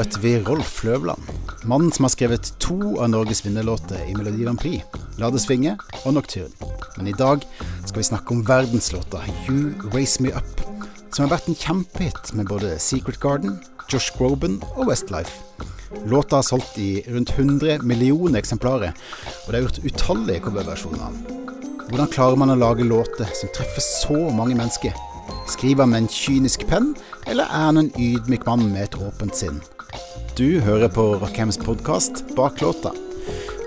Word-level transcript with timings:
Møter 0.00 0.22
vi 0.22 0.30
Rolf 0.40 0.78
Løvland. 0.80 1.26
Mannen 1.68 1.90
som 1.92 2.06
har 2.06 2.12
skrevet 2.14 2.54
to 2.62 2.94
av 3.02 3.10
Norges 3.12 3.42
vinnerlåter 3.44 3.98
i 4.08 4.14
Melodi 4.16 4.46
Grand 4.46 4.56
Prix, 4.56 4.80
'La 5.18 5.28
svinge' 5.36 5.76
og 6.06 6.14
'Nocturne'. 6.14 6.70
Men 6.96 7.06
i 7.06 7.12
dag 7.12 7.44
skal 7.84 7.98
vi 7.98 8.08
snakke 8.08 8.30
om 8.32 8.40
verdenslåta 8.48 9.20
'You 9.44 9.74
Raise 9.92 10.22
Me 10.22 10.30
Up', 10.32 10.62
som 11.12 11.28
har 11.28 11.36
vært 11.36 11.48
en 11.48 11.54
kjempehit 11.54 12.32
med 12.32 12.48
både 12.48 12.78
Secret 12.78 13.20
Garden, 13.20 13.60
Josh 13.92 14.16
Groban 14.16 14.62
og 14.76 14.88
Westlife. 14.88 15.42
Låta 16.06 16.36
har 16.36 16.48
solgt 16.48 16.78
i 16.78 17.02
rundt 17.08 17.30
100 17.36 17.82
millioner 17.82 18.38
eksemplarer, 18.38 18.92
og 19.46 19.52
det 19.52 19.58
er 19.58 19.68
gjort 19.68 19.84
utallige 19.84 20.40
coverversjoner. 20.40 21.12
Hvordan 21.90 22.08
klarer 22.08 22.36
man 22.36 22.50
å 22.50 22.56
lage 22.56 22.88
låter 22.88 23.28
som 23.34 23.52
treffer 23.52 23.84
så 23.84 24.30
mange 24.32 24.56
mennesker? 24.56 24.96
Skriver 25.46 25.82
han 25.82 25.90
med 25.90 26.02
en 26.02 26.08
kynisk 26.08 26.66
penn, 26.66 26.96
eller 27.26 27.44
er 27.44 27.68
han 27.68 27.76
en 27.76 27.92
ydmyk 27.98 28.46
mann 28.46 28.72
med 28.72 28.82
et 28.82 28.96
åpent 28.96 29.36
sinn? 29.36 29.60
Du 30.36 30.60
hører 30.60 30.88
på 30.88 31.02
Rockheims 31.20 31.58
podkast 31.60 32.24
Bak 32.36 32.60
låta. 32.60 32.92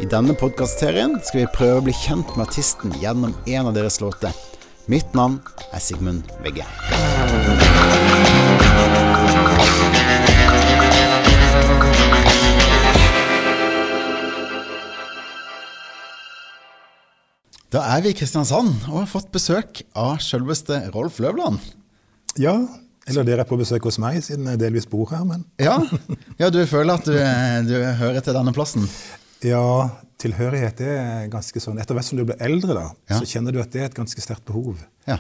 I 0.01 0.05
denne 0.09 0.33
podkastserien 0.33 1.17
skal 1.21 1.43
vi 1.43 1.51
prøve 1.53 1.81
å 1.81 1.85
bli 1.85 1.93
kjent 1.95 2.31
med 2.33 2.47
artisten 2.47 2.93
gjennom 3.01 3.35
en 3.45 3.69
av 3.69 3.75
deres 3.75 3.99
låter. 4.01 4.33
Mitt 4.91 5.13
navn 5.15 5.37
er 5.71 5.83
Sigmund 5.83 6.31
Vegge. 6.43 6.65
Da 17.73 17.81
er 17.95 18.03
vi 18.05 18.11
i 18.13 18.17
Kristiansand 18.17 18.75
og 18.91 18.99
har 18.99 19.07
fått 19.09 19.31
besøk 19.33 19.81
av 19.97 20.19
selveste 20.21 20.83
Rolf 20.93 21.21
Løvland. 21.23 21.61
Ja, 22.37 22.59
eller 23.07 23.25
dere 23.27 23.43
er 23.43 23.49
på 23.49 23.57
besøk 23.59 23.83
hos 23.89 23.97
meg, 23.99 24.21
siden 24.23 24.47
jeg 24.47 24.61
delvis 24.61 24.87
bor 24.89 25.09
her, 25.11 25.25
men 25.27 25.43
Ja, 25.59 25.77
ja 26.39 26.49
du 26.53 26.61
føler 26.69 26.95
at 26.95 27.05
du, 27.09 27.17
du 27.67 27.75
hører 27.99 28.21
til 28.23 28.33
denne 28.37 28.53
plassen? 28.55 28.87
Ja, 29.43 29.89
tilhørighet 30.23 30.79
er 30.87 31.25
ganske 31.31 31.59
sånn 31.59 31.81
Etter 31.83 31.97
hvert 31.97 32.07
som 32.07 32.19
du 32.21 32.23
blir 32.29 32.39
eldre, 32.39 32.77
da, 32.77 32.85
Ja. 33.11 33.17
så 33.19 33.27
kjenner 33.27 33.51
du 33.51 33.59
at 33.59 33.73
det 33.75 33.81
er 33.81 33.89
et 33.89 33.97
ganske 33.97 34.23
sterkt 34.23 34.45
behov. 34.47 34.79
Ja. 35.09 35.17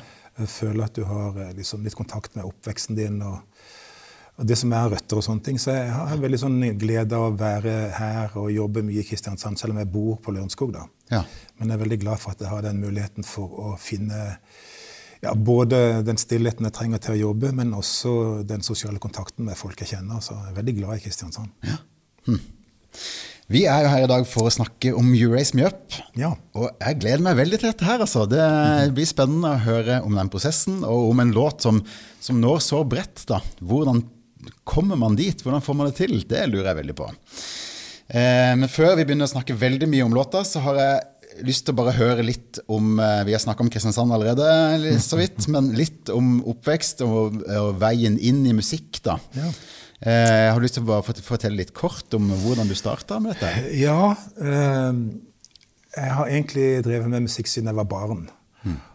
Føler 0.47 0.85
at 0.87 0.95
du 0.95 1.03
har 1.05 1.35
eh, 1.43 1.51
liksom, 1.57 1.83
litt 1.85 1.95
kontakt 1.99 2.35
med 2.39 2.47
oppveksten 2.47 2.95
din 2.97 3.19
og, 3.21 3.41
og 4.39 4.47
det 4.49 4.55
som 4.57 4.71
er 4.73 4.87
røtter 4.95 5.19
og 5.19 5.25
sånne 5.27 5.43
ting. 5.45 5.59
Så 5.61 5.75
jeg 5.75 5.91
har 5.93 6.15
veldig 6.23 6.39
sånn 6.41 6.55
glede 6.81 7.19
av 7.19 7.27
å 7.27 7.35
være 7.37 7.75
her 7.99 8.33
og 8.41 8.47
jobbe 8.55 8.81
mye 8.87 9.03
i 9.03 9.05
Kristiansand, 9.05 9.59
selv 9.59 9.75
om 9.75 9.81
jeg 9.83 9.91
bor 9.93 10.15
på 10.23 10.33
Lørenskog. 10.33 10.71
da. 10.73 10.87
Ja. 11.11 11.19
Men 11.59 11.69
jeg 11.69 11.77
er 11.77 11.83
veldig 11.83 11.99
glad 12.07 12.23
for 12.23 12.31
at 12.33 12.41
jeg 12.41 12.49
har 12.49 12.63
den 12.65 12.79
muligheten 12.81 13.27
for 13.27 13.59
å 13.61 13.75
finne 13.77 14.39
ja, 15.23 15.33
både 15.35 16.03
den 16.03 16.19
stillheten 16.19 16.67
jeg 16.67 16.75
trenger 16.75 17.01
til 17.03 17.15
å 17.15 17.21
jobbe, 17.29 17.53
men 17.55 17.71
også 17.77 18.43
den 18.47 18.65
sosiale 18.65 18.99
kontakten 19.03 19.47
med 19.47 19.57
folk 19.59 19.79
jeg 19.79 19.95
kjenner. 19.95 20.19
Så 20.23 20.35
jeg 20.35 20.51
er 20.51 20.57
veldig 20.57 20.75
glad 20.81 20.99
i 20.99 21.05
Kristiansand. 21.05 21.53
Ja. 21.63 21.79
Vi 23.51 23.65
er 23.67 23.83
jo 23.83 23.91
her 23.91 24.05
i 24.05 24.09
dag 24.09 24.25
for 24.27 24.47
å 24.47 24.53
snakke 24.53 24.93
om 24.95 25.09
Me 25.11 25.23
Up. 25.65 25.95
Ja. 26.19 26.31
Og 26.55 26.69
jeg 26.71 26.99
gleder 27.01 27.23
meg 27.25 27.37
veldig 27.39 27.59
til 27.59 27.71
dette 27.71 27.87
her, 27.87 28.03
altså. 28.03 28.25
Det 28.29 28.43
blir 28.95 29.07
spennende 29.07 29.53
å 29.53 29.63
høre 29.63 29.99
om 30.05 30.15
den 30.19 30.31
prosessen, 30.31 30.81
og 30.87 31.11
om 31.11 31.23
en 31.23 31.33
låt 31.35 31.65
som, 31.65 31.81
som 32.23 32.39
når 32.39 32.63
så 32.63 32.83
bredt, 32.87 33.25
da. 33.29 33.41
Hvordan 33.59 34.03
kommer 34.67 34.99
man 34.99 35.15
dit? 35.19 35.39
Hvordan 35.43 35.63
får 35.63 35.79
man 35.79 35.91
det 35.91 35.97
til? 35.99 36.19
Det 36.27 36.45
lurer 36.49 36.71
jeg 36.71 36.81
veldig 36.81 36.97
på. 36.99 37.09
Eh, 38.13 38.53
men 38.59 38.71
før 38.71 38.95
vi 38.97 39.05
begynner 39.07 39.29
å 39.29 39.33
snakke 39.35 39.57
veldig 39.59 39.91
mye 39.91 40.07
om 40.07 40.15
låta, 40.15 40.43
så 40.47 40.63
har 40.63 40.79
jeg 40.79 41.01
lyst 41.45 41.65
til 41.65 41.73
å 41.73 41.79
bare 41.81 41.95
høre 41.97 42.25
litt 42.25 42.59
om 42.71 42.99
eh, 43.01 43.23
Vi 43.27 43.35
har 43.35 43.41
snakka 43.41 43.65
om 43.65 43.71
Kristiansand 43.73 44.13
allerede, 44.13 44.97
så 45.01 45.19
vidt, 45.19 45.47
men 45.53 45.71
litt 45.77 46.11
om 46.13 46.37
oppvekst 46.53 47.03
og, 47.05 47.41
og 47.43 47.79
veien 47.81 48.19
inn 48.19 48.43
i 48.49 48.55
musikk, 48.57 49.01
da. 49.05 49.17
Ja. 49.37 49.49
Eh, 50.03 50.49
har 50.51 50.59
lyst 50.59 50.75
til 50.75 50.83
å 50.83 50.89
bare 50.89 51.15
fortelle 51.23 51.61
litt 51.61 51.71
kort 51.77 52.11
om 52.17 52.27
hvordan 52.43 52.67
du 52.67 52.75
starta 52.75 53.21
med 53.23 53.37
dette. 53.37 53.51
Ja, 53.79 54.13
eh, 54.35 55.03
jeg 55.93 56.15
har 56.17 56.31
egentlig 56.31 56.65
drevet 56.83 57.11
med 57.11 57.29
musikk 57.29 57.47
siden 57.47 57.71
jeg 57.71 57.79
var 57.79 57.91
barn. 57.91 58.25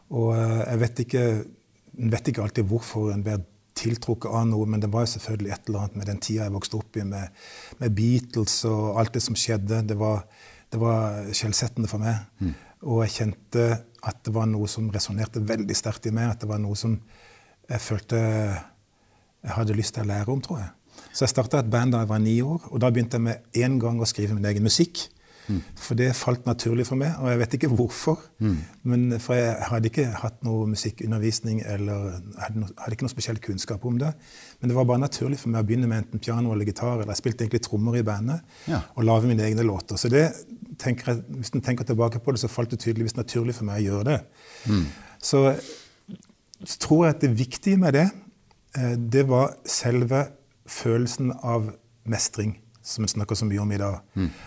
Og 0.09 0.33
eh, 0.35 0.61
jeg 0.65 0.81
vet 0.83 1.01
ikke, 1.05 1.23
vet 2.13 2.29
ikke 2.31 2.45
alltid 2.45 2.69
hvorfor 2.69 3.13
en 3.13 3.25
blir 3.25 3.41
tiltrukket 3.79 4.33
av 4.35 4.47
noe, 4.51 4.67
men 4.67 4.83
det 4.83 4.91
var 4.93 5.05
jo 5.05 5.13
selvfølgelig 5.15 5.53
et 5.55 5.69
eller 5.69 5.85
annet 5.85 5.99
med 6.01 6.09
den 6.11 6.21
tida 6.25 6.47
jeg 6.47 6.55
vokste 6.57 6.79
opp 6.81 6.99
i, 6.99 7.05
med, 7.07 7.43
med 7.79 7.95
Beatles 7.95 8.57
og 8.69 8.99
alt 9.01 9.15
det 9.15 9.23
som 9.25 9.39
skjedde. 9.39 9.85
Det 9.89 9.97
var, 10.01 10.25
det 10.71 10.81
var 10.81 11.29
skjellsettende 11.33 11.89
for 11.91 11.99
meg. 12.03 12.55
Og 12.87 13.03
jeg 13.07 13.15
kjente 13.17 13.69
at 14.09 14.21
det 14.25 14.35
var 14.35 14.47
noe 14.47 14.69
som 14.71 14.91
resonnerte 14.95 15.41
veldig 15.43 15.75
sterkt 15.77 16.07
i 16.07 16.13
meg. 16.15 16.31
At 16.31 16.41
det 16.45 16.49
var 16.51 16.61
noe 16.63 16.77
som 16.79 16.99
jeg 17.69 17.81
følte 17.85 18.19
jeg 19.45 19.55
hadde 19.55 19.77
lyst 19.79 19.95
til 19.97 20.05
å 20.05 20.11
lære 20.11 20.33
om, 20.35 20.41
tror 20.43 20.59
jeg. 20.63 20.73
Så 21.15 21.25
jeg 21.25 21.33
starta 21.35 21.61
et 21.63 21.71
band 21.71 21.95
da 21.95 22.03
jeg 22.03 22.11
var 22.11 22.19
ni 22.23 22.41
år, 22.43 22.65
og 22.73 22.81
da 22.83 22.91
begynte 22.91 23.17
jeg 23.19 23.27
med 23.29 23.63
en 23.65 23.79
gang 23.81 24.01
å 24.03 24.07
skrive 24.09 24.35
min 24.37 24.45
egen 24.51 24.67
musikk. 24.67 25.07
For 25.81 25.97
det 25.97 26.11
falt 26.13 26.45
naturlig 26.45 26.85
for 26.85 27.01
meg, 27.01 27.15
og 27.23 27.31
jeg 27.31 27.39
vet 27.41 27.55
ikke 27.57 27.71
hvorfor. 27.73 28.19
Men 28.85 29.15
For 29.19 29.33
jeg 29.39 29.55
hadde 29.71 29.89
ikke 29.89 30.05
hatt 30.21 30.43
noe 30.45 30.67
musikkundervisning 30.69 31.63
eller 31.65 32.19
hadde, 32.43 32.61
no, 32.61 32.69
hadde 32.77 32.99
ikke 32.99 33.07
noe 33.07 33.15
spesiell 33.15 33.41
kunnskap 33.41 33.87
om 33.89 33.97
det. 34.03 34.11
Men 34.61 34.69
det 34.69 34.77
var 34.77 34.85
bare 34.91 35.01
naturlig 35.07 35.39
for 35.41 35.49
meg 35.55 35.65
å 35.65 35.69
begynne 35.71 35.89
med 35.89 36.03
enten 36.03 36.21
piano 36.21 36.53
eller 36.53 36.69
gitar. 36.69 36.99
Eller 37.01 37.15
jeg 37.15 37.23
spilte 37.23 37.47
egentlig 37.47 37.63
trommer 37.65 37.97
i 37.97 38.05
bandet 38.05 38.45
Ja. 38.69 38.83
og 38.95 39.09
lage 39.09 39.31
mine 39.31 39.41
egne 39.47 39.65
låter. 39.65 39.97
Så 39.97 40.11
det 40.13 40.27
tenker 40.79 41.21
hvis 41.37 41.53
en 41.55 41.65
tenker 41.65 41.85
tilbake 41.89 42.21
på 42.23 42.33
det, 42.35 42.41
så 42.43 42.51
falt 42.51 42.71
det 42.75 42.81
tydeligvis 42.85 43.17
naturlig 43.19 43.55
for 43.59 43.69
meg 43.69 43.83
å 43.83 43.87
gjøre 43.89 44.07
det. 44.13 44.21
Så, 45.19 45.43
så 46.65 46.79
tror 46.85 47.05
jeg 47.07 47.17
at 47.17 47.27
det 47.27 47.35
viktige 47.39 47.81
med 47.81 47.99
det, 47.99 48.07
eh, 48.79 48.95
det 48.99 49.27
var 49.29 49.57
selve 49.67 50.27
følelsen 50.69 51.33
av 51.43 51.71
mestring, 52.09 52.59
som 52.83 53.05
vi 53.05 53.11
snakker 53.13 53.37
så 53.37 53.45
mye 53.49 53.61
om 53.61 53.73
i 53.73 53.79
dag. 53.81 53.99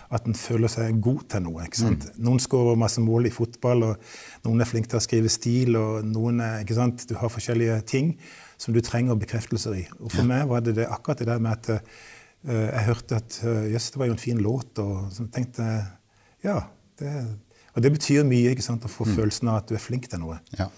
At 0.09 0.25
en 0.25 0.37
føler 0.37 0.71
seg 0.71 1.01
god 1.03 1.25
til 1.29 1.43
noe. 1.45 1.65
ikke 1.65 1.77
sant? 1.83 2.07
Noen 2.17 2.39
skårer 2.41 2.79
masse 2.79 3.01
mål 3.01 3.27
i 3.29 3.33
fotball, 3.33 3.83
og 3.83 4.47
noen 4.47 4.61
er 4.61 4.69
flinke 4.69 4.89
til 4.89 4.97
å 4.97 5.03
skrive 5.03 5.29
stil, 5.29 5.75
og 5.77 6.05
noen 6.05 6.41
er, 6.41 6.61
ikke 6.63 6.77
sant? 6.77 7.05
Du 7.09 7.15
har 7.19 7.29
forskjellige 7.29 7.81
ting 7.85 8.15
som 8.57 8.73
du 8.73 8.81
trenger 8.81 9.17
bekreftelser 9.17 9.77
i. 9.77 9.85
Og 9.99 10.11
for 10.13 10.25
meg 10.25 10.47
var 10.49 10.61
det, 10.65 10.75
det 10.77 10.87
akkurat 10.89 11.21
det 11.21 11.27
der 11.29 11.41
med 11.41 11.51
at 11.57 11.69
eh, 11.75 12.69
jeg 12.71 12.85
hørte 12.87 13.21
at 13.21 13.39
eh, 13.43 13.71
jøss, 13.75 13.91
det 13.91 14.01
var 14.01 14.09
jo 14.09 14.17
en 14.17 14.25
fin 14.25 14.41
låt, 14.41 14.79
og 14.81 15.11
så 15.13 15.25
tenkte 15.33 15.65
jeg 15.65 15.85
ja. 16.45 16.59
Det, 17.01 17.11
og 17.71 17.83
det 17.85 17.91
betyr 17.95 18.25
mye 18.27 18.53
ikke 18.53 18.65
sant? 18.65 18.85
å 18.85 18.91
få 18.91 19.07
følelsen 19.07 19.49
av 19.51 19.61
at 19.61 19.71
du 19.71 19.77
er 19.77 19.83
flink 19.83 20.09
til 20.11 20.21
noe. 20.21 20.39
Ja. 20.57 20.69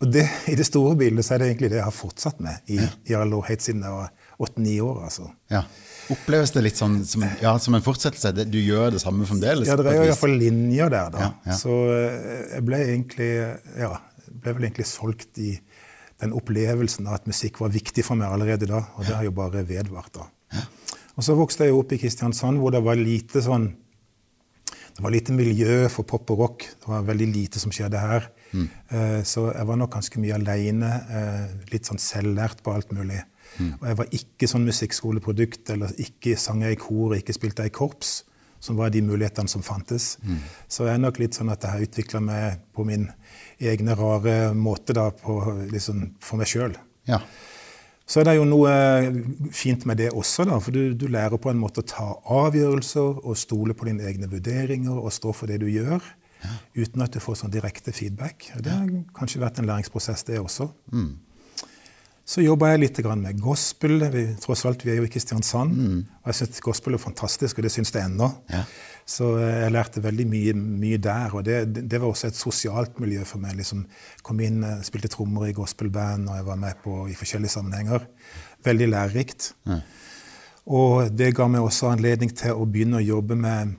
Og 0.00 0.08
det, 0.14 0.24
I 0.48 0.56
det 0.56 0.64
store 0.64 0.94
bildet 0.96 1.26
så 1.26 1.36
er 1.36 1.42
det 1.42 1.50
egentlig 1.50 1.70
det 1.72 1.80
jeg 1.80 1.86
har 1.86 1.94
fortsatt 1.94 2.38
med 2.40 2.72
i, 2.72 2.80
i 2.80 3.16
all 3.16 3.34
helt 3.44 3.64
siden 3.64 3.84
jeg 3.84 3.92
var 3.92 4.12
åtte-ni 4.40 4.78
år. 4.80 5.02
altså. 5.04 5.28
Ja. 5.52 5.66
Oppleves 6.10 6.54
det 6.54 6.62
litt 6.64 6.80
sånn 6.80 7.02
som, 7.06 7.26
ja, 7.42 7.52
som 7.60 7.76
en 7.76 7.84
fortsettelse? 7.84 8.46
Du 8.48 8.56
gjør 8.58 8.94
det 8.94 9.02
samme 9.02 9.28
fremdeles? 9.28 9.68
Ja, 9.68 9.76
det 9.78 9.92
er 9.92 10.00
jo 10.00 10.06
iallfall 10.08 10.38
linjer 10.40 10.90
der, 10.90 11.12
da. 11.12 11.26
Ja, 11.26 11.30
ja. 11.52 11.58
Så 11.60 11.76
eh, 11.92 12.46
jeg 12.56 12.64
ble 12.66 12.80
egentlig 12.86 13.30
ja, 13.78 13.92
ble 14.30 14.56
vel 14.56 14.70
egentlig 14.70 14.88
solgt 14.88 15.38
i 15.42 15.52
den 16.20 16.32
opplevelsen 16.36 17.06
av 17.08 17.20
at 17.20 17.28
musikk 17.28 17.60
var 17.62 17.72
viktig 17.72 18.04
for 18.04 18.18
meg 18.20 18.32
allerede 18.32 18.68
da. 18.68 18.82
Og 18.96 19.04
det 19.04 19.14
har 19.18 19.28
jo 19.28 19.36
bare 19.36 19.62
vedvart 19.68 20.16
da. 20.16 20.26
Og 21.16 21.24
så 21.26 21.36
vokste 21.36 21.68
jeg 21.68 21.76
opp 21.76 21.92
i 21.92 22.00
Kristiansand, 22.00 22.60
hvor 22.60 22.72
det 22.72 22.80
var 22.84 22.96
lite 22.96 23.42
sånn 23.44 23.70
det 25.00 25.06
var 25.06 25.14
lite 25.14 25.32
miljø 25.32 25.88
for 25.88 26.04
pop 26.04 26.28
og 26.34 26.38
rock. 26.44 26.64
Det 26.76 26.88
var 26.90 27.06
veldig 27.08 27.26
lite 27.32 27.60
som 27.62 27.72
skjedde 27.72 27.98
her. 28.00 28.26
Eh, 28.52 29.22
Så 29.24 29.46
jeg 29.54 29.66
var 29.66 29.76
nok 29.80 29.94
ganske 29.94 30.20
mye 30.20 30.34
aleine. 30.36 30.90
Litt 31.72 31.88
sånn 31.88 31.98
selvlært 32.02 32.60
på 32.62 32.74
alt 32.74 32.92
mulig. 32.92 33.22
Og 33.80 33.86
jeg 33.88 33.96
var 33.96 34.06
ikke 34.14 34.46
sånn 34.46 34.66
musikkskoleprodukt, 34.68 35.70
eller 35.72 35.88
ikke 35.98 36.36
sang 36.38 36.60
jeg 36.62 36.76
i 36.76 36.80
kor, 36.80 37.16
ikke 37.16 37.32
spilte 37.34 37.64
jeg 37.64 37.72
i 37.72 37.74
korps, 37.80 38.22
som 38.60 38.76
var 38.76 38.90
de 38.92 39.00
mulighetene 39.02 39.48
som 39.48 39.62
fantes. 39.64 40.18
Så 40.68 40.84
jeg 40.84 40.94
er 40.94 41.02
nok 41.02 41.18
litt 41.18 41.32
sånn 41.34 41.50
at 41.50 41.62
jeg 41.64 41.70
har 41.72 41.80
utvikla 41.88 42.20
meg 42.22 42.60
på 42.76 42.84
min 42.86 43.08
egne 43.58 43.96
rare 43.96 44.52
måte 44.54 44.92
da, 44.94 45.08
på, 45.10 45.40
liksom, 45.72 46.10
for 46.20 46.36
meg 46.36 46.46
sjøl. 46.52 46.76
Ja. 47.08 47.22
Så 48.10 48.20
er 48.20 48.26
det 48.26 48.32
jo 48.40 48.46
noe 48.48 48.70
fint 49.54 49.84
med 49.86 50.00
det 50.02 50.08
også, 50.10 50.42
da, 50.48 50.58
for 50.58 50.74
du, 50.74 50.96
du 50.98 51.06
lærer 51.06 51.38
på 51.38 51.52
en 51.52 51.60
måte 51.60 51.84
å 51.84 51.86
ta 51.86 52.08
avgjørelser 52.42 53.20
og 53.22 53.38
stole 53.38 53.76
på 53.78 53.86
dine 53.86 54.08
egne 54.10 54.26
vurderinger 54.30 54.98
og 54.98 55.12
stå 55.14 55.30
for 55.36 55.50
det 55.50 55.60
du 55.62 55.68
gjør, 55.70 56.02
uten 56.74 57.04
at 57.04 57.14
du 57.14 57.20
får 57.22 57.42
sånn 57.44 57.54
direkte 57.54 57.94
feedback. 57.94 58.50
Det 58.58 58.72
har 58.74 58.88
kanskje 59.14 59.42
vært 59.44 59.60
en 59.62 59.70
læringsprosess, 59.70 60.26
det 60.26 60.40
også. 60.42 60.72
Så 62.30 62.44
jobba 62.44 62.68
jeg 62.70 62.82
litt 62.84 62.98
grann 63.02 63.22
med 63.24 63.40
gospel. 63.42 64.04
Vi, 64.12 64.24
tross 64.42 64.62
alt, 64.68 64.84
vi 64.86 64.92
er 64.92 65.00
jo 65.00 65.06
i 65.06 65.10
Kristiansand. 65.10 65.72
Og 66.22 66.30
jeg 66.30 66.38
syns 66.38 66.60
gospel 66.62 66.94
er 66.94 67.02
fantastisk, 67.02 67.58
og 67.58 67.66
det 67.66 67.72
syns 67.74 67.90
jeg 67.94 68.06
ennå. 68.06 68.28
Ja. 68.52 68.60
Så 69.10 69.32
eh, 69.40 69.56
jeg 69.64 69.74
lærte 69.74 70.02
veldig 70.04 70.26
mye, 70.30 70.54
mye 70.54 71.00
der. 71.02 71.34
Og 71.34 71.44
det, 71.46 71.58
det 71.74 71.98
var 71.98 72.10
også 72.10 72.30
et 72.30 72.38
sosialt 72.38 73.00
miljø 73.02 73.24
for 73.26 73.42
meg. 73.42 73.56
liksom 73.58 73.84
Kom 74.26 74.40
inn, 74.44 74.62
eh, 74.66 74.80
spilte 74.86 75.10
trommer 75.10 75.48
i 75.48 75.56
gospelband, 75.56 76.30
og 76.30 76.38
jeg 76.38 76.46
var 76.46 76.60
med 76.60 76.82
på 76.84 77.02
i 77.10 77.18
forskjellige 77.18 77.56
sammenhenger. 77.56 78.06
Veldig 78.66 78.90
lærerikt. 78.92 79.52
Og 80.70 81.08
det 81.16 81.32
ga 81.34 81.46
meg 81.50 81.64
også 81.64 81.90
anledning 81.90 82.30
til 82.36 82.54
å 82.54 82.66
begynne 82.68 83.00
å 83.00 83.06
jobbe 83.06 83.38
med 83.38 83.78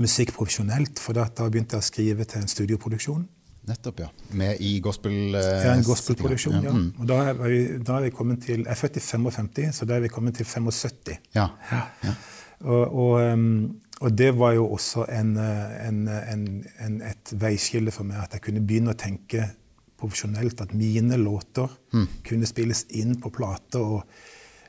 musikk 0.00 0.32
profesjonelt. 0.34 0.98
For 1.02 1.16
da, 1.16 1.28
da 1.30 1.46
begynte 1.50 1.76
jeg 1.76 1.84
å 1.84 1.90
skrive 1.90 2.26
til 2.26 2.42
en 2.42 2.50
studioproduksjon. 2.50 3.28
Nettopp, 3.70 4.00
ja. 4.02 4.08
Med 4.40 4.62
i 4.64 4.78
gospel... 4.82 5.34
Eh, 5.36 5.50
ja, 5.66 5.74
en 5.76 5.84
gospelproduksjon, 5.86 6.56
ja. 6.58 6.70
ja. 6.70 6.74
Mm. 6.74 6.88
Og 6.98 7.06
da 7.10 7.20
er, 7.28 7.36
vi, 7.44 7.60
da 7.84 7.98
er, 7.98 8.08
vi, 8.08 8.14
kommet 8.16 8.42
til 8.46 8.64
Jeg 8.64 8.72
er 8.72 8.78
født 8.80 8.98
i 8.98 9.04
55, 9.04 9.76
så 9.76 9.86
da 9.86 9.98
er 9.98 10.06
vi 10.06 10.10
kommet 10.10 10.40
til 10.40 10.48
75. 10.48 11.20
Ja. 11.36 11.46
ja. 11.70 11.82
ja. 12.06 12.16
Og, 12.64 12.82
og, 12.88 13.14
um, 13.20 13.52
og, 14.00 14.12
det 14.16 14.30
var 14.38 14.54
jo 14.56 14.66
også 14.74 15.06
en, 15.12 15.36
en, 15.36 16.02
en, 16.08 17.00
et 17.04 17.32
veiskille 17.40 17.92
for 17.94 18.08
meg, 18.08 18.22
at 18.24 18.36
jeg 18.36 18.46
kunne 18.48 18.64
begynne 18.66 18.94
å 18.94 18.98
tenke 18.98 19.46
profesjonelt 20.00 20.60
at 20.64 20.72
mine 20.72 21.18
låter 21.20 21.68
mm. 21.92 22.06
kunne 22.24 22.48
spilles 22.48 22.86
inn 22.96 23.18
på 23.20 23.32
plate. 23.34 23.78
og 23.80 24.28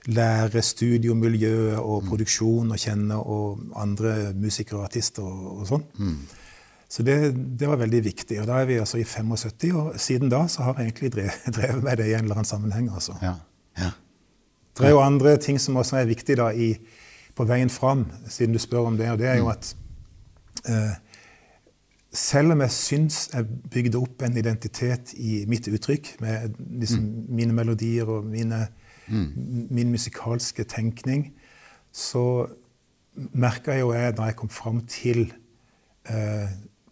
lære 0.10 0.62
studiomiljøet 0.66 1.78
og 1.78 2.02
mm. 2.02 2.08
produksjon 2.10 2.74
å 2.74 2.78
kjenne, 2.80 3.18
og 3.18 3.60
andre 3.78 4.32
musikere 4.34 4.80
og 4.80 4.88
artister 4.88 5.26
og, 5.26 5.60
og 5.62 5.68
sånn. 5.70 5.84
Mm. 6.00 6.16
Så 6.92 7.06
det, 7.08 7.18
det, 7.60 7.68
var 7.70 7.80
veldig 7.80 8.02
viktig. 8.04 8.40
Og 8.42 8.48
da 8.50 8.58
er 8.60 8.68
vi 8.68 8.80
altså 8.82 9.00
i 9.00 9.06
75, 9.08 9.76
og 9.78 10.00
siden 10.02 10.32
da 10.32 10.44
så 10.52 10.66
har 10.68 10.80
jeg 10.80 10.92
egentlig 10.92 11.14
drevet 11.58 11.86
med 11.86 12.02
det 12.02 12.10
i 12.10 12.16
en 12.18 12.26
eller 12.26 12.42
annen 12.42 12.50
sammenheng. 12.50 12.90
altså. 12.92 13.16
Ja. 13.22 13.36
Ja. 13.80 13.94
Det 14.78 14.88
er 14.88 14.96
jo 14.96 15.04
andre 15.04 15.36
ting 15.38 15.60
som 15.62 15.78
også 15.80 16.00
er 16.02 16.10
viktig 16.10 16.40
da 16.40 16.50
i, 16.52 16.74
på 17.36 17.46
veien 17.48 17.70
fram, 17.70 18.06
siden 18.30 18.54
du 18.56 18.60
spør 18.60 18.90
om 18.92 18.98
det, 19.00 19.10
og 19.12 19.20
det 19.22 19.30
er 19.32 19.40
jo 19.40 19.50
at 19.52 19.76
eh, 20.68 20.96
selv 22.12 22.52
om 22.56 22.62
jeg 22.66 22.76
syns 22.76 23.20
jeg 23.34 23.48
bygde 23.72 24.00
opp 24.02 24.24
en 24.26 24.38
identitet 24.38 25.14
i 25.16 25.44
mitt 25.48 25.68
uttrykk, 25.72 26.16
med 26.22 26.58
liksom 26.82 27.06
mm. 27.06 27.30
mine 27.40 27.56
melodier 27.56 28.10
og 28.12 28.26
mine, 28.28 28.66
mm. 29.08 29.30
min 29.72 29.94
musikalske 29.94 30.64
tenkning, 30.64 31.32
så 31.92 32.48
merka 33.16 33.76
jo 33.80 33.94
jeg 33.96 34.18
da 34.18 34.28
jeg 34.30 34.38
kom 34.40 34.52
fram 34.52 34.84
til 34.88 35.26
eh, 36.10 36.52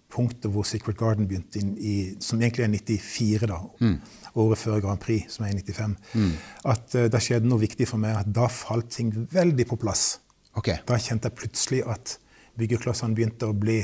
punktet 0.10 0.50
hvor 0.52 0.66
Secret 0.66 0.98
Garden 0.98 1.28
begynte, 1.28 1.62
i, 1.78 2.16
som 2.24 2.42
egentlig 2.42 2.66
er 2.66 2.72
94, 2.98 3.48
da, 3.52 3.60
mm. 3.80 3.98
året 4.42 4.58
før 4.58 4.80
Grand 4.80 5.00
Prix, 5.04 5.28
som 5.36 5.46
er 5.46 5.54
i 5.54 5.62
95, 5.62 5.96
mm. 6.14 6.32
at 6.74 6.96
eh, 6.96 7.12
det 7.12 7.22
skjedde 7.24 7.50
noe 7.50 7.62
viktig 7.62 7.88
for 7.92 8.02
meg. 8.02 8.18
at 8.24 8.32
Da 8.36 8.48
falt 8.52 8.90
ting 8.96 9.12
veldig 9.32 9.68
på 9.70 9.80
plass. 9.84 10.20
Okay. 10.60 10.82
Da 10.88 11.00
kjente 11.00 11.30
jeg 11.30 11.40
plutselig 11.40 11.82
at 11.88 12.18
byggeklossene 12.60 13.16
begynte 13.16 13.50
å 13.50 13.56
bli 13.56 13.82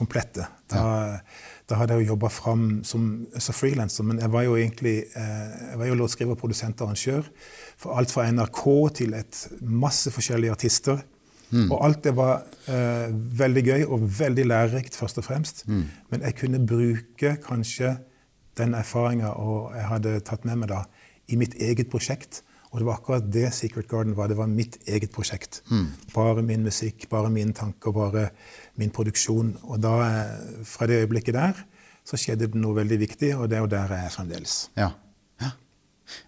komplette. 0.00 0.46
Da, 0.70 0.80
ja. 0.80 1.16
da 1.68 1.78
hadde 1.80 1.96
jeg 1.98 2.06
jo 2.06 2.14
jobba 2.14 2.30
fram 2.32 2.66
som, 2.86 3.06
som 3.36 3.56
frilanser, 3.56 4.06
men 4.08 4.20
jeg 4.22 4.32
var 4.32 4.46
jo 4.46 4.56
egentlig 4.56 4.96
eh, 5.18 5.56
jeg 5.72 5.80
var 5.82 5.90
jo 5.90 5.96
låtskriver, 6.00 6.38
produsent 6.40 6.80
og 6.80 6.92
arrangør 6.92 7.26
for 7.80 8.00
alt 8.00 8.14
fra 8.14 8.28
NRK 8.32 8.62
til 9.02 9.16
et 9.18 9.40
masse 9.60 10.12
forskjellige 10.14 10.56
artister. 10.56 11.02
Mm. 11.50 11.66
Og 11.66 11.80
alt 11.82 12.04
det 12.06 12.14
var 12.14 12.44
eh, 12.70 13.10
veldig 13.42 13.64
gøy 13.66 13.88
og 13.88 14.06
veldig 14.20 14.46
lærerikt, 14.46 14.96
først 14.96 15.18
og 15.20 15.26
fremst. 15.26 15.64
Mm. 15.68 15.82
Men 16.12 16.24
jeg 16.28 16.38
kunne 16.38 16.62
bruke 16.62 17.34
kanskje 17.42 17.96
den 18.58 18.76
erfaringa 18.78 19.32
jeg 19.74 19.88
hadde 19.88 20.14
tatt 20.26 20.46
med 20.46 20.62
meg 20.62 20.70
da, 20.72 20.84
i 21.30 21.38
mitt 21.40 21.56
eget 21.58 21.90
prosjekt. 21.90 22.44
Og 22.70 22.78
det 22.78 22.86
var 22.86 23.00
akkurat 23.00 23.26
det 23.34 23.48
Secret 23.54 23.88
Garden 23.90 24.14
var. 24.14 24.30
Det 24.30 24.38
var 24.38 24.50
mitt 24.50 24.78
eget 24.86 25.10
prosjekt. 25.14 25.60
Mm. 25.70 25.88
Bare 26.14 26.42
min 26.46 26.62
musikk, 26.62 27.08
bare 27.10 27.30
mine 27.32 27.54
tanker, 27.56 27.94
bare 27.94 28.28
min 28.78 28.92
produksjon. 28.94 29.56
Og 29.66 29.80
da, 29.82 29.94
eh, 30.06 30.64
fra 30.64 30.86
det 30.86 31.02
øyeblikket 31.02 31.34
der 31.34 31.64
så 32.06 32.18
skjedde 32.18 32.48
det 32.50 32.58
noe 32.58 32.78
veldig 32.80 32.98
viktig, 33.02 33.34
og 33.36 33.48
det 33.50 33.58
er 33.58 33.64
jo 33.64 33.70
der 33.70 33.94
jeg 33.94 34.06
er 34.06 34.14
fremdeles. 34.14 34.54
Ja. 34.78 34.88
ja. 35.42 35.50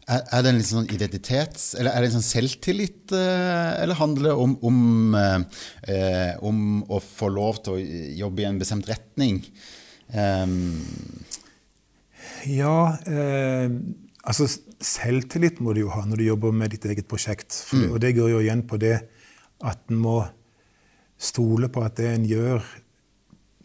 Er, 0.07 0.21
er, 0.21 0.43
det 0.43 0.51
en 0.51 0.61
litt 0.61 0.69
sånn 0.69 0.91
identitets... 0.95 1.73
Eller 1.79 1.95
er 1.95 2.05
det 2.05 2.11
en 2.11 2.19
sånn 2.19 2.29
selvtillit, 2.29 3.15
eh, 3.17 3.83
eller 3.83 3.99
handler 3.99 4.31
det 4.31 4.37
om, 4.45 4.57
om, 4.69 4.81
eh, 5.17 6.35
om, 6.43 6.83
å 6.91 7.01
få 7.03 7.33
lov 7.33 7.63
til 7.65 7.79
å 7.79 7.83
jobbe 8.27 8.45
i 8.45 8.49
en 8.51 8.61
bestemt 8.63 8.91
retning? 8.91 9.43
Um. 10.13 10.83
Ja 12.51 12.99
eh, 13.09 13.71
Altså, 14.23 14.47
selvtillit 14.79 15.59
må 15.61 15.75
du 15.75 15.83
jo 15.83 15.91
ha 15.91 16.05
når 16.07 16.21
du 16.21 16.25
jobber 16.29 16.55
med 16.55 16.71
ditt 16.75 16.85
eget 16.87 17.09
prosjekt. 17.11 17.57
Mm. 17.73 17.89
og 17.91 18.01
det 18.05 18.15
går 18.19 18.31
jo 18.31 18.43
igjen 18.43 18.63
på 18.69 18.79
det 18.79 18.97
at 19.63 19.91
en 19.91 19.99
må 20.03 20.21
stole 21.23 21.69
på 21.71 21.83
at 21.87 21.97
det 21.99 22.09
en 22.11 22.27
gjør, 22.27 22.63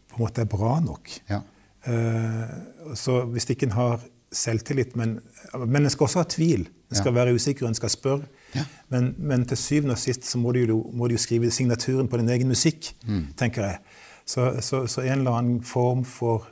på 0.09 0.19
en 0.19 0.25
måte 0.25 0.44
er 0.44 0.50
bra 0.50 0.77
nok. 0.81 1.13
Ja. 1.30 1.42
Uh, 1.88 2.94
så 2.98 3.21
hvis 3.31 3.48
ikke 3.54 3.69
en 3.69 3.77
har 3.77 4.01
selvtillit 4.33 4.95
men, 5.00 5.19
men 5.56 5.86
en 5.86 5.94
skal 5.94 6.07
også 6.07 6.24
ha 6.24 6.27
tvil. 6.30 6.68
En 6.88 6.98
skal 6.98 7.12
ja. 7.12 7.18
være 7.19 7.36
usikker, 7.36 7.68
en 7.68 7.77
skal 7.77 7.92
spørre. 7.92 8.27
Ja. 8.56 8.63
Men, 8.94 9.13
men, 9.18 9.45
til 9.48 9.60
syvende 9.60 9.95
og 9.95 10.01
sist 10.01 10.27
så 10.27 10.39
må 10.39 10.53
du 10.56 10.62
jo, 10.63 10.80
må 10.94 11.07
du 11.07 11.15
jo 11.15 11.21
skrive 11.21 11.51
signaturen 11.51 12.07
på 12.07 12.19
din 12.21 12.30
egen 12.31 12.51
musikk, 12.51 12.94
mm. 13.07 13.24
tenker 13.39 13.65
jeg. 13.65 13.80
Så, 14.27 14.50
så, 14.62 14.86
så, 14.88 15.03
en 15.03 15.21
eller 15.21 15.39
annen 15.39 15.62
form 15.63 16.03
for 16.07 16.48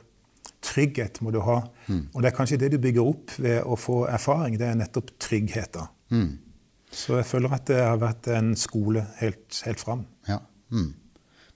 trygghet 0.64 1.20
må 1.24 1.32
du 1.34 1.40
ha. 1.44 1.60
Mm. 1.86 2.02
Og 2.14 2.22
det 2.22 2.30
er 2.30 2.36
kanskje 2.36 2.58
det 2.60 2.72
du 2.74 2.78
bygger 2.82 3.06
opp 3.06 3.34
ved 3.38 3.62
å 3.64 3.78
få 3.80 4.04
erfaring. 4.10 4.58
Det 4.60 4.68
er 4.68 4.78
nettopp 4.78 5.12
trygghet. 5.22 5.78
Mm. 6.14 6.30
Så 6.92 7.18
jeg 7.18 7.28
føler 7.28 7.56
at 7.56 7.66
det 7.68 7.80
har 7.82 7.98
vært 8.00 8.30
en 8.32 8.54
skole 8.58 9.04
helt, 9.20 9.60
helt 9.66 9.82
fram. 9.82 10.06
Ja. 10.28 10.40
Mm. 10.72 10.94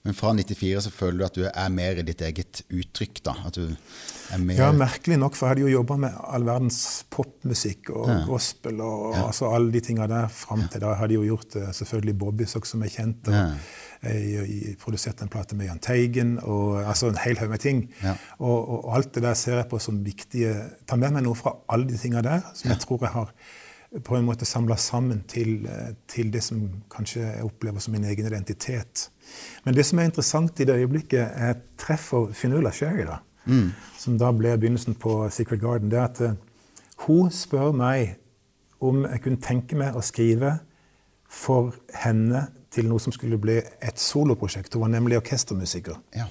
Men 0.01 0.15
fra 0.17 0.31
94 0.33 0.81
så 0.87 0.91
føler 0.93 1.19
du 1.19 1.25
at 1.27 1.35
du 1.37 1.43
er 1.45 1.73
mer 1.73 1.99
i 2.01 2.05
ditt 2.05 2.23
eget 2.25 2.63
uttrykk? 2.73 3.21
da? 3.27 3.35
At 3.45 3.59
du 3.59 3.67
er 3.69 4.41
mer 4.41 4.57
Ja, 4.57 4.71
merkelig 4.73 5.19
nok, 5.21 5.37
for 5.37 5.45
jeg 5.45 5.53
hadde 5.53 5.65
jo 5.67 5.75
jobba 5.75 5.97
med 6.01 6.17
all 6.25 6.47
verdens 6.47 6.79
popmusikk 7.13 7.91
og 7.93 8.09
ja. 8.09 8.17
gospel 8.25 8.81
og 8.81 9.05
ja. 9.13 9.27
altså 9.27 9.51
alle 9.53 9.69
de 9.75 9.83
tinga 9.85 10.09
der 10.09 10.27
fram 10.33 10.65
til 10.65 10.81
da. 10.81 10.95
Jeg 10.95 11.01
hadde 11.03 11.17
jo 11.19 11.27
gjort 11.29 11.53
det 11.53 11.67
selvfølgelig 11.77 12.17
Bobbys 12.25 12.57
også, 12.57 12.73
som 12.73 12.85
er 12.87 12.93
kjent. 12.95 13.29
og 13.29 13.37
ja. 13.37 13.47
Jeg, 14.01 14.45
jeg 14.49 14.77
produserte 14.81 15.21
en 15.21 15.29
plate 15.29 15.53
med 15.53 15.67
Jahn 15.67 15.79
Teigen, 15.85 16.39
og 16.41 16.79
altså 16.81 17.11
en 17.11 17.19
hel 17.21 17.37
haug 17.37 17.51
med 17.51 17.61
ting. 17.61 17.83
Og, 18.39 18.57
og, 18.57 18.95
alt 18.97 19.13
det 19.13 19.21
der 19.27 19.37
ser 19.37 19.59
jeg 19.59 19.69
på 19.69 19.77
som 19.77 19.99
viktige 20.01 20.55
Ta 20.89 20.97
med 20.97 21.13
meg 21.13 21.27
noe 21.27 21.37
fra 21.37 21.53
alle 21.69 21.85
de 21.91 22.01
tinga 22.01 22.25
der 22.25 22.47
som 22.57 22.73
jeg 22.73 22.81
tror 22.81 23.05
jeg 23.05 23.13
har 23.13 23.29
på 23.99 24.15
en 24.15 24.25
måte 24.25 24.45
samla 24.45 24.77
sammen 24.79 25.23
til, 25.27 25.65
eh, 25.65 25.95
til, 26.07 26.31
det 26.31 26.43
som 26.43 26.61
kanskje 26.91 27.25
jeg 27.25 27.43
opplever 27.43 27.79
som 27.79 27.91
min 27.91 28.05
egen 28.07 28.25
identitet. 28.25 29.09
Men 29.65 29.75
det 29.75 29.85
som 29.85 29.99
er 29.99 30.07
interessant 30.07 30.59
i 30.59 30.65
det 30.65 30.77
øyeblikket 30.79 31.19
jeg 31.19 31.55
treffer 31.77 32.31
Finula 32.33 32.71
Sherry, 32.71 33.03
da, 33.07 33.19
mm. 33.45 33.71
som 33.99 34.17
da 34.17 34.31
ble 34.31 34.55
begynnelsen 34.57 34.95
på 34.95 35.29
Secret 35.29 35.61
Garden, 35.61 35.91
det 35.91 35.99
er 35.99 36.07
at 36.07 36.21
uh, 36.21 36.31
hun 37.07 37.31
spør 37.31 37.71
meg 37.75 38.15
om 38.79 39.03
jeg 39.05 39.21
kunne 39.21 39.41
tenke 39.41 39.75
meg 39.75 39.95
å 39.95 40.01
skrive 40.01 40.59
for 41.31 41.75
henne 42.03 42.47
til 42.71 42.87
noe 42.87 42.99
som 42.99 43.11
skulle 43.11 43.39
bli 43.41 43.57
et 43.59 43.99
soloprosjekt. 43.99 44.73
Hun 44.73 44.85
var 44.85 44.93
nemlig 44.95 45.19
orkestermusiker. 45.19 45.99
Ja. 46.15 46.29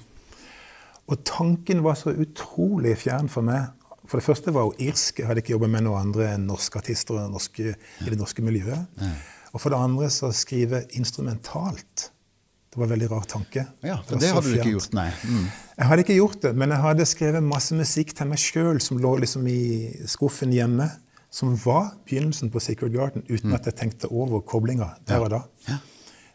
Og 1.11 1.21
tanken 1.25 1.85
var 1.85 1.99
så 1.99 2.15
utrolig 2.15 2.97
fjern 3.03 3.29
for 3.29 3.45
meg 3.45 3.69
for 4.11 4.19
det 4.19 4.27
første 4.27 4.53
var 4.55 4.67
hun 4.67 4.81
irsk. 4.83 5.21
Jeg 5.23 5.29
hadde 5.29 5.43
ikke 5.45 5.55
jobbet 5.55 5.71
med 5.71 5.85
noen 5.87 6.09
andre 6.09 6.33
enn 6.35 6.49
norske 6.51 6.81
artister 6.81 7.21
norske, 7.31 7.77
i 7.77 8.09
det 8.09 8.19
norske 8.19 8.43
miljøet. 8.43 8.89
Ja. 8.99 9.11
Og 9.55 9.63
for 9.63 9.71
det 9.71 9.79
andre 9.79 10.09
så 10.11 10.33
skrive 10.35 10.83
instrumentalt. 10.99 12.11
Det 12.71 12.79
var 12.79 12.87
en 12.87 12.93
veldig 12.93 13.11
rar 13.11 13.29
tanke. 13.31 13.65
Ja, 13.83 14.01
for 14.07 14.15
Det, 14.15 14.23
det 14.23 14.33
hadde 14.35 14.51
du 14.51 14.57
ikke 14.59 14.75
gjort, 14.77 14.93
nei. 14.95 15.09
Mm. 15.27 15.47
Jeg 15.77 15.89
hadde 15.91 16.05
ikke 16.05 16.19
gjort 16.19 16.43
det, 16.43 16.53
men 16.59 16.75
jeg 16.75 16.85
hadde 16.85 17.07
skrevet 17.07 17.47
masse 17.47 17.79
musikk 17.79 18.13
til 18.19 18.31
meg 18.31 18.43
sjøl 18.43 18.83
som 18.83 18.99
lå 19.03 19.17
liksom 19.25 19.47
i 19.51 19.63
skuffen 20.11 20.55
hjemme. 20.55 20.91
Som 21.31 21.55
var 21.63 21.93
begynnelsen 22.11 22.51
på 22.51 22.59
Secret 22.59 22.91
Garden, 22.91 23.23
uten 23.29 23.53
mm. 23.53 23.55
at 23.55 23.67
jeg 23.69 23.77
tenkte 23.79 24.09
over 24.11 24.43
koblinga 24.43 24.89
der 25.07 25.23
og 25.23 25.31
da. 25.31 25.45
Ja. 25.69 25.77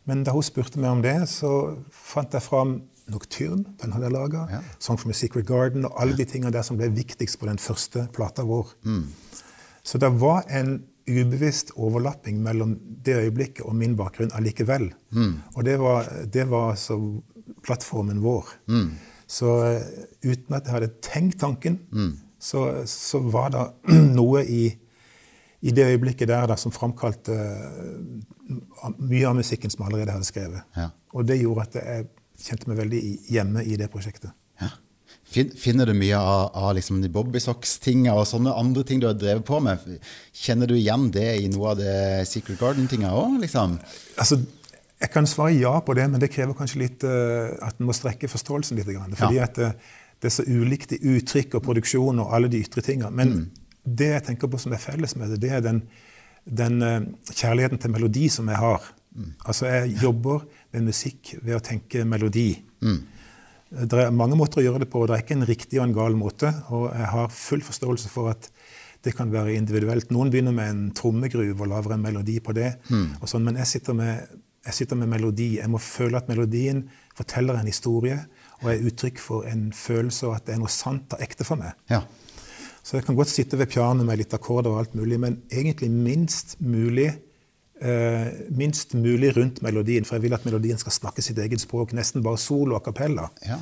Men 0.07 0.21
da 0.23 0.31
hun 0.31 0.45
spurte 0.45 0.79
meg 0.79 0.93
om 0.93 1.01
det, 1.03 1.17
så 1.27 1.49
fant 1.91 2.31
jeg 2.31 2.45
fram 2.45 2.77
Nocturne, 3.11 3.75
den 3.81 3.93
hadde 3.93 4.07
jeg 4.07 4.15
laga. 4.15 4.47
Ja. 4.49 4.59
Song 4.79 4.97
from 4.97 5.13
a 5.13 5.17
Secret 5.17 5.45
Garden 5.45 5.85
og 5.85 6.01
alle 6.01 6.17
de 6.17 6.25
tingene 6.25 6.53
der 6.53 6.65
som 6.65 6.79
ble 6.79 6.89
viktigst 6.93 7.39
på 7.39 7.49
den 7.49 7.61
første 7.61 8.07
plata 8.15 8.45
vår. 8.47 8.73
Mm. 8.85 9.05
Så 9.85 10.01
det 10.01 10.09
var 10.21 10.47
en 10.49 10.79
ubevisst 11.05 11.71
overlapping 11.77 12.39
mellom 12.41 12.75
det 13.05 13.15
øyeblikket 13.19 13.65
og 13.65 13.75
min 13.77 13.93
bakgrunn 13.97 14.33
allikevel. 14.33 14.89
Mm. 15.13 15.33
Og 15.53 15.65
det 15.65 15.77
var, 15.79 16.09
det 16.33 16.47
var 16.49 16.71
altså 16.71 16.97
plattformen 17.65 18.23
vår. 18.23 18.49
Mm. 18.67 18.89
Så 19.27 19.45
uh, 19.45 19.81
uten 20.25 20.57
at 20.57 20.65
jeg 20.65 20.73
hadde 20.73 20.93
tenkt 21.05 21.39
tanken, 21.41 21.79
mm. 21.91 22.11
så, 22.39 22.65
så, 22.89 23.21
var 23.21 23.53
det 23.53 23.67
noe 24.19 24.41
i, 24.45 24.65
i, 25.61 25.71
det 25.71 25.85
øyeblikket 25.93 26.29
der 26.29 26.49
da, 26.49 26.57
som 26.57 26.73
framkalte 26.73 27.37
uh, 27.37 28.57
mye 28.97 29.29
av 29.29 29.37
musikken 29.37 29.73
som 29.73 29.85
jeg 29.85 29.93
allerede 29.93 30.17
hadde 30.17 30.29
skrevet. 30.29 30.65
Ja. 30.77 30.89
Og 31.13 31.29
det 31.29 31.41
gjorde 31.41 31.69
at 31.69 31.81
jeg 31.81 32.09
kjente 32.41 32.69
meg 32.69 32.81
veldig 32.83 33.03
hjemme 33.31 33.63
i 33.65 33.77
det 33.79 33.89
prosjektet. 33.93 34.33
Ja. 34.61 34.71
Finner 35.25 35.89
du 35.89 35.95
mye 35.97 36.17
av, 36.19 36.51
av 36.55 36.75
liksom 36.77 37.01
de 37.03 37.09
bobbysocks-tinga 37.11 38.13
og 38.15 38.27
sånne 38.29 38.53
andre 38.55 38.85
ting 38.87 39.01
du 39.01 39.07
har 39.09 39.17
drevet 39.17 39.45
på 39.47 39.59
med? 39.63 39.81
Kjenner 40.35 40.69
du 40.69 40.75
igjen 40.77 41.09
det 41.11 41.31
i 41.41 41.49
noe 41.51 41.73
av 41.73 41.81
det 41.81 41.95
Secret 42.29 42.61
Garden-tinga 42.61 43.11
òg? 43.15 43.39
Liksom? 43.41 43.79
Altså, 44.21 44.39
jeg 45.01 45.11
kan 45.11 45.27
svare 45.27 45.57
ja 45.57 45.73
på 45.83 45.95
det, 45.97 46.07
men 46.11 46.21
det 46.21 46.31
krever 46.33 46.55
kanskje 46.57 46.81
litt 46.81 47.05
uh, 47.07 47.51
at 47.65 47.79
en 47.79 47.89
må 47.89 47.95
strekke 47.95 48.29
forståelsen 48.31 48.79
litt. 48.79 48.89
Fordi 49.19 49.39
ja. 49.39 49.47
at 49.49 49.59
det, 49.59 49.71
eh, 49.73 49.93
det, 50.21 50.29
er 50.29 50.35
så 50.37 50.45
ulikt 50.47 50.95
i 50.95 51.01
uttrykk 51.15 51.57
og 51.59 51.65
produksjon 51.65 52.21
og 52.23 52.31
alle 52.33 52.49
de 52.51 52.61
ytre 52.63 52.83
tinga. 52.85 53.11
Men 53.11 53.33
mm. 53.33 53.45
det 53.83 54.11
jeg 54.13 54.27
tenker 54.29 54.51
på 54.51 54.61
som 54.61 54.73
er 54.73 54.83
felles 54.83 55.17
med 55.19 55.35
det, 55.35 55.41
det 55.43 55.51
er 55.57 55.65
den, 55.65 55.81
den 56.45 56.79
uh, 56.85 57.01
kjærligheten 57.33 57.81
til 57.81 57.93
melodi 57.97 58.29
som 58.31 58.49
jeg 58.53 58.61
har. 58.61 58.87
Mm. 59.15 59.33
Altså, 59.43 59.67
jeg 59.73 59.97
jobber 60.03 60.47
musikk 60.83 61.35
ved 61.41 61.55
å 61.57 61.63
tenke 61.63 62.03
melodi. 62.07 62.55
Mm. 62.83 63.03
Det 63.75 63.99
er 63.99 64.15
mange 64.15 64.37
måter 64.39 64.61
å 64.61 64.65
gjøre 64.65 64.83
det 64.83 64.89
på, 64.91 65.01
og 65.01 65.09
det 65.09 65.15
er 65.15 65.23
ikke 65.23 65.37
en 65.39 65.47
riktig 65.47 65.79
og 65.79 65.87
en 65.87 65.95
gal 65.95 66.17
måte. 66.19 66.51
Og 66.75 66.89
jeg 66.91 67.11
har 67.11 67.33
full 67.33 67.63
forståelse 67.65 68.11
for 68.11 68.31
at 68.31 68.49
det 69.05 69.13
kan 69.17 69.31
være 69.33 69.53
individuelt. 69.55 70.11
Noen 70.13 70.31
begynner 70.33 70.55
med 70.55 70.71
en 70.71 70.83
trommegruve 70.97 71.61
og 71.61 71.69
lager 71.69 71.95
en 71.95 72.03
melodi 72.03 72.39
på 72.41 72.55
det. 72.57 72.75
og 73.21 73.29
sånn, 73.29 73.43
Men 73.43 73.57
jeg 73.61 73.67
sitter, 73.67 73.93
med, 73.93 74.27
jeg 74.65 74.73
sitter 74.73 74.95
med 74.95 75.11
melodi. 75.11 75.57
Jeg 75.59 75.69
må 75.69 75.77
føle 75.77 76.17
at 76.17 76.27
melodien 76.27 76.87
forteller 77.15 77.59
en 77.59 77.69
historie 77.69 78.17
og 78.63 78.71
er 78.71 78.85
uttrykk 78.87 79.19
for 79.19 79.45
en 79.49 79.71
følelse 79.75 80.27
og 80.27 80.37
at 80.37 80.47
det 80.47 80.55
er 80.55 80.61
noe 80.61 80.71
sant 80.71 81.13
og 81.13 81.21
ekte 81.21 81.45
for 81.45 81.59
meg. 81.59 81.75
Ja. 81.91 82.01
Så 82.85 82.97
jeg 82.97 83.05
kan 83.07 83.17
godt 83.17 83.33
sitte 83.33 83.57
ved 83.57 83.71
pianoet 83.73 84.05
med 84.05 84.19
litt 84.21 84.33
akkorder 84.33 84.69
og 84.71 84.79
alt 84.83 84.95
mulig, 84.97 85.17
men 85.19 85.39
egentlig 85.49 85.89
minst 85.89 86.55
mulig, 86.61 87.11
minst 88.55 88.93
mulig 88.95 89.33
rundt 89.35 89.61
melodien. 89.61 90.05
For 90.07 90.15
jeg 90.15 90.23
vil 90.23 90.33
at 90.37 90.45
melodien 90.47 90.79
skal 90.79 90.95
snakke 90.95 91.21
sitt 91.21 91.37
eget 91.37 91.61
språk, 91.61 91.91
nesten 91.93 92.23
bare 92.23 92.39
solo 92.39 92.77
og 92.77 92.85
capella. 92.85 93.27
Ja. 93.45 93.57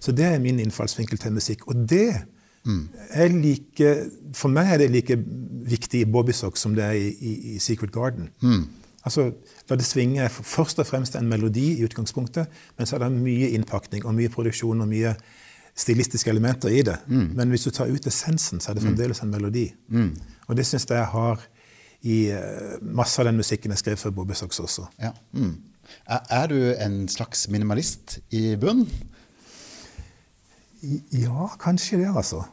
Så 0.00 0.12
det 0.16 0.24
er 0.24 0.40
min 0.40 0.60
innfallsvinkel 0.62 1.20
til 1.20 1.36
musikk. 1.36 1.66
Og 1.68 1.88
det 1.88 2.14
er 3.16 3.28
like 3.32 3.92
For 4.36 4.48
meg 4.52 4.74
er 4.74 4.78
det 4.82 4.90
like 4.92 5.14
viktig 5.68 6.02
i 6.02 6.08
Bobbysock 6.08 6.56
som 6.60 6.74
det 6.76 6.84
er 6.84 6.96
i, 6.98 7.08
i, 7.08 7.34
i 7.54 7.58
Secret 7.58 7.92
Garden. 7.92 8.30
Altså, 9.04 9.30
La 9.70 9.76
det 9.76 9.86
svinge 9.86 10.26
først 10.28 10.80
og 10.82 10.86
fremst 10.86 11.14
en 11.16 11.28
melodi 11.28 11.78
i 11.78 11.84
utgangspunktet, 11.84 12.48
men 12.76 12.86
så 12.86 12.96
er 12.96 13.04
det 13.04 13.12
mye 13.14 13.50
innpakning 13.56 14.04
og 14.04 14.14
mye 14.16 14.28
produksjon 14.32 14.80
og 14.80 14.88
mye 14.88 15.14
stilistiske 15.78 16.30
elementer 16.30 16.68
i 16.68 16.82
det. 16.82 16.96
Men 17.36 17.48
hvis 17.48 17.64
du 17.64 17.70
tar 17.70 17.88
ut 17.88 18.06
essensen, 18.06 18.60
så 18.60 18.70
er 18.70 18.74
det 18.74 18.82
fremdeles 18.82 19.22
en 19.22 19.30
melodi. 19.30 19.68
Og 20.48 20.56
det 20.56 20.66
syns 20.66 20.88
jeg 20.90 21.04
har 21.04 21.40
i 22.06 22.18
eh, 22.30 22.76
masse 22.82 23.18
av 23.20 23.28
den 23.28 23.40
musikken 23.40 23.74
jeg 23.74 23.82
skrev 23.82 24.00
for 24.00 24.14
Bobby 24.14 24.36
Socks 24.38 24.60
også. 24.62 24.86
Ja. 25.02 25.14
Mm. 25.32 25.56
Er, 26.06 26.46
du 26.50 26.58
en 26.76 27.00
slags 27.08 27.46
minimalist 27.48 28.18
i 28.34 28.52
bunnen? 28.60 28.90
Ja, 31.10 31.48
kanskje 31.58 32.04
det, 32.04 32.12
altså. 32.12 32.44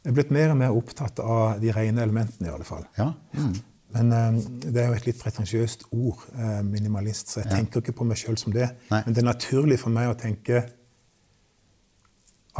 Jeg 0.00 0.12
er 0.12 0.16
blitt 0.16 0.30
mer 0.32 0.52
og 0.54 0.56
mer 0.56 0.72
opptatt 0.72 1.18
av 1.20 1.58
de 1.60 1.72
rene 1.76 2.00
elementene, 2.06 2.48
i 2.48 2.52
alle 2.54 2.64
fall. 2.64 2.86
Ja. 2.96 3.10
Mm. 3.36 3.56
Men 3.92 4.12
um, 4.14 4.38
det 4.62 4.80
er 4.80 4.86
jo 4.88 4.96
et 4.96 5.08
litt 5.10 5.18
pretensiøst 5.20 5.88
ord, 5.90 6.22
eh, 6.38 6.60
minimalist, 6.64 7.32
så 7.32 7.42
jeg 7.42 7.50
tenker 7.50 7.82
ikke 7.82 7.96
på 7.98 8.06
meg 8.08 8.20
sjøl 8.20 8.38
som 8.40 8.54
det. 8.54 8.70
Nei. 8.92 9.00
Men 9.04 9.16
det 9.16 9.20
er 9.20 9.26
naturlig 9.26 9.80
for 9.82 9.92
meg 9.92 10.12
å 10.12 10.16
tenke 10.16 10.62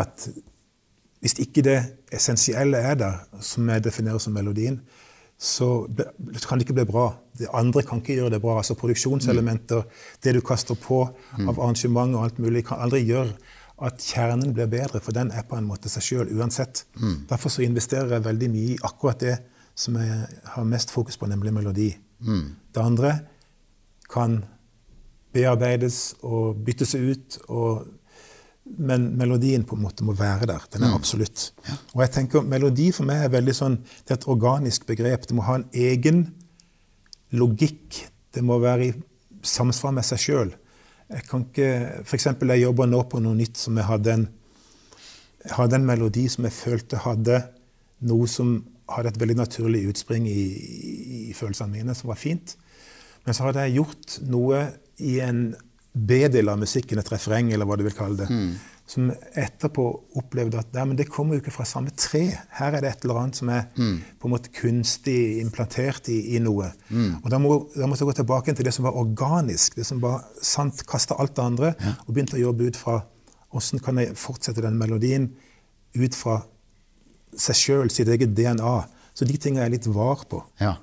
at 0.00 0.26
hvis 1.20 1.36
ikke 1.40 1.64
det 1.64 1.78
essensielle 2.16 2.80
er 2.90 2.98
der, 2.98 3.22
som 3.44 3.68
jeg 3.70 3.84
definerer 3.86 4.20
som 4.20 4.34
melodien, 4.36 4.80
så 5.40 5.86
kan 5.88 6.58
det 6.58 6.66
ikke 6.66 6.76
bli 6.76 6.84
bra. 6.90 7.06
Det 7.38 7.48
andre 7.56 7.82
kan 7.88 8.02
ikke 8.02 8.18
gjøre 8.18 8.34
det 8.34 8.42
bra. 8.42 8.58
altså 8.60 8.74
Produksjonselementer, 8.76 9.86
det 10.22 10.34
du 10.36 10.40
kaster 10.44 10.76
på 10.76 11.00
av 11.38 11.56
arrangement 11.56 12.14
og 12.14 12.26
alt 12.26 12.38
mulig, 12.38 12.66
kan 12.68 12.82
aldri 12.84 13.00
gjøre 13.08 13.32
at 13.80 14.02
kjernen 14.04 14.52
blir 14.52 14.68
bedre, 14.68 15.00
for 15.00 15.16
den 15.16 15.30
er 15.32 15.46
på 15.48 15.56
en 15.56 15.64
måte 15.64 15.88
seg 15.88 16.04
sjøl 16.04 16.34
uansett. 16.36 16.84
Derfor 17.30 17.48
så 17.48 17.64
investerer 17.64 18.12
jeg 18.18 18.24
veldig 18.26 18.50
mye 18.52 18.74
i 18.74 18.78
akkurat 18.84 19.20
det 19.20 19.38
som 19.74 19.96
jeg 19.96 20.26
har 20.44 20.64
mest 20.68 20.90
fokus 20.92 21.16
på, 21.16 21.26
nemlig 21.26 21.54
melodi. 21.56 21.96
Det 22.74 22.82
andre 22.84 23.14
kan 24.12 24.42
bearbeides 25.32 26.16
og 26.22 26.60
byttes 26.66 26.94
ut, 26.94 27.38
og, 27.48 27.86
men 28.78 29.08
melodien 29.18 29.64
på 29.66 29.76
en 29.76 29.82
måte 29.84 30.04
må 30.06 30.14
være 30.16 30.46
der. 30.50 30.64
Den 30.72 30.86
er 30.86 30.94
absolutt. 30.94 31.50
Og 31.94 32.02
jeg 32.04 32.12
tenker 32.14 32.46
Melodi 32.46 32.90
for 32.94 33.08
meg 33.08 33.24
er 33.24 33.32
veldig 33.32 33.54
sånn, 33.56 33.78
det 34.06 34.14
er 34.14 34.20
et 34.20 34.28
organisk 34.30 34.86
begrep. 34.88 35.26
Det 35.26 35.36
må 35.36 35.46
ha 35.48 35.58
en 35.58 35.68
egen 35.74 36.24
logikk. 37.36 38.02
Det 38.34 38.42
må 38.46 38.60
være 38.62 38.88
i 38.88 38.92
samsvar 39.46 39.94
med 39.96 40.06
seg 40.06 40.22
sjøl. 40.22 40.52
Jeg 41.10 41.26
kan 41.26 41.46
ikke, 41.48 41.70
eksempel, 42.14 42.52
jeg 42.54 42.68
jobber 42.68 42.86
nå 42.86 43.02
på 43.10 43.22
noe 43.22 43.34
nytt 43.34 43.58
som 43.58 43.78
jeg 43.80 43.88
hadde 43.88 44.12
en, 44.14 44.26
jeg 45.42 45.56
hadde 45.56 45.80
en 45.80 45.88
melodi 45.88 46.28
som 46.30 46.46
jeg 46.46 46.54
følte 46.54 47.00
hadde 47.02 47.40
noe 48.06 48.28
som 48.30 48.60
hadde 48.90 49.12
et 49.12 49.20
veldig 49.20 49.38
naturlig 49.38 49.86
utspring 49.90 50.26
i, 50.28 50.36
i, 50.36 50.92
i 51.30 51.34
følelsene 51.36 51.72
mine, 51.72 51.96
som 51.96 52.10
var 52.12 52.20
fint. 52.20 52.54
Men 53.24 53.36
så 53.36 53.48
hadde 53.48 53.66
jeg 53.66 53.80
gjort 53.80 54.20
noe 54.30 54.62
i 55.02 55.18
en 55.24 55.50
B-del 55.92 56.48
av 56.48 56.58
musikken, 56.60 57.00
et 57.00 57.08
refreng, 57.10 57.52
eller 57.52 57.66
hva 57.66 57.76
du 57.76 57.82
vil 57.82 57.96
kalle 57.96 58.20
det, 58.22 58.28
som 58.90 59.08
etterpå 59.38 59.84
opplevde 60.18 60.58
at 60.58 60.74
ja, 60.74 60.84
men 60.86 60.96
det 60.98 61.08
kommer 61.10 61.36
jo 61.36 61.42
ikke 61.42 61.54
fra 61.54 61.66
samme 61.66 61.90
tre. 61.94 62.24
Her 62.58 62.74
er 62.74 62.82
det 62.82 62.90
et 62.90 63.04
eller 63.06 63.20
annet 63.22 63.38
som 63.38 63.50
er 63.54 63.68
på 63.74 64.26
en 64.28 64.34
måte 64.34 64.50
kunstig 64.54 65.40
implantert 65.42 66.10
i, 66.10 66.36
i 66.36 66.40
noe. 66.42 66.72
Og 67.22 67.30
da, 67.30 67.38
må, 67.42 67.56
da 67.74 67.86
måtte 67.90 68.02
jeg 68.02 68.10
gå 68.10 68.16
tilbake 68.20 68.54
til 68.54 68.66
det 68.66 68.74
som 68.74 68.86
var 68.86 68.98
organisk, 68.98 69.78
det 69.78 69.86
som 69.86 70.02
var 70.02 70.24
sant, 70.42 70.82
kasta 70.90 71.18
alt 71.22 71.36
det 71.38 71.44
andre, 71.44 71.72
og 72.06 72.14
begynte 72.14 72.38
å 72.38 72.44
jobbe 72.44 72.70
ut 72.70 72.78
fra 72.78 73.00
åssen 73.50 73.82
kan 73.82 73.98
jeg 73.98 74.14
fortsette 74.18 74.62
den 74.62 74.78
melodien 74.78 75.32
ut 75.98 76.14
fra 76.14 76.40
seg 77.38 77.58
sjøl, 77.58 77.90
sitt 77.90 78.10
eget 78.10 78.34
DNA. 78.36 78.76
Så 79.14 79.26
de 79.26 79.38
tingene 79.38 79.64
er 79.64 79.70
jeg 79.70 79.78
litt 79.78 79.90
var 79.90 80.22
på. 80.30 80.42
Ja. 80.62 80.76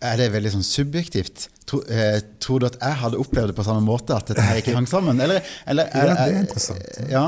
Er 0.00 0.16
det 0.20 0.30
veldig 0.32 0.52
sånn 0.56 0.64
subjektivt? 0.66 1.48
Tro, 1.68 1.80
eh, 1.88 2.20
tror 2.40 2.60
du 2.60 2.66
at 2.66 2.78
jeg 2.80 2.98
hadde 3.02 3.18
opplevd 3.20 3.52
det 3.52 3.56
på 3.58 3.64
samme 3.66 3.84
måte, 3.84 4.16
at 4.16 4.26
dette 4.32 4.42
her 4.44 4.60
ikke 4.62 4.74
hang 4.76 4.86
sammen? 4.88 5.20
Eller, 5.20 5.42
eller 5.66 5.88
Ja, 5.94 6.04
det 6.14 6.34
er 6.34 6.40
interessant. 6.40 7.10
Ja. 7.10 7.24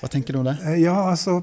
Hva 0.00 0.08
tenker 0.10 0.34
du 0.34 0.40
om 0.42 0.48
det? 0.50 0.56
Eh, 0.66 0.80
Ja, 0.82 0.94
altså 1.10 1.38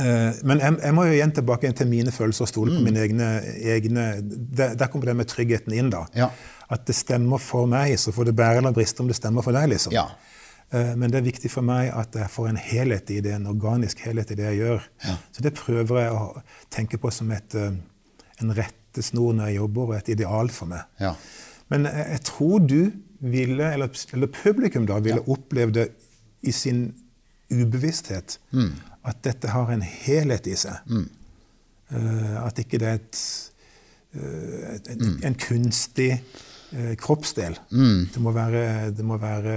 eh, 0.00 0.32
Men 0.44 0.60
jeg, 0.62 0.76
jeg 0.82 0.94
må 0.96 1.04
jo 1.08 1.16
igjen 1.16 1.32
tilbake 1.36 1.70
til 1.76 1.88
mine 1.90 2.12
følelser 2.14 2.46
og 2.46 2.50
stole 2.50 2.76
på 2.76 2.84
mine 2.86 3.02
egne, 3.04 3.28
egne 3.76 4.06
der, 4.24 4.74
der 4.78 4.88
kommer 4.92 5.10
det 5.10 5.16
med 5.20 5.28
tryggheten 5.30 5.74
inn, 5.76 5.90
da. 5.92 6.04
Ja. 6.16 6.30
At 6.72 6.86
det 6.88 6.96
stemmer 6.98 7.38
for 7.42 7.68
meg, 7.70 7.94
så 8.00 8.12
får 8.14 8.30
det 8.30 8.36
bære 8.38 8.62
eller 8.62 8.74
briste 8.76 9.04
om 9.04 9.10
det 9.10 9.18
stemmer 9.18 9.44
for 9.46 9.54
deg, 9.56 9.68
liksom. 9.74 9.92
Ja. 9.94 10.08
Eh, 10.72 10.94
Men 10.98 11.12
det 11.12 11.20
er 11.20 11.28
viktig 11.28 11.50
for 11.52 11.62
meg 11.66 11.92
at 11.94 12.16
jeg 12.18 12.30
får 12.32 12.48
en 12.50 12.56
helhet 12.60 13.10
i 13.14 13.20
det, 13.22 13.36
en 13.36 13.46
organisk 13.52 14.00
helhet 14.06 14.32
i 14.34 14.38
det 14.40 14.48
jeg 14.50 14.62
gjør. 14.64 14.88
Så 15.32 15.44
det 15.44 15.54
prøver 15.54 16.02
jeg 16.02 16.16
å 16.16 16.42
tenke 16.74 16.98
på 16.98 17.12
som 17.14 17.30
et, 17.36 17.54
eh, 17.54 17.76
en 18.96 19.02
rettesnor 19.02 19.34
når 19.34 19.50
jeg 19.50 19.56
jobber, 19.60 19.90
og 19.90 19.96
et 19.96 20.08
ideal 20.08 20.50
for 20.50 20.66
meg. 20.66 20.84
Ja. 21.00 21.14
Men 21.68 21.84
jeg, 21.84 22.06
jeg 22.10 22.22
tror 22.24 22.58
du 22.60 22.92
ville, 23.20 23.72
eller, 23.72 23.88
eller 24.12 24.26
publikum 24.26 24.86
da, 24.86 24.98
ville 25.00 25.24
opplevd 25.26 25.74
det 25.74 25.88
i 26.42 26.52
sin 26.52 26.94
ubevissthet. 27.50 28.38
At 29.06 29.22
dette 29.22 29.48
har 29.48 29.70
en 29.70 29.82
helhet 29.82 30.46
i 30.46 30.56
seg. 30.56 30.76
Eh, 31.90 32.44
at 32.44 32.58
ikke 32.58 32.78
det 32.78 32.88
er 32.88 32.98
et, 32.98 33.20
uh, 34.16 34.74
et, 34.74 34.88
et, 34.90 35.04
en 35.24 35.36
kunstig 35.38 36.10
uh, 36.72 36.94
kroppsdel. 36.98 37.54
Det, 37.70 38.22
må 38.22 38.32
være, 38.34 38.90
det, 38.90 39.04
må 39.04 39.18
være, 39.22 39.54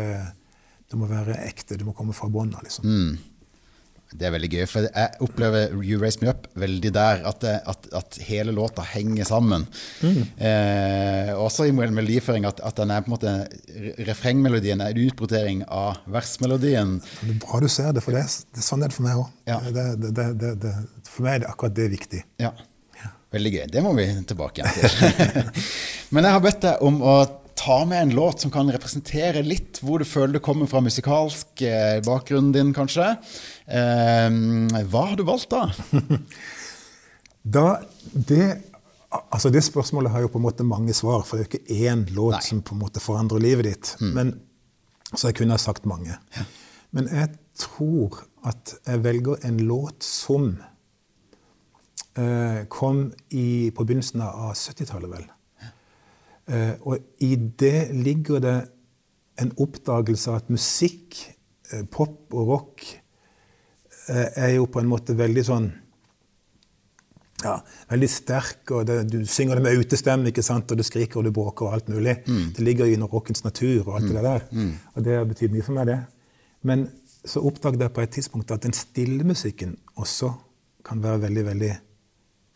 det 0.92 1.00
må 1.00 1.10
være 1.10 1.40
ekte. 1.48 1.78
Det 1.78 1.88
må 1.88 1.96
komme 1.98 2.14
fra 2.14 2.30
bånda, 2.30 2.62
liksom. 2.64 2.86
liksom. 2.86 3.29
Det 4.10 4.26
er 4.26 4.32
veldig 4.34 4.48
gøy, 4.50 4.64
for 4.66 4.88
jeg 4.88 5.20
opplever 5.22 5.74
You 5.86 6.00
Raise 6.02 6.18
Me 6.24 6.32
Up 6.32 6.48
veldig 6.58 6.90
der, 6.96 7.20
at, 7.30 7.44
det, 7.44 7.52
at, 7.70 7.84
at 8.00 8.18
hele 8.26 8.52
låta 8.58 8.82
henger 8.96 9.28
sammen. 9.30 9.68
Eh, 10.02 11.30
også 11.38 11.68
i 11.70 11.74
melodiføring, 11.76 12.48
at, 12.50 12.62
at 12.66 12.80
den 12.82 12.90
er 12.96 13.04
på 13.06 13.12
en 13.12 13.16
måte 13.16 13.34
refrengmelodien 14.08 14.82
er 14.82 14.96
en 14.96 15.04
utbrodering 15.12 15.62
av 15.68 16.00
versmelodien. 16.10 16.98
Det 17.22 17.36
er 17.36 17.40
bra 17.46 17.62
du 17.62 17.70
ser 17.70 17.94
det, 17.94 18.04
for 18.06 18.18
det, 18.18 18.24
er- 18.26 18.56
det, 18.58 18.66
sånn 18.66 18.82
er 18.86 18.90
det 18.92 18.98
for 18.98 19.06
meg 19.06 19.22
òg. 19.22 19.30
Ja. 19.50 19.60
Det, 19.70 19.86
det, 20.02 20.12
det, 20.18 20.28
det, 20.42 20.52
det, 20.66 20.74
for 21.10 21.28
meg 21.28 21.38
er 21.38 21.46
det 21.46 21.52
akkurat 21.54 21.78
det 21.78 21.90
viktig. 21.94 22.24
Ja. 22.42 22.54
Veldig 23.30 23.52
gøy. 23.54 23.66
Det 23.70 23.82
må 23.86 23.92
vi 23.94 24.08
tilbake 24.26 24.64
igjen 24.64 24.74
til. 24.74 25.52
Men 26.18 26.26
jeg 26.26 26.34
har 26.34 26.42
bedt 26.42 26.64
deg 26.66 26.82
om 26.90 26.96
å 27.06 27.18
ta 27.60 27.82
med 27.86 28.02
en 28.02 28.14
låt 28.16 28.42
som 28.42 28.52
kan 28.54 28.72
representere 28.72 29.44
litt 29.44 29.82
hvor 29.84 30.00
du 30.00 30.08
føler 30.08 30.38
du 30.38 30.44
kommer 30.44 30.70
fra 30.70 30.80
musikalsk, 30.84 31.62
eh, 31.62 32.00
bakgrunnen 32.06 32.54
din 32.56 32.72
kanskje. 32.76 33.12
Eh, 33.68 34.30
hva 34.88 35.04
har 35.12 35.20
du 35.20 35.26
valgt 35.28 35.52
da? 35.54 35.68
Da, 37.50 37.80
det, 38.14 38.60
altså 39.32 39.50
det 39.50 39.62
spørsmålet 39.66 40.12
har 40.12 40.26
jo 40.26 40.30
på 40.30 40.38
en 40.38 40.44
måte 40.44 40.66
mange 40.68 40.94
svar, 40.94 41.24
for 41.26 41.40
det 41.40 41.46
er 41.46 41.48
jo 41.48 41.52
ikke 41.54 41.78
én 41.88 42.04
låt 42.14 42.36
Nei. 42.36 42.42
som 42.46 42.60
på 42.62 42.76
en 42.76 42.82
måte 42.84 43.02
forandrer 43.02 43.42
livet 43.42 43.66
ditt. 43.66 43.94
Men, 44.04 44.34
så 45.14 45.30
jeg 45.30 45.40
kunne 45.40 45.56
ha 45.56 45.62
sagt 45.62 45.88
mange. 45.90 46.18
Men 46.92 47.08
jeg 47.08 47.32
tror 47.58 48.20
at 48.46 48.76
jeg 48.86 49.02
velger 49.08 49.40
en 49.48 49.64
låt 49.72 50.04
som 50.06 50.52
eh, 52.20 52.68
kom 52.70 53.08
i, 53.32 53.72
på 53.72 53.88
begynnelsen 53.88 54.22
av 54.28 54.52
70-tallet, 54.60 55.10
vel. 55.16 55.26
Eh, 56.50 56.74
og 56.82 56.98
i 57.22 57.36
det 57.36 57.92
ligger 57.94 58.42
det 58.44 58.58
en 59.40 59.52
oppdagelse 59.62 60.32
av 60.32 60.42
at 60.42 60.50
musikk, 60.52 61.20
eh, 61.72 61.86
pop 61.86 62.34
og 62.34 62.48
rock, 62.48 62.86
eh, 64.10 64.28
er 64.36 64.56
jo 64.56 64.66
på 64.66 64.82
en 64.82 64.90
måte 64.90 65.18
veldig 65.18 65.46
sånn 65.46 65.70
ja, 67.40 67.54
veldig 67.88 68.10
sterk, 68.12 68.72
og 68.76 68.86
det, 68.90 68.98
du 69.14 69.22
synger 69.24 69.56
det 69.56 69.64
med 69.64 69.80
utestemme, 69.80 70.28
ikke 70.28 70.44
sant? 70.44 70.72
og 70.72 70.78
du 70.78 70.84
skriker 70.84 71.22
og 71.22 71.30
du 71.30 71.32
bråker 71.32 71.70
og 71.70 71.74
alt 71.78 71.88
mulig. 71.88 72.18
Det 72.26 72.60
ligger 72.60 72.86
i 72.86 72.98
under 72.98 73.08
rockens 73.08 73.46
natur 73.46 73.88
og 73.88 73.94
alt 73.96 74.10
det 74.12 74.24
der. 74.26 74.44
Og 74.96 75.06
det 75.06 75.28
betydd 75.30 75.54
mye 75.54 75.64
for 75.64 75.78
meg, 75.78 75.88
det. 75.88 76.02
Men 76.68 76.90
så 77.24 77.40
oppdaget 77.40 77.86
jeg 77.86 77.94
på 77.96 78.02
et 78.02 78.12
tidspunkt 78.12 78.52
at 78.52 78.64
den 78.64 78.76
stille 78.76 79.24
musikken 79.24 79.78
også 79.96 80.34
kan 80.84 81.00
være 81.04 81.22
veldig, 81.22 81.46
veldig 81.46 81.74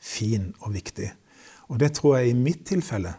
fin 0.03 0.51
og 0.59 0.73
viktig. 0.73 1.09
Og 1.71 1.79
det 1.79 1.93
tror 1.95 2.17
jeg 2.17 2.33
i 2.33 2.37
mitt 2.43 2.65
tilfelle 2.67 3.15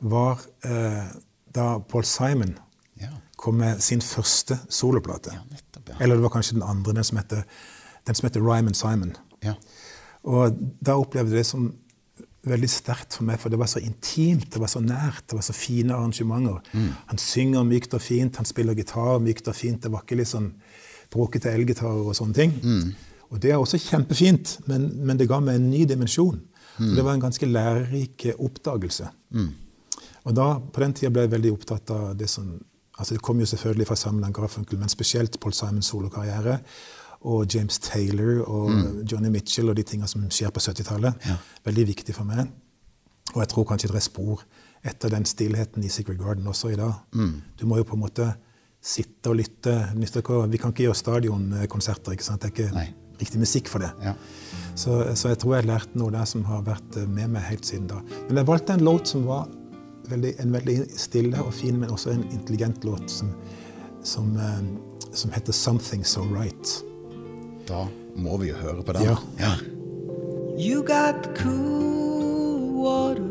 var 0.00 0.40
eh, 0.64 1.10
da 1.54 1.78
Paul 1.78 2.04
Simon 2.04 2.56
Ja. 3.00 3.08
kom 3.36 3.56
med 3.60 3.80
sin 3.82 4.00
første 4.00 4.58
soloplate. 4.68 5.32
Ja, 5.34 5.40
nettopp, 5.50 5.88
ja. 5.88 5.94
Eller 6.00 6.16
det 6.16 6.22
var 6.22 6.30
kanskje 6.34 6.58
den 6.58 6.62
andre, 6.66 6.92
den 6.92 7.04
som 7.04 7.16
heter, 7.18 7.42
den 8.06 8.14
som 8.14 8.26
heter 8.28 8.40
Ryman 8.44 8.74
Simon. 8.74 9.14
Ja. 9.44 9.54
Og 10.24 10.56
da 10.84 10.98
opplevde 11.00 11.32
jeg 11.32 11.38
det 11.44 11.46
som 11.48 11.70
veldig 12.44 12.68
sterkt 12.72 13.16
for 13.16 13.24
meg, 13.28 13.38
for 13.40 13.52
det 13.52 13.58
var 13.60 13.68
så 13.68 13.80
intimt, 13.84 14.50
det 14.52 14.60
var 14.60 14.68
så 14.72 14.80
nært, 14.80 15.26
det 15.28 15.36
var 15.36 15.44
så 15.44 15.52
fine 15.52 15.92
arrangementer. 15.92 16.60
Han 17.10 17.18
synger 17.20 17.64
mykt 17.68 17.94
og 17.94 18.00
fint, 18.00 18.36
han 18.36 18.48
spiller 18.48 18.74
gitar 18.76 19.18
mykt 19.20 19.48
og 19.48 19.56
fint. 19.56 19.82
Det 19.82 19.90
var 19.92 20.04
ikke 20.06 20.16
litt 20.16 20.28
sånn 20.30 20.54
bråkete 21.12 21.52
elgitarer 21.52 22.06
og 22.08 22.16
sånne 22.16 22.34
ting. 22.36 22.54
Og 23.30 23.40
det 23.40 23.52
er 23.52 23.60
også 23.60 23.78
kjempefint, 23.78 24.58
men, 24.66 24.88
men 25.04 25.18
det 25.20 25.28
ga 25.28 25.40
meg 25.40 25.56
en 25.60 25.68
ny 25.70 25.84
dimensjon. 25.84 26.40
Mm. 26.80 26.94
det 26.96 27.02
var 27.04 27.12
en 27.14 27.20
ganske 27.20 27.46
lærerik 27.46 28.24
oppdagelse. 28.38 29.10
Og 30.28 30.34
da, 30.36 30.48
på 30.60 30.82
den 30.82 30.94
tida 30.96 31.12
ble 31.14 31.26
jeg 31.26 31.34
veldig 31.34 31.52
opptatt 31.56 31.92
av 31.94 32.10
det 32.18 32.28
som 32.30 32.58
altså 33.00 33.14
Det 33.16 33.22
kom 33.24 33.38
jo 33.40 33.46
selvfølgelig 33.48 33.86
fra 33.88 33.96
Simon 33.96 34.32
Garfunkel, 34.36 34.76
men 34.76 34.90
spesielt 34.92 35.38
Paul 35.40 35.54
Simons 35.56 35.88
solokarriere. 35.88 36.58
Og 37.32 37.46
James 37.54 37.78
Taylor 37.80 38.42
og 38.44 39.06
Johnny 39.08 39.30
Mitchell 39.32 39.72
og 39.72 39.76
de 39.76 39.84
tinga 39.88 40.08
som 40.08 40.26
skjer 40.28 40.52
på 40.52 40.60
70-tallet. 40.60 41.24
Veldig 41.64 41.86
viktig 41.94 42.14
for 42.16 42.28
meg. 42.28 42.50
Og 43.32 43.40
jeg 43.40 43.48
tror 43.52 43.66
kanskje 43.70 43.88
det 43.88 44.00
er 44.02 44.04
spor 44.04 44.44
etter 44.84 45.12
den 45.12 45.24
stillheten 45.28 45.84
i 45.84 45.88
Secret 45.92 46.20
Garden 46.20 46.48
også 46.48 46.74
i 46.74 46.76
dag. 46.76 46.92
Du 47.56 47.64
må 47.68 47.80
jo 47.80 47.88
på 47.88 47.96
en 47.96 48.04
måte 48.04 48.28
sitte 48.80 49.32
og 49.32 49.36
lytte. 49.40 49.74
Vi 49.96 50.58
kan 50.60 50.72
ikke 50.72 50.88
gjøre 50.88 51.00
stadionkonserter. 51.00 52.16
ikke 52.16 52.24
sant? 52.24 52.42
Det 52.42 52.50
er 52.50 52.54
ikke 52.56 52.76
Nei. 52.76 52.88
riktig 53.20 53.40
musikk 53.40 53.68
for 53.68 53.84
det. 53.84 53.90
Ja. 54.04 54.14
Så, 54.74 55.00
så 55.16 55.32
jeg 55.32 55.40
tror 55.40 55.56
jeg 55.56 55.64
har 55.64 55.72
lært 55.74 55.96
noe 56.00 56.12
der 56.14 56.28
som 56.28 56.44
har 56.48 56.62
vært 56.64 56.96
eh, 56.96 57.08
med 57.08 57.32
meg 57.34 57.44
helt 57.48 57.68
siden 57.68 57.88
da. 57.90 58.00
Men 58.28 58.40
jeg 58.40 58.48
valgte 58.48 58.76
en 58.76 58.84
låt 58.86 59.12
som 59.12 59.26
var 59.28 59.48
veldig, 60.10 60.34
en 60.40 60.52
veldig 60.52 60.76
stille 60.96 61.42
og 61.42 61.54
fin, 61.54 61.76
men 61.80 61.90
også 61.90 62.10
en 62.10 62.24
intelligent 62.32 62.84
låt 62.84 63.10
som, 63.10 63.32
som, 64.02 64.36
eh, 64.36 64.62
som 65.12 65.30
heter 65.30 65.52
'Something 65.52 66.06
So 66.06 66.20
Right'. 66.20 66.84
Da 67.68 67.86
må 68.16 68.36
vi 68.36 68.48
jo 68.48 68.54
høre 68.54 68.82
på 68.82 68.92
den. 68.92 69.02
Ja. 69.02 69.16
ja. 69.38 69.52
You 70.58 70.82
got 70.82 71.22
the 71.22 71.30
cool 71.42 72.72
water 72.84 73.22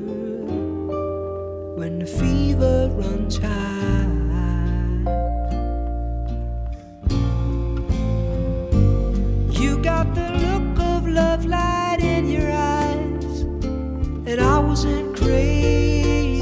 when 1.77 1.99
the 1.99 2.07
fever 2.07 2.89
runs 2.97 3.37
high. 3.37 3.79
You 9.61 9.75
got 9.83 10.15
the 10.15 10.29
look 10.45 10.79
of 10.79 11.07
love 11.07 11.45
light 11.45 11.99
in 12.01 12.29
your 12.29 12.51
eyes, 12.51 13.41
and 14.25 14.39
I 14.39 14.59
was 14.59 14.85
in 14.85 15.13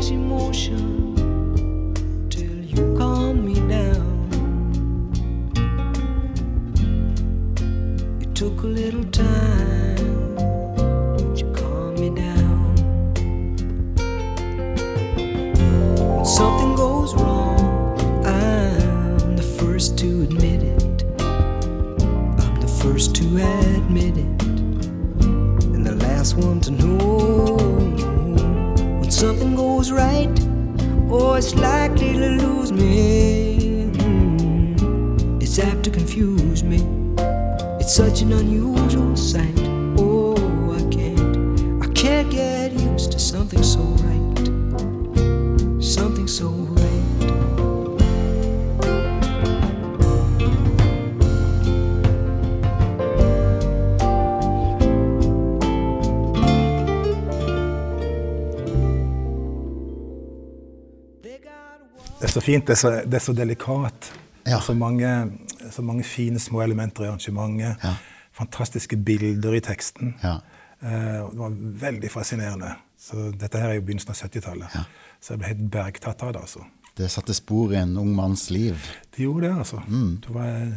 crazy 0.08 0.16
motion 0.16 1.14
till 2.30 2.64
you 2.64 2.96
calmed 2.98 3.44
me 3.44 3.56
down. 3.68 4.30
It 8.22 8.34
took 8.34 8.64
a 8.64 8.68
little 8.68 9.04
time, 9.12 9.57
fint, 62.48 62.68
det 62.68 62.78
er 62.78 62.82
så, 62.82 62.94
det 63.06 63.20
er 63.20 63.26
så 63.28 63.36
delikat. 63.36 64.12
Ja. 64.48 64.62
Så, 64.64 64.74
mange, 64.78 65.10
så 65.72 65.84
mange 65.84 66.06
fine 66.08 66.40
små 66.40 66.64
elementer 66.64 67.04
i 67.04 67.10
arrangementet. 67.12 67.84
Ja. 67.84 67.96
Fantastiske 68.38 68.98
bilder 68.98 69.58
i 69.58 69.62
teksten. 69.66 70.16
Ja. 70.24 70.38
Eh, 70.80 71.20
det 71.28 71.40
var 71.42 71.58
veldig 71.84 72.12
fascinerende. 72.14 72.76
Så 72.98 73.30
dette 73.36 73.60
her 73.62 73.74
er 73.74 73.80
jo 73.80 73.86
begynnelsen 73.88 74.14
av 74.14 74.22
70-tallet. 74.24 74.78
Så 75.22 75.34
jeg 75.34 75.42
ble 75.42 75.52
helt 75.52 75.68
bergtatt 75.74 76.24
av 76.26 76.34
det. 76.34 76.46
altså. 76.48 76.64
Det 76.98 77.10
satte 77.14 77.36
spor 77.38 77.74
i 77.76 77.82
en 77.82 77.98
ung 78.02 78.14
manns 78.18 78.48
liv. 78.50 78.80
Det 79.14 79.26
gjorde 79.26 79.48
det, 79.48 79.58
altså. 79.66 79.82
Mm. 79.88 80.16
Det 80.24 80.34
var 80.34 80.48
en 80.48 80.74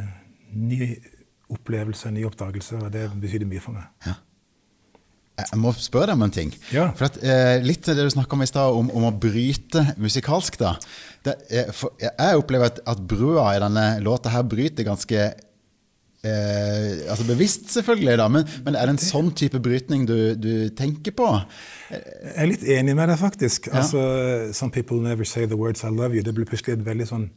ny 0.69 0.91
opplevelse, 1.51 2.09
en 2.09 2.19
ny 2.19 2.27
oppdagelse, 2.29 2.77
og 2.77 2.93
det 2.93 3.07
betydde 3.21 3.49
mye 3.49 3.63
for 3.65 3.79
meg. 3.79 3.89
Jeg 5.51 5.61
må 5.63 5.73
spørre 5.77 6.11
deg 6.11 6.19
om 6.19 6.25
en 6.27 6.35
ting. 6.35 6.55
Ja. 6.75 6.89
For 6.99 7.09
at, 7.11 7.19
eh, 7.23 7.59
litt 7.65 7.87
det 7.89 7.99
du 7.99 8.11
snakka 8.13 8.37
om 8.37 8.45
i 8.45 8.49
stad, 8.51 8.79
om, 8.81 8.91
om 8.97 9.07
å 9.09 9.13
bryte 9.15 9.85
musikalsk. 10.01 10.59
da. 10.61 10.75
Det, 11.27 11.37
eh, 11.51 11.71
for, 11.77 11.95
jeg 12.01 12.41
opplever 12.41 12.73
at, 12.73 12.81
at 12.89 13.01
brua 13.11 13.51
i 13.55 13.63
denne 13.63 13.87
låta 14.05 14.33
her 14.33 14.47
bryter 14.49 14.87
ganske 14.89 15.21
eh, 16.25 17.11
altså 17.11 17.27
Bevisst, 17.29 17.69
selvfølgelig, 17.75 18.17
da, 18.21 18.29
men, 18.33 18.49
men 18.65 18.77
er 18.77 18.89
det 18.89 18.97
en 18.97 19.03
sånn 19.05 19.31
type 19.37 19.61
brytning 19.63 20.07
du, 20.09 20.35
du 20.37 20.55
tenker 20.77 21.15
på? 21.17 21.29
Jeg 21.91 22.35
er 22.37 22.51
litt 22.51 22.65
enig 22.79 22.97
med 22.97 23.13
deg, 23.13 23.21
faktisk. 23.21 23.71
Altså, 23.73 24.01
Some 24.57 24.73
people 24.75 25.01
never 25.05 25.29
say 25.29 25.47
the 25.47 25.59
words 25.59 25.85
I 25.85 25.93
love 25.93 26.17
you. 26.17 26.25
Det 26.25 26.35
blir 26.37 26.49
plutselig 26.49 26.79
et 26.79 26.87
veldig 26.87 27.09
sånn 27.11 27.31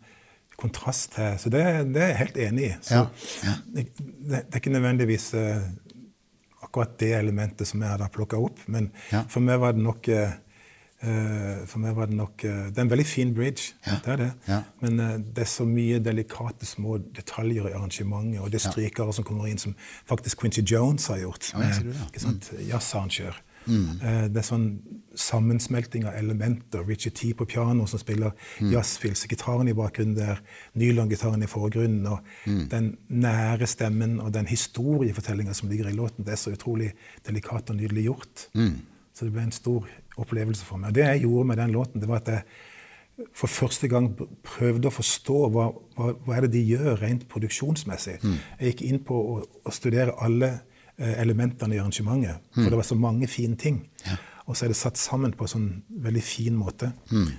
kontrast 0.59 1.17
her. 1.17 1.37
Så 1.41 1.49
det, 1.49 1.63
det 1.93 2.01
er 2.03 2.11
jeg 2.11 2.19
helt 2.19 2.41
enig 2.47 2.67
i. 2.67 2.73
Så 2.85 2.99
Ja, 2.99 3.05
ja. 3.47 3.55
Det, 3.73 3.87
det 4.29 4.43
er 4.43 4.61
ikke 4.61 4.73
nødvendigvis 4.75 5.31
eh, 5.39 5.63
akkurat 6.73 6.97
det 6.97 7.11
elementet 7.13 7.67
som 7.69 7.81
jeg 7.83 7.89
hadde 7.93 8.09
plukka 8.13 8.39
opp, 8.41 8.59
men 8.67 8.91
Ja. 9.11 9.23
for 9.29 9.41
meg 9.41 9.59
var 9.59 9.73
det 9.73 9.83
nok 9.83 10.07
eh, 10.09 10.31
eh, 11.03 11.65
for 11.67 11.79
meg 11.79 11.95
var 11.95 12.07
Det 12.07 12.15
nok, 12.15 12.43
eh, 12.45 12.69
det 12.71 12.77
er 12.77 12.81
en 12.81 12.89
veldig 12.89 13.05
fin 13.05 13.33
bridge, 13.33 13.73
Ja. 13.85 13.99
det 14.03 14.07
er 14.13 14.15
det. 14.17 14.33
Ja. 14.47 14.63
men 14.81 14.97
det 15.33 15.41
er 15.41 15.45
så 15.45 15.65
mye 15.65 15.99
delikate 15.99 16.65
små 16.65 16.97
detaljer 17.13 17.67
i 17.69 17.73
arrangementet, 17.73 18.39
og 18.41 18.49
det 18.51 18.63
er 18.65 18.69
strykere 18.71 19.13
som 19.13 19.23
kommer 19.23 19.45
inn, 19.47 19.57
som 19.57 19.75
faktisk 20.09 20.37
Quincy 20.39 20.61
Jones 20.61 21.07
har 21.07 21.17
gjort. 21.17 21.51
Ja, 21.53 21.59
jeg 21.59 21.85
ja. 21.85 22.05
ikke 22.07 22.19
sant? 22.19 22.51
Jazzarrangør. 22.67 23.35
Mm. 23.67 24.01
Eh, 24.01 24.27
Det 24.27 24.37
er 24.37 24.47
sånn 24.47 24.79
sammensmelting 25.15 26.05
av 26.07 26.13
elementer. 26.17 26.83
Richie 26.87 27.11
T 27.11 27.33
på 27.33 27.45
piano 27.45 27.85
som 27.85 27.99
spiller 27.99 28.31
Mm. 28.59 28.71
jazzfilsegitaren 28.71 29.67
i 29.69 29.73
bakgrunnen 29.73 30.15
der, 30.15 30.39
nylongitaren 30.75 31.43
i 31.43 31.47
forgrunnen, 31.47 32.07
og 32.07 32.19
Mm. 32.45 32.67
den 32.69 32.97
nære 33.09 33.67
stemmen 33.67 34.19
og 34.21 34.31
den 34.33 34.45
historiefortellinga 34.45 35.53
som 35.53 35.69
ligger 35.69 35.87
i 35.89 35.93
låten, 35.95 36.23
det 36.25 36.29
er 36.33 36.35
så 36.37 36.51
utrolig 36.51 36.93
delikat 37.27 37.69
og 37.69 37.75
nydelig 37.77 38.05
gjort. 38.05 38.47
Mm. 38.55 38.79
Så 39.13 39.25
det 39.25 39.33
ble 39.33 39.41
en 39.43 39.51
stor 39.51 39.87
opplevelse 40.17 40.63
for 40.65 40.77
meg. 40.77 40.87
Og 40.89 40.93
det 40.95 41.05
jeg 41.05 41.21
gjorde 41.21 41.47
med 41.47 41.57
den 41.57 41.71
låten, 41.71 41.99
det 41.99 42.07
var 42.09 42.15
at 42.15 42.25
jeg 42.27 42.43
for 43.33 43.47
første 43.47 43.87
gang 43.87 44.15
prøvde 44.43 44.85
å 44.87 44.91
forstå 44.91 45.51
hva, 45.51 45.71
hva, 45.95 46.13
hva 46.25 46.35
er 46.35 46.41
det 46.41 46.51
de 46.53 46.65
gjør 46.77 46.99
rent 47.01 47.27
produksjonsmessig. 47.29 48.19
Jeg 48.59 48.75
gikk 48.75 48.81
inn 48.89 48.99
på 48.99 49.13
å, 49.13 49.45
å 49.65 49.71
studere 49.71 50.15
alle 50.19 50.61
elementene 50.97 51.75
i 51.75 51.79
arrangementet, 51.81 52.39
for 52.53 52.69
det 52.69 52.77
var 52.77 52.85
så 52.87 52.95
mange 52.95 53.27
fine 53.27 53.55
ting. 53.57 53.81
Og 54.45 54.57
så 54.57 54.65
er 54.65 54.73
det 54.73 54.75
satt 54.77 54.97
sammen 54.99 55.31
på 55.33 55.45
en 55.45 55.51
sånn 55.53 55.67
veldig 56.03 56.21
fin 56.23 56.55
måte. 56.59 56.91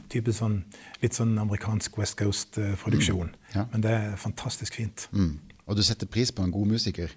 Typisk 0.09 0.39
sånn, 0.39 0.63
litt 1.03 1.13
sånn 1.15 1.35
amerikansk 1.39 1.99
West 2.01 2.17
Coast-produksjon. 2.17 3.35
Ja. 3.55 3.67
Men 3.73 3.85
det 3.85 3.91
er 3.93 4.17
fantastisk 4.17 4.75
fint. 4.81 5.09
Mm. 5.13 5.35
Og 5.69 5.77
du 5.77 5.83
setter 5.85 6.07
pris 6.09 6.33
på 6.33 6.43
en 6.43 6.51
god 6.55 6.67
musiker? 6.73 7.13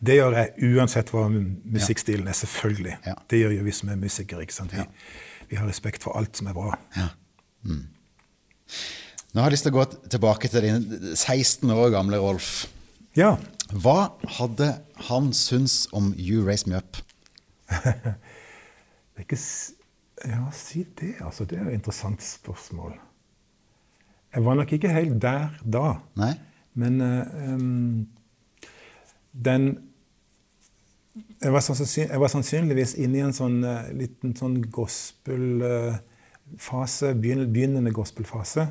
Det 0.00 0.14
gjør 0.18 0.36
jeg 0.36 0.74
uansett 0.76 1.10
hva 1.12 1.26
musikkstilen 1.28 2.28
er, 2.28 2.36
selvfølgelig. 2.36 2.98
Ja. 3.06 3.14
Det 3.28 3.40
gjør 3.42 3.56
jo 3.58 3.64
vi 3.66 3.72
som 3.72 3.88
er 3.92 3.96
musikere. 4.00 4.42
ikke 4.44 4.54
sant? 4.54 4.72
Vi, 4.72 4.78
Ja. 4.78 4.86
vi 5.50 5.56
har 5.56 5.66
respekt 5.68 6.02
for 6.02 6.16
alt 6.16 6.36
som 6.36 6.46
er 6.46 6.54
bra. 6.54 6.76
Ja. 6.96 7.08
Mm. 7.64 7.86
Nå 9.34 9.40
har 9.42 9.50
jeg 9.50 9.56
lyst 9.58 9.66
til 9.68 9.72
å 9.74 9.78
gå 9.80 10.08
tilbake 10.10 10.48
til 10.48 10.62
din 10.62 10.84
16 11.16 11.70
år 11.70 11.90
gamle 11.92 12.16
Rolf. 12.20 12.66
Ja. 13.16 13.36
Hva 13.68 14.16
hadde 14.38 14.68
han 15.08 15.32
syntes 15.36 15.88
om 15.92 16.14
You 16.16 16.46
Raise 16.46 16.68
Me 16.68 16.76
Up? 16.78 16.96
Det 19.12 19.24
er 19.24 19.26
ikke 19.26 19.44
Ja, 20.24 20.50
si 20.50 20.86
det, 20.98 21.14
altså. 21.20 21.44
Det 21.44 21.58
er 21.58 21.68
et 21.68 21.74
interessant 21.74 22.22
spørsmål. 22.22 22.92
Jeg 24.34 24.44
var 24.44 24.54
nok 24.54 24.72
ikke 24.72 24.88
helt 24.90 25.22
der 25.22 25.48
da. 25.62 25.92
Nei? 26.18 26.32
Men 26.74 27.00
uh, 27.00 27.54
um, 27.54 28.08
den 29.32 29.78
jeg 31.42 31.52
var, 31.52 31.60
jeg 31.98 32.20
var 32.20 32.28
sannsynligvis 32.30 32.94
inne 32.98 33.18
i 33.18 33.20
en 33.26 33.32
sånn 33.34 33.64
uh, 33.64 33.92
liten 33.94 34.36
sånn 34.38 34.62
gospelfase, 34.74 37.14
begynn, 37.18 37.52
begynnende 37.52 37.92
gospelfase. 37.94 38.68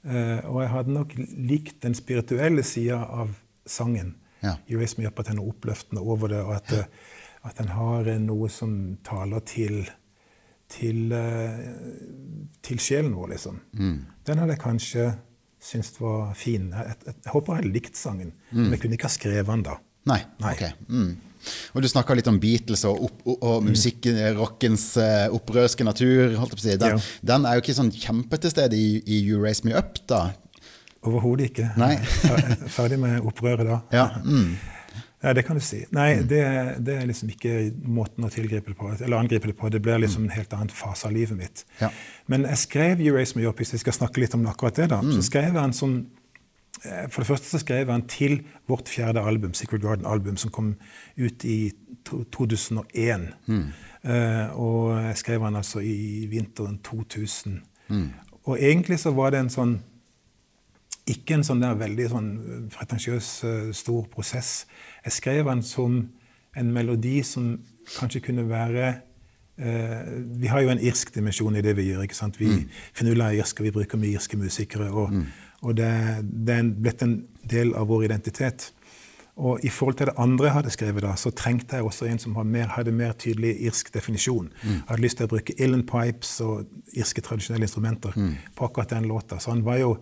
Eh, 0.00 0.40
og 0.48 0.62
jeg 0.62 0.70
hadde 0.72 0.94
nok 0.94 1.10
likt 1.36 1.82
den 1.84 1.94
spirituelle 1.96 2.62
sida 2.64 3.02
av 3.04 3.34
sangen. 3.70 4.14
Ja. 4.42 4.56
Raise 4.72 4.98
Me 5.00 5.06
Up, 5.08 5.18
at 5.20 5.30
den 5.30 5.40
er 5.40 5.48
oppløftende 5.50 6.02
over 6.02 6.30
det, 6.32 6.40
og 6.42 6.54
at, 6.56 6.72
eh, 6.72 6.84
at 7.44 7.58
den 7.60 7.72
har 7.76 8.08
eh, 8.08 8.20
noe 8.22 8.48
som 8.52 8.76
taler 9.06 9.42
til 9.48 9.82
til, 10.70 11.10
eh, 11.10 11.56
til 12.62 12.78
sjelen 12.78 13.14
vår, 13.18 13.32
liksom. 13.32 13.56
Den 13.74 14.38
hadde 14.38 14.54
jeg 14.54 14.62
kanskje 14.62 15.06
syntes 15.60 15.96
var 16.00 16.28
fin. 16.38 16.68
Jeg, 16.70 16.94
jeg, 17.06 17.16
jeg 17.24 17.32
håper 17.34 17.52
jeg 17.56 17.62
hadde 17.64 17.72
likt 17.74 17.98
sangen, 17.98 18.30
men 18.54 18.70
jeg 18.76 18.80
kunne 18.84 18.96
ikke 18.96 19.08
ha 19.08 19.12
skrevet 19.16 19.50
den 19.50 19.64
da. 19.66 19.74
Nei. 20.08 20.20
Nei. 20.40 20.52
ok. 20.54 20.86
Mm. 20.88 21.10
Og 21.74 21.82
du 21.82 21.88
snakka 21.88 22.14
litt 22.16 22.28
om 22.30 22.38
Beatles 22.40 22.84
og, 22.88 23.02
opp, 23.08 23.20
og, 23.26 23.36
og 23.48 23.64
musikken, 23.66 24.18
rockens 24.36 24.86
uh, 25.00 25.26
opprørske 25.34 25.84
natur. 25.84 26.36
si. 26.54 26.76
Den, 26.76 26.96
Ja. 26.96 27.00
den 27.32 27.48
er 27.48 27.56
jo 27.58 27.64
ikke 27.64 27.76
sånn 27.76 27.92
kjempetested 27.92 28.76
i, 28.76 29.00
i 29.04 29.20
You 29.24 29.40
Raise 29.42 29.64
Me 29.66 29.74
Up, 29.76 29.98
da. 30.06 30.30
Overhodet 31.06 31.50
ikke. 31.50 31.70
Nei. 31.80 31.94
Ferdig 32.76 32.98
med 33.00 33.24
opprøret 33.24 33.66
da. 33.68 33.80
Ja. 33.94 34.06
Mm. 34.24 34.54
Ja, 35.22 35.32
det 35.36 35.44
kan 35.44 35.58
du 35.58 35.60
si. 35.60 35.82
Nei, 35.92 36.22
det, 36.24 36.40
det 36.80 36.94
er 36.96 37.08
liksom 37.08 37.28
ikke 37.28 37.52
måten 37.84 38.24
å 38.24 38.30
tilgripe 38.32 38.72
det 38.72 38.76
på. 38.78 38.88
Eller 38.94 39.18
angripe 39.18 39.50
det 39.50 39.56
på. 39.58 39.68
Det 39.72 39.82
blir 39.84 40.00
liksom 40.00 40.24
en 40.24 40.32
helt 40.32 40.54
annen 40.56 40.72
fase 40.72 41.10
av 41.10 41.12
livet 41.12 41.36
mitt. 41.36 41.64
Ja. 41.80 41.90
Men 42.32 42.46
jeg 42.48 42.62
skrev 42.62 43.02
You 43.04 43.12
Raise 43.16 43.36
Me 43.36 43.44
Up, 43.48 43.60
hvis 43.60 43.74
vi 43.76 43.82
skal 43.82 43.98
snakke 43.98 44.22
litt 44.22 44.36
om 44.36 44.46
akkurat 44.48 44.80
det, 44.80 44.88
da. 44.94 45.02
Mm. 45.04 45.12
Så 45.18 45.26
skrev 45.28 45.50
jeg 45.50 45.60
en 45.60 45.76
sånn 45.76 45.98
eh, 46.86 47.04
For 47.12 47.20
det 47.20 47.28
første 47.28 47.52
så 47.52 47.60
skrev 47.60 47.82
jeg 47.82 47.90
den 47.90 48.06
til 48.08 48.38
vårt 48.70 48.88
fjerde 48.88 49.20
album, 49.28 49.52
Secret 49.56 49.84
Garden-album, 49.84 50.40
som 50.40 50.54
kom 50.56 50.72
ut 51.20 51.44
i 51.44 51.58
2001. 52.08 53.28
Mm. 53.44 53.68
Eh, 54.00 54.56
og 54.56 54.96
jeg 55.04 55.20
skrev 55.20 55.44
den 55.44 55.60
altså 55.60 55.84
i 55.84 56.24
vinteren 56.32 56.80
2000. 56.86 57.60
Mm. 57.92 58.08
Og 58.48 58.56
egentlig 58.56 59.02
så 59.04 59.12
var 59.12 59.34
det 59.34 59.44
en 59.44 59.52
sånn 59.52 59.78
ikke 61.10 61.38
en 61.38 61.44
sånn 61.46 61.62
der 61.62 61.78
veldig 61.80 62.08
sånn 62.12 62.30
pretensiøs, 62.74 63.28
eh, 63.48 63.68
stor 63.76 64.08
prosess. 64.12 64.66
Jeg 65.04 65.16
skrev 65.18 65.50
den 65.50 65.62
som 65.66 66.00
en 66.56 66.72
melodi 66.74 67.20
som 67.26 67.52
kanskje 67.96 68.22
kunne 68.28 68.48
være 68.48 68.88
eh, 69.60 70.02
Vi 70.40 70.50
har 70.50 70.62
jo 70.64 70.72
en 70.72 70.82
irsk 70.82 71.12
dimensjon 71.14 71.56
i 71.56 71.62
det 71.62 71.76
vi 71.76 71.90
gjør. 71.90 72.02
ikke 72.06 72.16
sant? 72.16 72.40
Vi 72.40 72.66
Finula 72.96 73.30
er 73.30 73.40
irsk, 73.42 73.60
og 73.60 73.68
vi 73.68 73.76
bruker 73.78 73.98
mye 73.98 74.16
irske 74.16 74.38
musikere. 74.40 74.90
Og, 74.90 75.12
og 75.62 75.76
det, 75.76 75.90
det 76.24 76.54
er 76.58 76.70
blitt 76.70 77.02
en 77.02 77.16
del 77.44 77.74
av 77.74 77.90
vår 77.90 78.04
identitet. 78.10 78.70
Og 79.40 79.62
i 79.64 79.70
forhold 79.72 79.96
til 79.96 80.06
det 80.10 80.14
andre 80.20 80.46
jeg 80.46 80.54
hadde 80.54 80.70
skrevet, 80.74 81.02
da, 81.04 81.14
så 81.16 81.30
trengte 81.32 81.78
jeg 81.78 81.86
også 81.86 82.08
en 82.10 82.18
som 82.20 82.34
hadde 82.36 82.50
mer, 82.52 82.66
hadde 82.74 82.92
mer 82.92 83.12
tydelig 83.16 83.54
irsk 83.68 83.92
definisjon. 83.94 84.50
Jeg 84.64 84.88
hadde 84.88 85.02
lyst 85.02 85.16
til 85.20 85.28
å 85.28 85.32
bruke 85.32 85.54
Illen 85.56 85.84
Pipes 85.88 86.34
og 86.44 86.66
irske 86.92 87.22
tradisjonelle 87.24 87.64
instrumenter 87.64 88.16
på 88.56 88.66
akkurat 88.66 88.90
den 88.90 89.08
låta. 89.08 89.38
Så 89.40 89.54
han 89.54 89.64
var 89.64 89.78
jo 89.80 89.94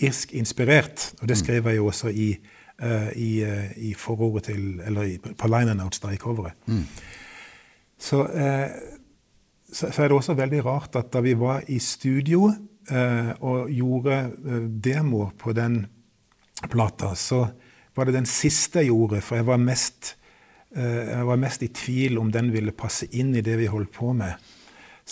irsk-inspirert, 0.00 1.12
og 1.20 1.28
det 1.28 1.38
skrev 1.38 1.68
jeg 1.68 1.76
jo 1.76 1.86
også 1.86 2.10
i, 2.10 2.30
uh, 2.82 3.10
i, 3.16 3.30
uh, 3.44 3.70
i 3.76 3.92
forordet 3.94 4.50
til 4.50 4.80
Eller 4.86 5.02
i, 5.02 5.18
på 5.18 5.50
liner 5.50 5.74
notes 5.78 6.00
da, 6.00 6.12
i 6.12 6.20
coveret. 6.20 6.52
Så, 7.98 8.24
uh, 8.24 8.98
så, 9.72 9.90
så 9.90 10.02
er 10.02 10.08
det 10.08 10.16
også 10.16 10.34
veldig 10.34 10.64
rart 10.64 10.96
at 10.96 11.12
da 11.12 11.20
vi 11.20 11.34
var 11.38 11.62
i 11.68 11.78
studio 11.78 12.52
og 13.40 13.68
gjorde 13.70 14.16
demo 14.82 15.28
på 15.38 15.52
den 15.54 15.84
plata, 16.68 17.12
så 17.14 17.44
var 17.94 18.08
det 18.08 18.14
den 18.16 18.26
siste 18.26 18.82
jeg 18.82 18.90
gjorde, 18.90 19.20
for 19.22 19.38
jeg 19.38 19.46
var 19.46 19.60
mest, 19.62 20.16
jeg 20.74 21.26
var 21.28 21.38
mest 21.38 21.62
i 21.62 21.68
tvil 21.70 22.18
om 22.18 22.32
den 22.34 22.50
ville 22.52 22.74
passe 22.74 23.06
inn 23.14 23.30
i 23.38 23.44
det 23.46 23.54
vi 23.60 23.70
holdt 23.70 23.92
på 23.94 24.10
med. 24.18 24.34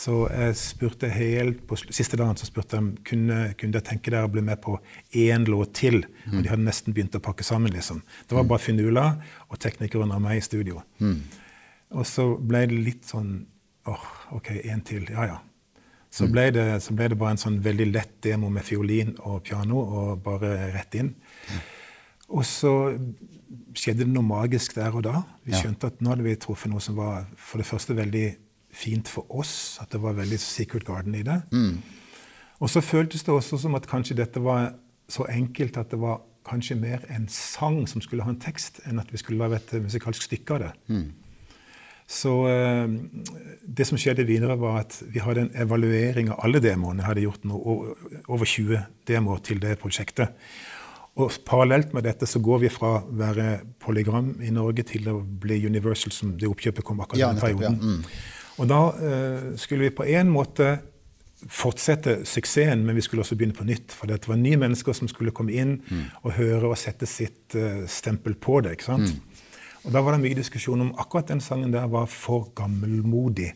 Så 0.00 0.14
jeg 0.32 0.54
spurte 0.56 1.08
helt 1.12 1.58
på 1.68 1.76
siste 1.82 2.16
dagen 2.16 2.38
så 2.40 2.46
spurte 2.48 2.78
jeg 2.78 3.02
kunne, 3.04 3.38
kunne 3.60 3.74
dere 3.74 3.84
tenke 3.84 4.12
dere 4.14 4.28
å 4.28 4.32
bli 4.32 4.40
med 4.46 4.60
på 4.64 4.78
én 5.12 5.44
låt 5.50 5.74
til. 5.76 5.98
Og 6.30 6.38
de 6.40 6.48
hadde 6.48 6.64
nesten 6.64 6.94
begynt 6.96 7.18
å 7.18 7.20
pakke 7.20 7.44
sammen. 7.44 7.72
liksom. 7.74 8.00
Det 8.28 8.36
var 8.38 8.46
bare 8.48 8.62
Finula 8.64 9.04
og 9.50 9.58
teknikeren 9.60 10.14
og 10.16 10.22
meg 10.24 10.38
i 10.40 10.46
studio. 10.46 10.80
Og 11.90 12.06
så 12.06 12.24
ble 12.38 12.62
det 12.70 12.78
litt 12.86 13.04
sånn 13.10 13.42
åh, 13.90 14.04
OK, 14.38 14.52
én 14.64 14.80
til. 14.86 15.04
Ja, 15.10 15.26
ja. 15.26 15.38
Så 16.10 16.26
ble, 16.32 16.48
det, 16.50 16.64
så 16.82 16.94
ble 16.96 17.06
det 17.12 17.18
bare 17.20 17.36
en 17.36 17.38
sånn 17.38 17.60
veldig 17.62 17.92
lett 17.92 18.16
demo 18.22 18.48
med 18.50 18.64
fiolin 18.66 19.12
og 19.20 19.44
piano, 19.46 19.78
og 19.78 20.22
bare 20.24 20.72
rett 20.74 20.94
inn. 20.98 21.12
Og 22.30 22.42
så 22.46 22.72
skjedde 23.74 24.04
det 24.06 24.12
noe 24.14 24.26
magisk 24.26 24.74
der 24.78 24.94
og 24.94 25.04
da. 25.06 25.20
Vi 25.44 25.52
skjønte 25.60 25.86
at 25.92 26.00
nå 26.02 26.10
hadde 26.10 26.24
vi 26.26 26.34
truffet 26.36 26.70
noe 26.72 26.80
som 26.82 26.96
var 26.98 27.26
for 27.36 27.58
det 27.62 27.66
første 27.68 27.94
veldig 27.94 28.24
fint 28.72 29.08
for 29.08 29.26
oss, 29.34 29.78
at 29.82 29.90
det 29.92 30.00
var 30.02 30.14
veldig 30.18 30.38
Secret 30.40 30.84
Garden 30.86 31.14
i 31.18 31.22
det. 31.26 31.40
Og 32.60 32.70
så 32.70 32.80
føltes 32.84 33.22
det 33.24 33.32
også 33.34 33.58
som 33.58 33.74
at 33.74 33.86
kanskje 33.88 34.16
dette 34.18 34.40
var 34.44 34.74
så 35.10 35.24
enkelt 35.32 35.76
at 35.80 35.90
det 35.90 35.98
var 36.00 36.20
kanskje 36.46 36.76
mer 36.80 37.02
en 37.12 37.26
sang 37.28 37.82
som 37.88 38.00
skulle 38.02 38.24
ha 38.24 38.30
en 38.32 38.40
tekst, 38.40 38.80
enn 38.86 38.98
at 39.00 39.10
vi 39.12 39.18
skulle 39.20 39.38
lage 39.42 39.58
et 39.60 39.82
musikalsk 39.82 40.22
stykke 40.28 40.54
av 40.56 40.60
det. 40.64 41.02
Så 42.10 42.32
eh, 42.50 42.88
det 43.62 43.86
som 43.86 43.98
skjedde 44.00 44.24
videre, 44.26 44.56
var 44.58 44.80
at 44.80 44.96
vi 45.14 45.22
hadde 45.22 45.44
en 45.46 45.52
evaluering 45.62 46.32
av 46.34 46.40
alle 46.44 46.58
demoene. 46.64 46.98
Jeg 47.04 47.06
hadde 47.06 47.22
gjort 47.26 47.44
noe, 47.46 47.94
over 48.26 48.48
20 48.50 48.80
demoer 49.06 49.42
til 49.46 49.60
det 49.62 49.76
prosjektet. 49.78 50.34
Og 51.20 51.30
parallelt 51.46 51.92
med 51.94 52.06
dette 52.06 52.26
så 52.26 52.40
går 52.42 52.64
vi 52.64 52.72
fra 52.72 52.96
å 52.98 53.04
være 53.20 53.60
polygram 53.82 54.36
i 54.42 54.50
Norge 54.54 54.82
til 54.90 55.06
å 55.10 55.20
bli 55.22 55.60
Universal, 55.66 56.12
som 56.14 56.34
det 56.38 56.48
oppkjøpet 56.50 56.86
kom 56.86 57.02
akkurat 57.02 57.18
i 57.18 57.22
Ja, 57.22 57.30
den 57.30 57.40
nettopp, 57.42 57.62
ja. 57.62 57.70
perioden. 57.70 58.04
Og 58.58 58.68
da 58.68 58.80
eh, 58.98 59.50
skulle 59.60 59.88
vi 59.88 59.96
på 60.00 60.06
en 60.08 60.30
måte 60.32 60.78
fortsette 61.48 62.20
suksessen, 62.28 62.82
men 62.84 62.96
vi 62.98 63.04
skulle 63.04 63.22
også 63.24 63.36
begynne 63.38 63.56
på 63.56 63.64
nytt. 63.64 63.94
For 63.96 64.10
det 64.10 64.28
var 64.28 64.40
nye 64.40 64.58
mennesker 64.60 64.96
som 64.96 65.08
skulle 65.08 65.32
komme 65.32 65.54
inn 65.56 65.78
og 66.22 66.34
høre 66.36 66.68
og 66.68 66.78
sette 66.78 67.08
sitt 67.08 67.56
eh, 67.56 67.86
stempel 67.88 68.36
på 68.36 68.60
det. 68.64 68.76
ikke 68.76 68.90
sant? 68.90 69.14
Og 69.86 69.94
da 69.94 70.02
var 70.04 70.12
det 70.12 70.24
mye 70.26 70.36
diskusjon 70.36 70.82
om 70.84 70.92
akkurat 71.00 71.30
den 71.32 71.40
sangen 71.40 71.72
der 71.72 71.88
var 71.88 72.10
for 72.12 72.50
gammelmodig. 72.56 73.54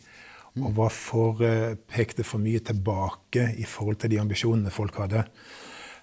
Og 0.63 0.71
var 0.77 0.91
for, 0.95 1.43
eh, 1.45 1.75
pekte 1.75 2.25
for 2.25 2.39
mye 2.39 2.63
tilbake 2.63 3.51
i 3.59 3.67
forhold 3.69 4.01
til 4.01 4.11
de 4.11 4.21
ambisjonene 4.23 4.71
folk 4.71 4.97
hadde. 4.97 5.25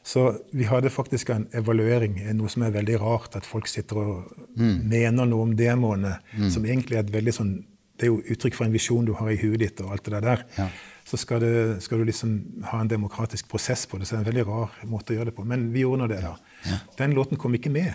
Så 0.03 0.41
vi 0.53 0.65
hadde 0.65 0.89
faktisk 0.89 1.29
en 1.29 1.47
evaluering, 1.53 2.17
noe 2.33 2.49
som 2.49 2.63
er 2.63 2.71
veldig 2.71 2.99
rart. 3.01 3.35
At 3.35 3.45
folk 3.45 3.67
sitter 3.67 3.97
og 3.97 4.31
mener 4.57 5.25
noe 5.25 5.45
om 5.45 5.55
demoene, 5.55 6.17
som 6.49 6.65
egentlig 6.65 6.97
er 6.97 7.05
et 7.05 7.13
veldig 7.13 7.33
sånn 7.33 7.65
Det 8.01 8.07
er 8.07 8.09
jo 8.09 8.33
uttrykk 8.33 8.55
for 8.57 8.65
en 8.65 8.73
visjon 8.73 9.05
du 9.05 9.13
har 9.13 9.29
i 9.29 9.37
huet 9.37 9.59
ditt, 9.61 9.81
og 9.85 9.91
alt 9.93 10.07
det 10.09 10.21
der. 10.25 10.41
Ja. 10.57 10.67
Så 11.05 11.19
skal, 11.21 11.43
det, 11.43 11.83
skal 11.85 12.01
du 12.01 12.07
liksom 12.09 12.31
ha 12.71 12.79
en 12.81 12.89
demokratisk 12.89 13.49
prosess 13.51 13.85
på 13.85 13.99
det. 13.99 14.07
Så 14.09 14.15
det 14.15 14.19
er 14.19 14.23
en 14.23 14.29
veldig 14.31 14.45
rar 14.47 14.79
måte 14.89 15.13
å 15.13 15.19
gjøre 15.19 15.29
det 15.29 15.35
på. 15.37 15.45
Men 15.45 15.67
vi 15.73 15.83
gjorde 15.83 16.01
nå 16.01 16.09
det, 16.09 16.21
da. 16.25 16.79
Den 16.97 17.13
låten 17.17 17.37
kom 17.41 17.53
ikke 17.57 17.73
med. 17.73 17.93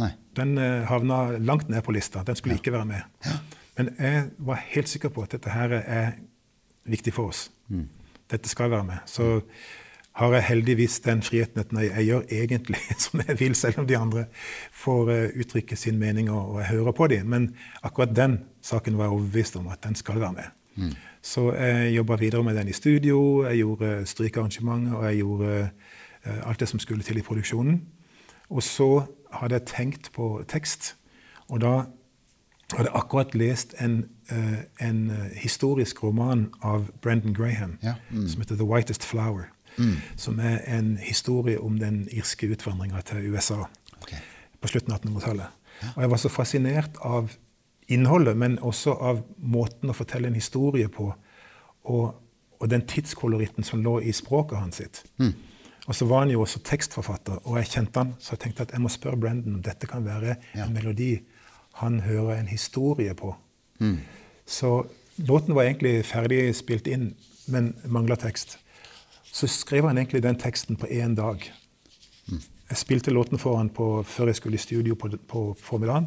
Nei. 0.00 0.10
Den 0.36 0.52
uh, 0.60 0.84
havna 0.88 1.22
langt 1.40 1.72
ned 1.72 1.80
på 1.86 1.94
lista. 1.96 2.24
Den 2.28 2.36
skulle 2.36 2.58
ikke 2.60 2.74
være 2.74 2.88
med. 2.92 3.28
Men 3.78 3.92
jeg 3.96 4.26
var 4.44 4.60
helt 4.74 4.92
sikker 4.92 5.12
på 5.12 5.24
at 5.24 5.36
dette 5.36 5.52
her 5.52 5.78
er 5.80 6.12
viktig 6.84 7.14
for 7.16 7.32
oss. 7.32 7.46
Dette 8.32 8.52
skal 8.52 8.72
være 8.72 8.88
med. 8.88 9.08
Så 9.08 9.38
har 10.20 10.34
jeg 10.36 10.44
heldigvis 10.44 10.98
den 11.06 11.22
friheten 11.24 11.60
at 11.62 11.72
jeg, 11.72 11.88
jeg 11.96 12.08
gjør 12.10 12.24
egentlig 12.42 12.80
som 13.04 13.22
jeg 13.26 13.38
vil, 13.40 13.54
selv 13.56 13.82
om 13.82 13.88
de 13.88 13.96
andre 13.96 14.24
får 14.76 15.12
eh, 15.12 15.36
uttrykke 15.40 15.76
sin 15.76 16.00
mening 16.00 16.30
og, 16.30 16.54
og 16.54 16.58
jeg 16.60 16.68
hører 16.74 16.96
på 16.98 17.08
dem. 17.12 17.30
Men 17.32 17.48
akkurat 17.82 18.12
den 18.16 18.42
saken 18.62 18.98
var 18.98 19.04
jeg 19.04 19.12
overbevist 19.18 19.56
om 19.56 19.68
at 19.68 19.82
den 19.84 19.94
skal 19.98 20.20
være 20.20 20.32
med. 20.32 20.50
Så 21.22 21.52
jeg 21.52 21.94
jobba 21.96 22.16
videre 22.16 22.44
med 22.44 22.56
den 22.56 22.68
i 22.68 22.72
studio, 22.72 23.44
jeg 23.44 23.56
gjorde 23.56 24.06
strykearrangementet, 24.06 24.94
og 24.94 25.04
jeg 25.04 25.16
gjorde 25.16 25.70
eh, 26.24 26.48
alt 26.48 26.60
det 26.60 26.68
som 26.68 26.78
skulle 26.78 27.02
til 27.02 27.18
i 27.18 27.22
produksjonen. 27.22 27.82
Og 28.50 28.62
så 28.62 29.04
hadde 29.32 29.54
jeg 29.54 29.66
tenkt 29.66 30.12
på 30.12 30.42
tekst, 30.48 30.96
og 31.48 31.60
da 31.60 31.72
hadde 32.72 32.88
jeg 32.88 32.94
akkurat 32.94 33.34
lest 33.34 33.74
en, 33.80 34.04
eh, 34.30 34.88
en 34.88 35.10
eh, 35.10 35.36
historisk 35.36 36.02
roman 36.02 36.50
av 36.62 36.90
Brendan 37.02 37.34
Graham 37.34 37.78
Ja, 37.82 37.94
som 38.10 38.40
heter 38.40 38.56
The 38.56 38.64
Whitest 38.64 39.04
Flower. 39.04 39.42
Som 40.16 40.40
er 40.40 40.58
en 40.68 40.96
historie 40.96 41.60
om 41.60 41.78
den 41.78 42.08
irske 42.12 42.50
utvandringa 42.52 43.00
til 43.00 43.32
USA 43.32 43.64
okay. 44.02 44.18
på 44.60 44.68
slutten 44.68 44.92
av 44.92 45.00
1800-tallet. 45.00 45.46
Og 45.96 46.02
jeg 46.02 46.10
var 46.10 46.16
så 46.20 46.28
fascinert 46.28 46.98
av 47.00 47.32
innholdet, 47.92 48.36
men 48.38 48.58
også 48.64 48.94
av 48.98 49.22
måten 49.38 49.90
å 49.92 49.96
fortelle 49.96 50.28
en 50.30 50.38
historie 50.38 50.88
på, 50.92 51.10
og, 51.84 52.04
og 52.60 52.70
den 52.70 52.84
tidskoloritten 52.88 53.64
som 53.66 53.82
lå 53.84 53.98
i 54.06 54.12
språket 54.14 54.58
hans 54.58 54.80
sitt. 54.82 55.02
Og 55.88 55.96
så 55.98 56.06
var 56.06 56.22
han 56.22 56.30
jo 56.30 56.44
også 56.44 56.60
tekstforfatter, 56.62 57.40
og 57.42 57.56
jeg 57.58 57.72
kjente 57.72 57.98
han, 58.04 58.12
så 58.22 58.36
jeg 58.36 58.42
tenkte 58.44 58.62
at 58.68 58.74
jeg 58.76 58.82
må 58.84 58.90
spørre 58.92 59.18
Brendan 59.18 59.56
om 59.58 59.62
dette 59.66 59.88
kan 59.90 60.04
være 60.06 60.36
Ja. 60.54 60.66
en 60.66 60.74
melodi 60.76 61.22
han 61.80 62.00
hører 62.04 62.36
en 62.38 62.46
historie 62.52 63.14
på. 63.18 63.34
Så 64.46 64.86
låten 65.18 65.54
var 65.54 65.64
egentlig 65.64 66.04
ferdig 66.06 66.54
spilt 66.54 66.86
inn, 66.86 67.14
men 67.48 67.72
mangla 67.86 68.14
tekst. 68.16 68.58
Så 69.32 69.48
skrev 69.48 69.88
han 69.88 69.98
egentlig 69.98 70.22
den 70.22 70.36
teksten 70.38 70.76
på 70.76 70.86
én 70.86 71.16
dag. 71.16 71.42
Jeg 72.68 72.78
spilte 72.78 73.10
låten 73.10 73.38
for 73.38 73.56
han 73.58 73.68
på, 73.68 74.02
før 74.04 74.26
jeg 74.30 74.36
skulle 74.38 74.54
i 74.54 74.62
studio 74.62 74.94
på, 74.94 75.10
på 75.28 75.42
formiddagen. 75.60 76.06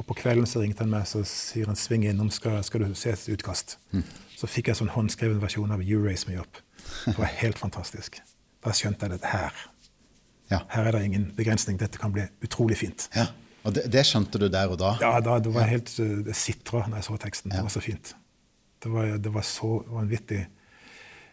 Og 0.00 0.06
på 0.08 0.16
kvelden 0.16 0.48
så 0.48 0.62
ringte 0.62 0.80
han 0.80 0.92
meg 0.94 1.04
så 1.08 1.20
sier 1.28 1.68
han 1.68 1.76
sving 1.76 2.06
innom, 2.08 2.30
skal, 2.32 2.62
skal 2.64 2.86
du 2.86 2.96
se 2.96 3.12
et 3.12 3.26
utkast. 3.34 3.76
Så 4.32 4.48
fikk 4.48 4.70
jeg 4.70 4.78
en 4.78 4.86
sånn 4.86 4.94
håndskreven 4.94 5.42
versjon 5.42 5.74
av 5.74 5.82
You 5.84 6.00
Raise 6.00 6.30
Me 6.30 6.38
Up. 6.40 6.62
Det 7.04 7.18
var 7.18 7.28
helt 7.42 7.60
fantastisk. 7.60 8.16
da 8.64 8.72
skjønte 8.76 9.06
jeg 9.08 9.20
det 9.20 9.28
her. 9.28 9.60
Ja. 10.50 10.62
Her 10.72 10.88
er 10.88 10.96
det 10.96 11.04
ingen 11.04 11.28
begrensning. 11.36 11.78
Dette 11.80 12.00
kan 12.00 12.12
bli 12.16 12.26
utrolig 12.44 12.80
fint. 12.80 13.08
ja. 13.16 13.28
Og 13.60 13.74
det, 13.76 13.82
det 13.92 14.06
skjønte 14.08 14.40
du 14.40 14.46
der 14.48 14.70
og 14.72 14.78
da? 14.80 14.94
Ja, 15.02 15.18
da, 15.20 15.34
det 15.42 15.50
var 15.52 15.66
helt 15.68 15.90
uh, 16.00 16.22
Det 16.24 16.32
sitra 16.32 16.86
når 16.86 17.02
jeg 17.02 17.06
så 17.10 17.16
teksten. 17.20 17.52
Det 17.52 17.60
var 17.60 17.72
så 17.74 17.82
fint. 17.84 18.14
Det 18.80 18.92
var, 18.92 19.10
det 19.20 19.32
var 19.34 19.44
så 19.44 19.82
vanvittig. 19.84 20.46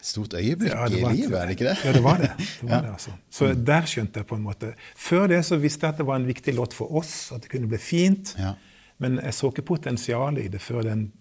Stort 0.02 0.34
øyeblikk 0.38 0.72
Ja, 0.72 0.88
det 0.88 1.00
i 1.02 1.06
livet, 1.16 1.34
er 1.40 1.46
det 1.50 1.56
ikke 1.58 1.66
det? 1.70 1.78
Ja, 1.86 1.92
det 1.94 2.04
var 2.04 2.18
det. 2.22 2.32
det, 2.38 2.70
var 2.70 2.76
Ja. 2.76 2.82
det 2.82 2.92
altså. 2.94 3.12
Så 3.30 3.54
der 3.66 3.86
skjønte 3.90 4.20
jeg 4.22 4.28
på 4.28 4.36
en 4.36 4.44
måte. 4.46 4.74
Før 4.96 5.28
det 5.28 5.46
så 5.46 5.58
visste 5.60 5.86
jeg 5.88 5.94
at 5.94 5.98
det 5.98 6.06
var 6.08 6.16
en 6.22 6.28
viktig 6.28 6.54
låt 6.56 6.74
for 6.74 6.92
oss, 6.96 7.32
at 7.36 7.42
det 7.42 7.50
kunne 7.52 7.68
bli 7.68 7.78
fint. 7.78 8.36
Ja. 8.40 8.54
Men 9.00 9.20
jeg 9.24 9.34
så 9.34 9.50
ikke 9.52 9.62
potensialet 9.66 10.46
i 10.46 10.48
det 10.48 10.62
før 10.62 10.82
den 10.84 11.12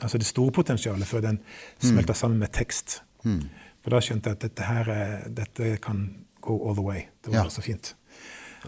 Altså 0.00 0.18
det 0.18 0.26
store 0.28 0.52
potensialet 0.54 1.06
før 1.10 1.20
den 1.24 1.38
smelta 1.82 2.14
sammen 2.14 2.38
med 2.38 2.52
tekst. 2.54 3.00
For 3.24 3.90
da 3.90 3.98
skjønte 3.98 4.30
jeg 4.30 4.36
at 4.36 4.44
dette 4.44 4.62
her 4.62 4.90
er, 4.94 5.24
dette 5.28 5.72
kan 5.82 6.04
go 6.40 6.54
all 6.68 6.76
the 6.78 6.84
way. 6.86 7.00
Det 7.24 7.32
var 7.34 7.44
Ja. 7.44 7.48
så 7.50 7.60
fint. 7.62 7.96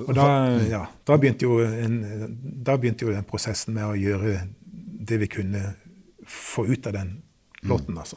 Og 0.09 0.15
da, 0.15 0.25
ja, 0.67 0.81
da, 1.07 1.17
begynte 1.17 1.47
en, 1.85 1.95
da 2.67 2.75
begynte 2.77 3.05
jo 3.07 3.13
den 3.15 3.23
prosessen 3.25 3.75
med 3.75 3.85
å 3.85 3.95
gjøre 3.95 4.41
det 5.07 5.21
vi 5.21 5.27
kunne 5.31 5.75
få 6.27 6.67
ut 6.67 6.87
av 6.87 6.93
den 6.99 7.23
låten, 7.63 7.95
altså. 7.99 8.17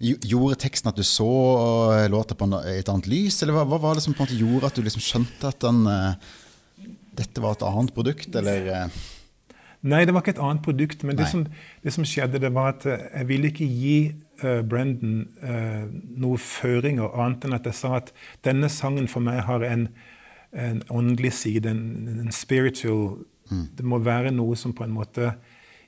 Jo- 0.00 0.16
Gjorde 0.24 0.56
teksten 0.62 0.88
at 0.88 0.96
du 0.96 1.04
så 1.04 1.28
eh, 1.94 2.08
låta 2.08 2.34
på 2.34 2.48
et 2.64 2.88
annet 2.88 3.08
lys, 3.10 3.42
eller 3.42 3.58
hva, 3.58 3.66
hva 3.68 3.78
var 3.82 3.98
det 3.98 4.04
som 4.06 4.14
på 4.16 4.22
en 4.24 4.28
måte 4.30 4.38
gjorde 4.40 4.70
at 4.70 4.78
du 4.78 4.84
liksom 4.86 5.02
skjønte 5.04 5.50
at 5.50 5.60
den, 5.60 5.82
eh, 5.86 6.86
dette 7.20 7.42
var 7.44 7.58
et 7.58 7.66
annet 7.68 7.92
produkt, 7.96 8.34
eller 8.40 8.70
eh, 8.72 9.00
Nei, 9.80 10.02
det 10.04 10.12
var 10.12 10.20
ikke 10.20 10.34
et 10.34 10.42
annet 10.44 10.60
produkt. 10.60 11.04
Men 11.08 11.16
det 11.16 11.24
som, 11.30 11.46
det 11.80 11.92
som 11.94 12.04
skjedde, 12.04 12.36
det 12.42 12.50
var 12.52 12.74
at 12.74 12.84
jeg 12.84 13.24
ville 13.30 13.48
ikke 13.48 13.64
gi 13.64 13.94
uh, 14.42 14.60
Brendan 14.60 15.22
uh, 15.40 15.86
noen 16.20 16.42
føringer, 16.44 17.08
annet 17.16 17.46
enn 17.48 17.56
at 17.56 17.64
jeg 17.64 17.78
sa 17.78 17.94
at 17.96 18.10
denne 18.44 18.68
sangen 18.68 19.08
for 19.08 19.24
meg 19.24 19.40
har 19.48 19.64
en, 19.64 19.86
en 20.52 20.82
åndelig 20.92 21.32
side, 21.38 21.72
en, 21.72 22.10
en 22.26 22.28
spiritual 22.34 23.22
Det 23.48 23.82
må 23.88 23.98
være 24.04 24.30
noe 24.36 24.52
som 24.54 24.76
på 24.76 24.84
en 24.84 24.92
måte 24.94 25.32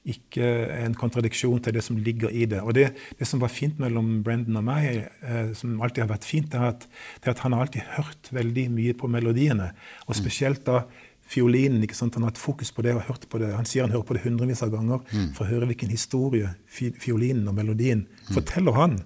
ikke 0.02 0.46
en 0.82 0.96
kontradiksjon 0.98 1.60
til 1.62 1.76
det 1.76 1.84
som 1.86 1.98
ligger 2.02 2.32
i 2.34 2.46
det. 2.50 2.58
Og 2.62 2.74
det, 2.74 2.88
det 3.18 3.26
som 3.28 3.38
var 3.42 3.52
fint 3.54 3.78
mellom 3.78 4.24
Brendan 4.26 4.58
og 4.58 4.66
meg, 4.66 5.04
eh, 5.22 5.52
som 5.54 5.76
alltid 5.78 6.02
har 6.04 6.10
vært 6.10 6.26
fint, 6.26 6.54
er, 6.58 6.72
at, 6.74 6.88
det 7.20 7.30
er 7.30 7.36
at 7.36 7.44
han 7.44 7.54
har 7.54 7.66
alltid 7.66 7.86
hørt 7.94 8.32
veldig 8.34 8.66
mye 8.74 8.96
på 8.98 9.10
melodiene. 9.10 9.70
Og 10.08 10.18
spesielt 10.18 10.64
da 10.66 10.82
fiolinen. 11.32 11.82
ikke 11.86 11.94
sant? 11.96 12.14
Han 12.18 12.26
har 12.26 12.32
hatt 12.34 12.42
fokus 12.42 12.72
på 12.74 12.82
det 12.82 12.96
og 12.96 13.06
hørt 13.06 13.28
på 13.30 13.38
det. 13.38 13.52
Han 13.54 13.68
sier 13.68 13.86
han 13.86 13.94
hører 13.94 14.08
på 14.08 14.16
det 14.18 14.24
hundrevis 14.26 14.62
av 14.66 14.72
ganger 14.74 15.04
for 15.36 15.46
å 15.46 15.50
høre 15.52 15.68
hvilken 15.70 15.92
historie 15.94 16.50
fi, 16.66 16.90
fiolinen 16.90 17.46
og 17.48 17.54
melodien 17.56 18.06
forteller 18.34 18.72
han. 18.76 18.98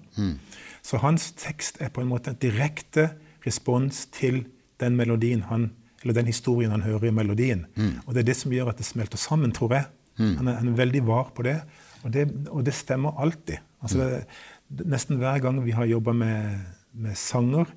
Så 0.81 0.97
hans 1.03 1.31
tekst 1.37 1.77
er 1.83 1.89
på 1.93 2.01
en 2.01 2.09
måte 2.09 2.31
en 2.33 2.39
direkte 2.41 3.11
respons 3.45 4.07
til 4.11 4.45
den 4.81 4.95
melodien 4.97 5.45
han, 5.49 5.71
eller 6.01 6.13
den 6.13 6.29
historien 6.29 6.71
han 6.71 6.81
hører 6.85 7.07
i 7.09 7.11
melodien. 7.15 7.65
Og 8.05 8.13
det 8.13 8.23
er 8.25 8.31
det 8.31 8.37
som 8.41 8.51
gjør 8.53 8.73
at 8.73 8.77
det 8.81 8.85
smelter 8.85 9.17
sammen, 9.17 9.51
tror 9.51 9.73
jeg. 9.77 9.87
Han, 10.17 10.47
er, 10.47 10.59
han 10.59 10.71
er 10.71 10.77
veldig 10.77 11.01
var 11.07 11.31
på 11.35 11.43
det, 11.45 11.59
og 12.03 12.13
det, 12.13 12.27
og 12.49 12.63
det 12.65 12.73
stemmer 12.73 13.17
alltid. 13.21 13.59
Altså 13.81 13.97
det, 14.01 14.21
det, 14.69 14.87
nesten 14.89 15.19
hver 15.21 15.39
gang 15.43 15.59
vi 15.65 15.75
har 15.77 15.85
jobba 15.85 16.13
med, 16.17 16.63
med 16.93 17.17
sanger, 17.19 17.69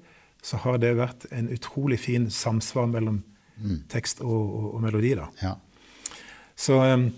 så 0.42 0.56
har 0.62 0.78
det 0.80 0.94
vært 0.96 1.26
en 1.36 1.50
utrolig 1.52 1.98
fin 2.00 2.30
samsvar 2.32 2.88
mellom 2.88 3.20
tekst 3.92 4.22
og, 4.24 4.30
og, 4.56 4.70
og 4.74 4.80
melodi. 4.86 5.12
da. 5.18 5.26
ja. 5.42 5.56
Så 6.56 6.76
um, 6.80 7.10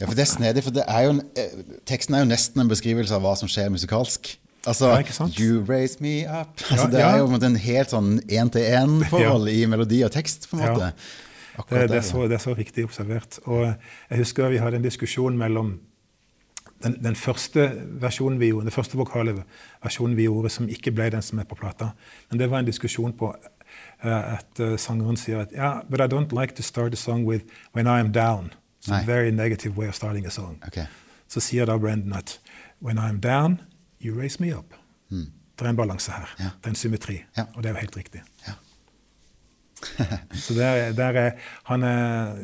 ja, 0.00 0.06
for 0.06 0.16
det 0.16 0.24
er 0.24 0.28
snedig, 0.28 0.64
for 0.64 0.74
det 0.74 0.84
er 0.88 1.06
jo 1.06 1.14
en, 1.14 1.22
eh, 1.38 1.56
teksten 1.88 2.16
er 2.16 2.24
jo 2.24 2.30
nesten 2.30 2.62
en 2.62 2.70
beskrivelse 2.70 3.14
av 3.16 3.24
hva 3.24 3.34
som 3.38 3.48
skjer 3.50 3.70
musikalsk. 3.72 4.32
Altså, 4.68 4.90
Ja? 4.92 5.40
You 5.40 5.64
raise 5.64 6.00
me 6.04 6.24
up. 6.26 6.60
Altså, 6.68 6.84
Ja, 6.84 6.86
det 6.92 7.00
er 7.00 7.18
jo 7.22 7.28
en 7.48 7.56
helt 7.56 7.92
sånn 7.94 8.10
én-til-én-forhold 8.28 9.48
i 9.52 9.64
melodi 9.70 10.02
og 10.04 10.12
tekst, 10.12 10.50
på 10.50 10.58
en 10.58 10.64
måte. 10.66 10.90
Det, 11.68 11.88
det, 11.90 11.96
er 11.96 12.06
så, 12.06 12.24
det 12.28 12.36
er 12.38 12.42
så 12.42 12.54
riktig 12.54 12.84
observert. 12.84 13.38
Og 13.44 13.66
jeg 14.10 14.18
husker 14.18 14.48
vi 14.48 14.60
hadde 14.62 14.80
en 14.80 14.86
diskusjon 14.86 15.38
mellom 15.38 15.78
den, 16.82 16.96
den 17.04 17.16
første 17.16 17.66
versjonen 18.00 18.40
vi 18.40 18.48
gjorde, 18.50 18.70
den 18.70 18.74
første 18.74 18.96
vokale 18.96 19.34
versjonen 19.82 20.16
vi 20.16 20.28
gjorde, 20.28 20.50
som 20.50 20.68
ikke 20.68 20.94
ble 20.96 21.10
den 21.12 21.22
som 21.22 21.38
er 21.38 21.48
på 21.48 21.58
plata. 21.58 21.92
Men 22.30 22.40
det 22.40 22.50
var 22.50 22.62
en 22.62 22.68
diskusjon 22.70 23.12
på 23.12 23.34
eh, 23.34 24.34
at 24.38 24.60
eh, 24.60 24.78
sangeren 24.80 25.18
sier 25.20 25.44
at 25.44 25.52
yeah, 25.52 25.82
but 25.90 26.00
I 26.00 26.08
don't 26.08 26.32
like 26.32 26.56
to 26.56 26.62
start 26.62 26.96
a 26.96 26.96
song 26.96 27.26
with 27.28 27.44
when 27.76 27.86
I 27.86 28.00
am 28.00 28.12
down. 28.12 28.54
It's 28.80 28.88
Nei. 28.88 29.02
a 29.02 29.04
very 29.04 29.30
negative 29.30 29.76
way 29.76 29.88
of 29.88 29.94
starting 29.94 30.26
a 30.26 30.30
song. 30.30 30.62
Okay. 30.66 30.86
Så 31.28 31.40
sier 31.40 31.66
da 31.66 31.76
Brendan 31.76 32.12
at 32.16 32.38
when 32.80 32.98
I 32.98 33.08
am 33.08 33.20
down, 33.20 33.60
you 34.00 34.18
raise 34.18 34.40
me 34.40 34.56
up. 34.56 34.74
Det 35.60 35.66
er 35.66 35.70
en 35.70 35.76
balanse 35.76 36.12
her. 36.12 36.34
Ja. 36.38 36.44
Det 36.44 36.64
er 36.64 36.68
en 36.68 36.74
symmetri. 36.74 37.24
Ja. 37.36 37.44
Og 37.54 37.62
det 37.62 37.68
er 37.68 37.74
jo 37.74 37.80
helt 37.80 37.96
riktig. 37.96 38.22
Ja. 38.46 38.52
Så 40.44 40.54
der, 40.56 40.90
der 40.96 41.18
er, 41.18 41.36
han 41.68 41.84
er 41.86 42.40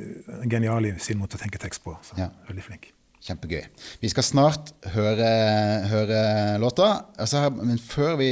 genial 0.50 0.88
i 0.88 0.94
sin 1.02 1.18
måte 1.20 1.38
å 1.38 1.42
tenke 1.42 1.60
tekst 1.62 1.84
på. 1.84 1.96
Så 2.06 2.18
Ja. 2.20 2.30
Veldig 2.48 2.64
flink. 2.64 2.92
Kjempegøy. 3.26 3.64
Vi 3.98 4.10
skal 4.12 4.22
snart 4.22 4.70
høre, 4.94 5.28
høre 5.90 6.20
låta. 6.62 6.90
Altså, 7.18 7.48
men 7.50 7.80
før 7.82 8.14
vi 8.20 8.28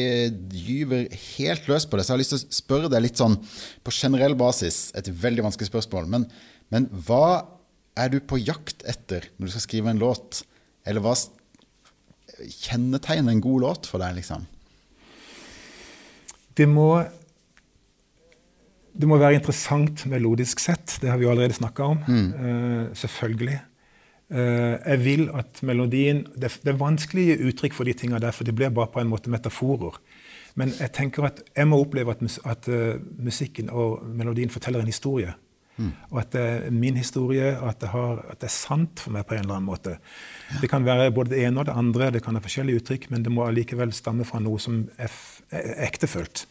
gyver 0.55 1.09
helt 1.39 1.67
løs 1.71 1.87
på 1.89 1.99
det, 1.99 2.05
så 2.07 2.15
har 2.15 2.21
jeg 2.21 2.25
lyst 2.27 2.35
til 2.37 2.43
å 2.45 2.59
spørre 2.61 2.91
deg 2.93 3.03
litt 3.03 3.19
sånn 3.19 3.35
på 3.83 3.95
generell 3.95 4.37
basis. 4.39 4.93
Et 4.95 5.11
veldig 5.11 5.49
vanskelig 5.49 5.73
spørsmål. 5.73 6.07
Men, 6.15 6.29
men 6.71 6.87
hva 7.09 7.49
er 7.99 8.13
du 8.13 8.21
på 8.23 8.39
jakt 8.39 8.87
etter 8.87 9.27
når 9.35 9.49
du 9.49 9.55
skal 9.57 9.67
skrive 9.67 9.91
en 9.91 10.03
låt? 10.03 10.45
Eller 10.87 11.03
hva 11.03 11.17
kjennetegner 12.39 13.35
en 13.35 13.43
god 13.43 13.67
låt 13.67 13.91
for 13.91 14.03
deg, 14.03 14.15
liksom? 14.21 14.47
Det 16.55 16.67
må, 16.71 17.03
det 18.95 19.09
må 19.11 19.19
være 19.19 19.41
interessant 19.41 20.05
melodisk 20.11 20.63
sett. 20.63 20.99
Det 21.03 21.11
har 21.11 21.19
vi 21.19 21.27
jo 21.27 21.33
allerede 21.33 21.57
snakka 21.57 21.87
om. 21.95 22.03
Eh, 22.09 22.83
selvfølgelig. 22.95 23.61
Uh, 24.35 24.81
jeg 24.81 25.01
vil 25.05 25.27
at 25.37 25.61
melodien 25.63 26.23
det, 26.33 26.49
det 26.65 26.71
er 26.73 26.79
vanskelig 26.81 27.23
å 27.23 27.27
gi 27.29 27.49
uttrykk 27.51 27.75
for 27.77 27.87
de 27.87 27.93
tinga 27.93 28.19
der, 28.19 28.33
for 28.33 28.49
det 28.49 28.55
blir 28.57 28.73
bare 28.73 28.89
på 28.91 29.03
en 29.03 29.11
måte 29.11 29.31
metaforer. 29.31 29.99
Men 30.59 30.73
jeg 30.79 30.95
tenker 30.97 31.27
at 31.29 31.43
jeg 31.53 31.69
må 31.69 31.77
oppleve 31.83 32.15
at, 32.15 32.23
mus, 32.25 32.39
at 32.49 32.67
uh, 32.73 32.97
musikken 33.21 33.69
og 33.71 34.01
melodien 34.17 34.51
forteller 34.51 34.81
en 34.81 34.91
historie. 34.91 35.35
Og 36.13 36.21
at 36.21 36.31
det 36.31 36.43
er 36.43 36.75
min 36.75 36.97
historie, 36.97 37.49
at 37.59 37.81
det, 37.83 37.89
har, 37.91 38.21
at 38.31 38.39
det 38.41 38.47
er 38.47 38.55
sant 38.55 39.01
for 39.03 39.15
meg 39.15 39.27
på 39.27 39.35
en 39.35 39.43
eller 39.43 39.57
annen 39.57 39.67
måte. 39.67 39.97
Det 40.61 40.71
kan 40.71 40.87
være 40.87 41.11
både 41.15 41.35
det 41.35 41.41
ene 41.45 41.61
og 41.61 41.67
det 41.67 41.75
andre, 41.75 42.11
det 42.15 42.23
kan 42.23 42.39
ha 42.39 42.43
forskjellige 42.45 42.83
uttrykk, 42.83 43.09
men 43.11 43.25
det 43.27 43.33
må 43.35 43.43
allikevel 43.47 43.93
stamme 43.97 44.27
fra 44.29 44.39
noe 44.43 44.63
som 44.63 44.85
er, 44.95 45.17
er 45.51 45.83
ektefølt. 45.89 46.47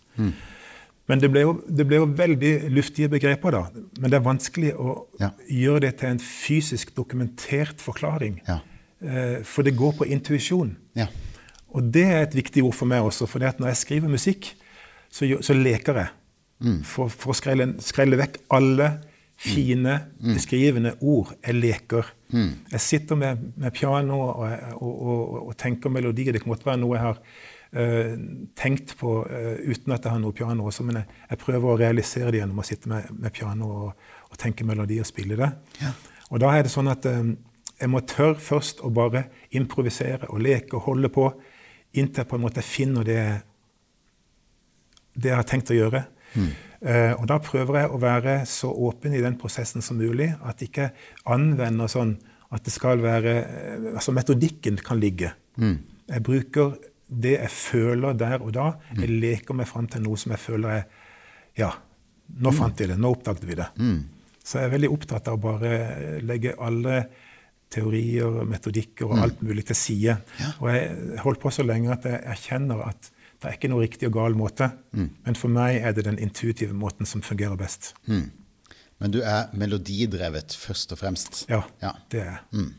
Men 1.11 1.19
det 1.19 1.29
ble, 1.33 1.41
jo, 1.43 1.53
det 1.67 1.83
ble 1.89 1.97
jo 1.99 2.05
veldig 2.15 2.51
luftige 2.71 3.09
begreper, 3.11 3.51
da. 3.51 3.63
Men 3.99 4.09
det 4.11 4.17
er 4.21 4.23
vanskelig 4.23 4.69
å 4.79 4.93
Ja. 5.19 5.31
gjøre 5.51 5.81
det 5.81 5.97
til 5.99 6.09
en 6.13 6.19
fysisk 6.23 6.93
dokumentert 6.95 7.81
forklaring. 7.83 8.39
Ja. 8.47 8.59
Eh, 9.03 9.43
for 9.43 9.63
det 9.67 9.75
går 9.75 9.97
på 9.99 10.07
intuisjon. 10.07 10.77
Ja. 10.95 11.07
Og 11.75 11.91
det 11.91 12.05
er 12.07 12.21
et 12.23 12.35
viktig 12.37 12.63
ord 12.63 12.73
for 12.77 12.85
meg 12.87 13.03
også, 13.03 13.27
for 13.27 13.39
når 13.43 13.67
jeg 13.73 13.81
skriver 13.81 14.07
musikk, 14.09 14.53
så, 15.11 15.27
så 15.41 15.53
leker 15.53 15.93
jeg. 15.95 16.09
For, 16.87 17.09
for 17.11 17.33
å 17.33 17.35
skrelle, 17.35 17.65
skrelle 17.83 18.15
vekk 18.15 18.37
alle 18.55 19.01
fine, 19.35 19.97
beskrivende 20.23 20.93
ord. 21.01 21.33
Jeg 21.43 21.57
leker. 21.59 22.05
Jeg 22.31 22.79
sitter 22.79 23.15
med, 23.19 23.41
med 23.59 23.73
piano 23.75 24.21
og, 24.29 24.45
og, 24.79 24.93
og, 25.03 25.47
og 25.49 25.57
tenker 25.59 25.91
melodier. 25.91 26.31
Det 26.31 26.41
kan 26.45 26.53
godt 26.53 26.63
være 26.65 26.79
noe 26.79 26.95
jeg 26.95 27.03
har 27.03 27.19
tenkt 28.59 28.95
på 28.99 29.15
eh, 29.29 29.63
uten 29.65 29.95
at 29.95 30.05
jeg 30.05 30.13
har 30.13 30.21
noe 30.21 30.35
piano 30.35 30.67
også, 30.69 30.85
men 30.87 31.01
jeg, 31.01 31.21
jeg 31.31 31.41
prøver 31.41 31.71
å 31.71 31.79
realisere 31.79 32.33
det 32.33 32.43
gjennom 32.43 32.61
å 32.61 32.67
sitte 32.67 32.91
med, 32.91 33.09
med 33.17 33.33
piano 33.33 33.69
og, 33.77 34.11
og 34.29 34.37
tenke 34.41 34.67
melodi 34.67 34.99
og 35.01 35.09
spille 35.09 35.39
det. 35.39 35.49
Og 36.29 36.41
da 36.41 36.51
er 36.53 36.65
det 36.65 36.73
sånn 36.73 36.91
at 36.91 37.07
eh, 37.09 37.33
jeg 37.79 37.91
må 37.91 38.03
tørre 38.07 38.39
først 38.39 38.83
å 38.85 38.91
bare 38.93 39.25
improvisere 39.57 40.29
og 40.29 40.43
leke 40.45 40.77
og 40.77 40.87
holde 40.91 41.09
på 41.13 41.27
inntil 41.93 42.23
jeg 42.23 42.29
på 42.29 42.37
en 42.39 42.45
måte 42.45 42.63
finner 42.65 43.05
det, 43.05 43.23
det 45.13 45.29
jeg 45.29 45.37
har 45.37 45.49
tenkt 45.49 45.73
å 45.73 45.77
gjøre. 45.77 46.05
Eh, 46.83 47.13
og 47.15 47.27
da 47.29 47.37
prøver 47.39 47.79
jeg 47.79 47.91
å 47.93 47.99
være 48.01 48.37
så 48.49 48.71
åpen 48.87 49.13
i 49.15 49.21
den 49.23 49.37
prosessen 49.39 49.83
som 49.85 49.99
mulig, 50.01 50.31
at 50.43 50.59
jeg 50.59 50.71
ikke 50.71 50.89
anvender 51.31 51.91
sånn 51.91 52.17
at 52.53 52.65
det 52.65 52.73
skal 52.75 53.01
være 53.01 53.35
eh, 53.41 53.85
Altså 53.93 54.13
metodikken 54.15 54.79
kan 54.83 54.99
ligge. 55.01 55.31
Jeg 56.09 56.25
bruker 56.25 56.73
det 57.19 57.35
jeg 57.39 57.49
føler 57.53 58.13
der 58.17 58.41
og 58.41 58.51
da. 58.55 58.73
Jeg 58.97 59.09
leker 59.09 59.53
meg 59.57 59.67
fram 59.69 59.87
til 59.87 60.01
noe 60.05 60.17
som 60.17 60.31
jeg 60.35 60.39
føler 60.39 60.69
er 60.79 60.83
Ja, 61.57 61.71
nå 62.41 62.51
fant 62.55 62.79
vi 62.79 62.87
det. 62.89 62.97
Nå 62.97 63.11
oppdaget 63.13 63.43
vi 63.45 63.55
det. 63.59 63.67
Så 64.43 64.59
jeg 64.59 64.65
er 64.67 64.73
veldig 64.73 64.89
opptatt 64.91 65.27
av 65.29 65.37
å 65.37 65.41
bare 65.43 66.19
legge 66.25 66.55
alle 66.59 67.05
teorier, 67.73 68.43
metodikker 68.45 69.05
og 69.09 69.21
alt 69.23 69.41
mulig 69.45 69.65
til 69.69 69.75
side. 69.77 70.15
Og 70.61 70.69
jeg 70.73 71.19
holdt 71.23 71.41
på 71.41 71.51
så 71.53 71.63
lenge 71.65 71.91
at 71.93 72.05
jeg 72.09 72.21
erkjenner 72.35 72.83
at 72.87 73.09
det 73.43 73.49
er 73.49 73.57
ikke 73.57 73.69
noe 73.73 73.83
riktig 73.83 74.07
og 74.07 74.13
gal 74.17 74.35
måte. 74.39 74.69
Men 74.93 75.35
for 75.39 75.51
meg 75.51 75.81
er 75.83 75.93
det 75.97 76.05
den 76.07 76.19
intuitive 76.21 76.73
måten 76.77 77.05
som 77.09 77.21
fungerer 77.25 77.57
best. 77.59 77.93
Men 78.07 79.11
du 79.11 79.19
er 79.25 79.49
melodidrevet 79.57 80.53
først 80.55 80.93
og 80.95 81.01
fremst? 81.01 81.45
Ja, 81.49 81.63
Ja. 81.81 81.93
det 82.09 82.21
er 82.21 82.29
jeg. 82.53 82.69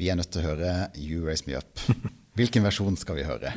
Vi 0.00 0.08
er 0.08 0.16
nødt 0.18 0.32
til 0.32 0.42
å 0.42 0.52
høre 0.52 0.74
You 0.96 1.24
Raise 1.26 1.44
Me 1.48 1.58
Up. 1.58 1.82
Hvilken 2.38 2.64
versjon 2.64 2.96
skal 2.96 3.18
vi 3.18 3.26
høre? 3.28 3.52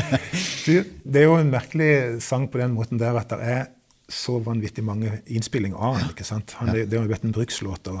Det 0.66 1.20
er 1.20 1.28
jo 1.28 1.36
en 1.38 1.52
merkelig 1.52 2.20
sang 2.26 2.48
på 2.50 2.58
den 2.58 2.74
måten 2.74 2.98
der 2.98 3.14
at 3.20 3.30
det 3.30 3.38
er 3.46 3.68
så 4.10 4.38
vanvittig 4.42 4.82
mange 4.84 5.20
innspillinger 5.30 5.78
av 5.78 5.98
den. 5.98 6.08
ikke 6.10 6.26
sant? 6.26 6.54
Han, 6.58 6.72
det, 6.74 6.88
det 6.90 6.98
har 6.98 7.04
jo 7.06 7.12
vært 7.12 7.26
en 7.28 7.34
brukslåt. 7.34 7.90
Og, 7.92 8.00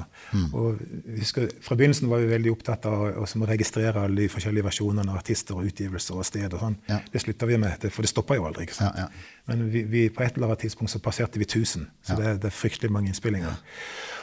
og 0.58 0.80
husker, 1.20 1.46
Fra 1.62 1.76
begynnelsen 1.78 2.10
var 2.10 2.22
vi 2.24 2.32
veldig 2.32 2.50
opptatt 2.52 2.88
av 2.90 3.04
å 3.22 3.48
registrere 3.48 4.02
alle 4.02 4.24
de 4.24 4.32
forskjellige 4.32 4.66
versjonene 4.66 5.14
av 5.14 5.20
artister 5.20 5.58
og 5.58 5.68
utgivelser 5.70 6.18
og 6.18 6.26
sted. 6.26 6.48
og 6.50 6.64
sånn. 6.64 6.76
Ja. 6.90 6.98
Det 7.12 7.22
slutta 7.22 7.46
vi 7.46 7.60
med, 7.62 7.86
for 7.94 8.06
det 8.06 8.10
stoppa 8.10 8.38
jo 8.38 8.48
aldri. 8.50 8.66
ikke 8.66 8.80
sant? 8.80 8.98
Ja, 8.98 9.06
ja. 9.06 9.44
Men 9.50 9.62
vi, 9.70 9.84
vi, 9.90 10.08
på 10.14 10.26
et 10.26 10.34
eller 10.34 10.50
annet 10.50 10.64
tidspunkt 10.66 10.92
så 10.92 11.02
passerte 11.04 11.38
vi 11.38 11.46
1000. 11.46 11.86
Så 12.06 12.18
det, 12.18 12.34
det 12.42 12.50
er 12.50 12.58
fryktelig 12.58 12.90
mange 12.90 13.14
innspillinger. 13.14 13.62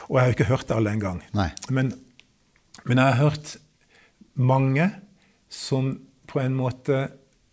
Og 0.08 0.18
jeg 0.18 0.26
har 0.26 0.30
jo 0.32 0.36
ikke 0.36 0.50
hørt 0.52 0.76
alle 0.76 0.92
engang. 0.92 1.24
Men, 1.72 1.94
men 2.84 3.00
jeg 3.00 3.14
har 3.14 3.22
hørt 3.22 3.56
mange 4.38 4.90
som 5.48 5.94
på 6.28 6.40
en 6.42 6.54
måte 6.58 6.98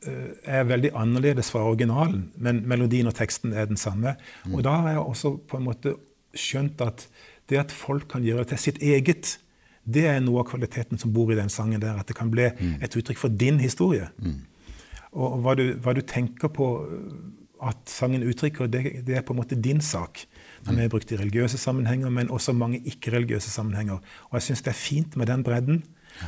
eh, 0.06 0.34
er 0.44 0.68
veldig 0.68 0.92
annerledes 0.98 1.50
fra 1.54 1.64
originalen, 1.66 2.28
men 2.36 2.64
melodien 2.70 3.10
og 3.10 3.16
teksten 3.18 3.56
er 3.56 3.70
den 3.70 3.80
samme. 3.80 4.18
Og 4.52 4.64
da 4.68 4.76
har 4.84 4.98
jeg 4.98 5.06
også 5.06 5.36
på 5.50 5.60
en 5.60 5.68
måte 5.70 5.96
skjønt 6.36 6.84
at 6.84 7.08
det 7.50 7.62
at 7.62 7.74
folk 7.74 8.10
kan 8.12 8.26
gjøre 8.26 8.44
det 8.44 8.56
til 8.56 8.64
sitt 8.66 8.82
eget, 8.84 9.38
det 9.86 10.08
er 10.10 10.20
noe 10.24 10.42
av 10.42 10.50
kvaliteten 10.50 10.98
som 10.98 11.14
bor 11.14 11.30
i 11.32 11.38
den 11.38 11.52
sangen 11.54 11.82
der. 11.82 12.00
At 12.02 12.10
det 12.10 12.18
kan 12.18 12.32
bli 12.34 12.48
et 12.82 12.96
uttrykk 12.98 13.20
for 13.22 13.30
din 13.30 13.60
historie. 13.62 14.10
Og 15.14 15.38
hva 15.46 15.54
du, 15.56 15.68
hva 15.80 15.94
du 15.94 16.02
tenker 16.02 16.50
på 16.52 16.70
at 17.64 17.78
sangen 17.88 18.26
uttrykker, 18.26 18.68
det, 18.68 19.06
det 19.06 19.16
er 19.16 19.22
på 19.26 19.34
en 19.36 19.40
måte 19.40 19.56
din 19.56 19.80
sak. 19.82 20.26
Den 20.66 20.80
er 20.82 20.90
brukt 20.90 21.12
i 21.14 21.18
religiøse 21.20 21.60
sammenhenger, 21.62 22.10
men 22.10 22.32
også 22.34 22.54
mange 22.58 22.80
ikke-religiøse 22.90 23.52
sammenhenger. 23.54 24.00
Og 24.30 24.40
jeg 24.40 24.48
syns 24.48 24.64
det 24.66 24.72
er 24.74 24.80
fint 24.80 25.18
med 25.18 25.30
den 25.30 25.44
bredden. 25.46 25.84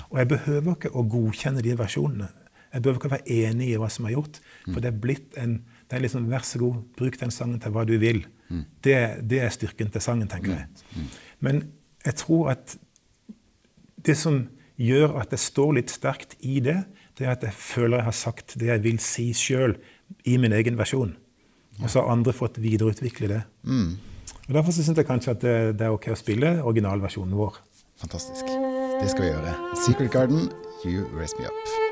Og 0.10 0.19
jeg 0.19 0.30
behøver 0.34 0.76
ikke 0.76 0.93
å 0.93 1.06
godkjenne 1.10 1.63
de 1.65 1.73
versjonene. 1.80 2.28
Jeg 2.73 2.84
behøver 2.84 3.00
ikke 3.00 3.10
å 3.10 3.15
være 3.15 3.38
enig 3.47 3.69
i 3.71 3.78
hva 3.80 3.89
som 3.89 4.06
er 4.06 4.13
gjort. 4.17 4.41
For 4.67 4.84
det 4.84 4.91
er 4.91 5.02
blitt 5.08 5.38
en 5.41 5.62
det 5.88 5.95
er 5.95 6.04
liksom, 6.04 6.26
Vær 6.28 6.43
så 6.43 6.60
god, 6.60 6.82
bruk 7.00 7.15
den 7.19 7.32
sangen 7.32 7.62
til 7.63 7.71
hva 7.71 7.86
du 7.88 7.95
vil. 8.02 8.26
Det, 8.84 8.97
det 9.23 9.39
er 9.43 9.54
styrken 9.56 9.91
til 9.91 10.04
sangen, 10.04 10.28
tenker 10.28 10.52
jeg. 10.52 11.06
Men 11.39 11.63
jeg 12.06 12.19
tror 12.19 12.52
at 12.54 12.76
det 14.06 14.17
som 14.19 14.41
gjør 14.78 15.15
at 15.21 15.32
det 15.32 15.39
står 15.41 15.78
litt 15.80 15.93
sterkt 15.93 16.36
i 16.45 16.60
det, 16.63 16.82
det 17.17 17.26
er 17.26 17.34
at 17.34 17.45
jeg 17.47 17.56
føler 17.56 18.02
jeg 18.02 18.08
har 18.10 18.17
sagt 18.19 18.58
det 18.60 18.69
jeg 18.69 18.84
vil 18.84 19.00
si 19.04 19.32
sjøl 19.36 19.78
i 20.28 20.36
min 20.38 20.54
egen 20.54 20.78
versjon. 20.80 21.15
Og 21.82 21.89
så 21.89 22.02
har 22.02 22.13
andre 22.13 22.34
fått 22.36 22.60
videreutvikle 22.62 23.32
det. 23.32 23.41
Og 24.48 24.54
Derfor 24.56 24.72
syns 24.76 24.92
jeg 24.96 25.08
kanskje 25.08 25.36
at 25.36 25.42
det, 25.44 25.56
det 25.80 25.88
er 25.88 25.96
ok 25.96 26.12
å 26.13 26.20
spille 26.20 26.54
originalversjonen 26.63 27.36
vår. 27.38 27.60
Fantastisk. 28.02 28.46
Det 29.02 29.10
skal 29.10 29.26
vi 29.26 29.34
gjøre. 29.34 29.58
Secret 29.88 30.12
Garden, 30.13 30.50
You 30.86 31.08
Raise 31.18 31.36
Me 31.40 31.50
Up. 31.50 31.87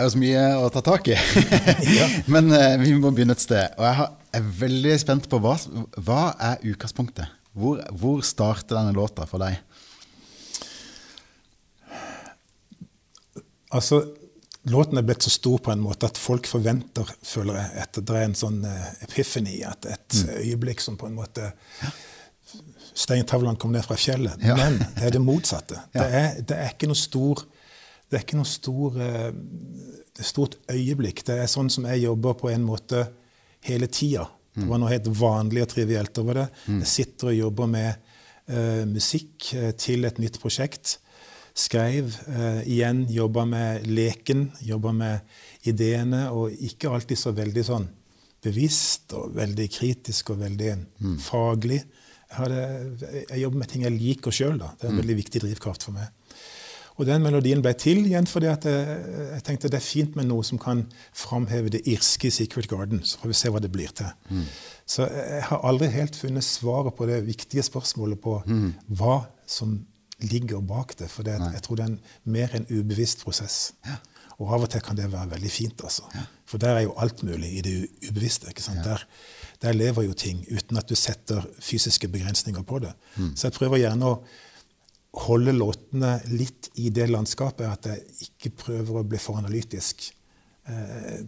Er 0.00 0.06
jo 0.06 0.12
så 0.14 0.20
mye 0.20 0.44
å 0.60 0.68
ta 0.72 0.82
tak 0.84 1.10
i. 1.12 1.16
Men 2.32 2.50
uh, 2.52 2.76
vi 2.80 2.94
må 2.98 3.12
begynne 3.14 3.36
et 3.36 3.42
sted. 3.44 3.76
Og 3.78 3.86
jeg 3.86 4.08
er 4.38 4.54
veldig 4.62 4.96
spent 5.02 5.28
på 5.30 5.40
hva, 5.42 5.56
hva 6.00 6.22
er 6.50 6.64
utgangspunktet? 6.72 7.36
Hvor, 7.56 7.82
hvor 7.98 8.22
starter 8.26 8.78
denne 8.78 8.94
låta 8.96 9.26
for 9.28 9.42
deg? 9.42 9.58
Altså, 13.70 14.04
Låten 14.68 14.98
er 14.98 15.04
blitt 15.08 15.24
så 15.24 15.30
stor 15.32 15.56
på 15.64 15.72
en 15.72 15.80
måte 15.80 16.04
at 16.10 16.18
folk 16.20 16.44
forventer, 16.44 17.08
føler 17.24 17.56
jeg, 17.56 17.70
at 17.80 17.96
det 17.96 18.16
er 18.16 18.26
en 18.26 18.36
sånn 18.36 18.58
uh, 18.60 18.90
epiphany, 19.06 19.62
at 19.64 19.88
et 19.88 20.18
øyeblikk 20.34 20.84
som 20.84 20.98
på 21.00 21.08
en 21.08 21.16
måte 21.16 21.46
Steintavlene 23.00 23.56
kom 23.56 23.72
ned 23.72 23.86
fra 23.86 23.96
fjellet. 23.96 24.42
Ja. 24.44 24.56
Men 24.58 24.76
det 24.98 25.06
er 25.08 25.16
det 25.16 25.22
motsatte. 25.24 25.78
Ja. 25.94 26.02
Det, 26.02 26.20
er, 26.20 26.42
det 26.44 26.58
er 26.58 26.74
ikke 26.74 26.90
noe 26.90 26.98
stor 26.98 27.40
Det 28.10 28.18
er 28.18 28.24
ikke 28.26 28.40
noe 28.40 28.50
stor 28.50 28.96
eh, 28.98 29.30
det 30.16 30.26
stort 30.26 30.58
øyeblikk. 30.70 31.22
Det 31.26 31.38
er 31.40 31.50
sånn 31.50 31.70
som 31.72 31.86
jeg 31.88 32.04
jobber 32.04 32.34
på 32.38 32.50
en 32.50 32.64
måte 32.66 33.04
hele 33.66 33.86
tida. 33.86 34.26
Det 34.50 34.66
var 34.66 34.80
noe 34.82 34.90
helt 34.90 35.06
vanlig 35.14 35.62
og 35.64 35.70
trivielt 35.70 36.18
over 36.20 36.42
det. 36.42 36.48
Jeg 36.82 36.90
sitter 36.90 37.30
og 37.30 37.36
jobber 37.38 37.70
med 37.70 38.10
uh, 38.50 38.82
musikk 38.90 39.52
eh, 39.54 39.70
til 39.78 40.04
et 40.08 40.18
nytt 40.20 40.40
prosjekt. 40.42 40.98
Skrev 41.56 42.16
Uh, 42.30 42.60
igjen, 42.68 43.04
jobba 43.10 43.44
med 43.48 43.86
leken, 43.90 44.50
jobba 44.64 44.92
med 44.94 45.66
ideene, 45.68 46.28
og 46.30 46.52
ikke 46.52 46.90
alltid 46.90 47.18
så 47.18 47.32
veldig 47.36 47.64
sånn 47.66 47.88
bevisst 48.40 49.12
og 49.18 49.34
veldig 49.36 49.66
kritisk 49.72 50.30
og 50.32 50.40
veldig 50.40 50.70
faglig. 51.20 51.80
Jeg, 52.30 52.36
hadde, 52.38 52.62
jeg 53.28 53.42
jobber 53.42 53.60
med 53.60 53.68
ting 53.72 53.84
jeg 53.84 53.96
liker 53.96 54.34
sjøl. 54.34 54.60
Det 54.62 54.86
er 54.86 54.92
en 54.94 55.00
veldig 55.02 55.16
viktig 55.18 55.42
drivkraft 55.44 55.84
for 55.88 55.96
meg. 55.98 56.08
Og 56.98 57.06
den 57.08 57.22
melodien 57.24 57.62
ble 57.64 57.72
til 57.78 58.02
igjen 58.06 58.26
fordi 58.28 58.48
at 58.50 58.64
jeg, 58.68 58.96
jeg 59.36 59.44
tenkte 59.46 59.70
det 59.72 59.78
er 59.78 59.84
fint 59.86 60.16
med 60.18 60.26
noe 60.28 60.44
som 60.44 60.58
kan 60.60 60.82
framheve 61.16 61.70
det 61.72 61.80
irske 61.88 62.28
i 62.28 62.34
Secret 62.34 62.68
Garden. 62.68 63.00
Så 63.04 63.18
får 63.22 63.32
vi 63.32 63.38
se 63.38 63.52
hva 63.54 63.60
det 63.62 63.70
blir 63.72 63.92
til. 63.96 64.10
Så 64.90 65.06
jeg 65.06 65.44
har 65.48 65.64
aldri 65.64 65.88
helt 65.94 66.16
funnet 66.18 66.44
svaret 66.44 66.96
på 66.98 67.06
det 67.08 67.22
viktige 67.28 67.62
spørsmålet 67.62 68.20
på 68.20 68.40
hva 69.00 69.20
som 69.46 69.78
ligger 70.20 70.60
bak 70.60 70.92
det. 70.98 71.08
For 71.08 71.24
det, 71.24 71.38
jeg 71.54 71.62
tror 71.64 71.76
det 71.80 71.84
er 71.86 71.92
en, 71.94 72.00
mer 72.24 72.52
en 72.58 72.66
ubevisst 72.68 73.22
prosess. 73.24 73.72
Og 74.40 74.50
av 74.56 74.62
og 74.64 74.70
til 74.72 74.80
kan 74.84 74.96
det 74.96 75.08
være 75.12 75.30
veldig 75.30 75.50
fint. 75.52 75.80
altså. 75.84 76.02
For 76.48 76.58
der 76.58 76.76
er 76.80 76.84
jo 76.88 76.94
alt 76.98 77.22
mulig 77.22 77.50
i 77.58 77.60
det 77.64 77.74
ubevisste. 78.10 78.48
ikke 78.48 78.62
sant? 78.64 78.84
Der, 78.84 79.02
der 79.62 79.72
lever 79.76 80.02
jo 80.02 80.12
ting 80.12 80.44
uten 80.50 80.76
at 80.80 80.88
du 80.88 80.94
setter 80.96 81.44
fysiske 81.60 82.08
begrensninger 82.08 82.62
på 82.62 82.78
det. 82.84 82.92
Så 83.36 83.46
jeg 83.48 83.52
prøver 83.56 83.76
gjerne 83.84 84.04
å 84.10 84.22
holde 85.12 85.52
låtene 85.56 86.18
litt 86.30 86.70
i 86.78 86.90
det 86.94 87.08
landskapet, 87.10 87.66
at 87.66 87.88
jeg 87.90 88.28
ikke 88.28 88.52
prøver 88.64 89.00
å 89.00 89.06
bli 89.06 89.18
for 89.18 89.40
analytisk. 89.40 90.06
Eh, 90.70 91.22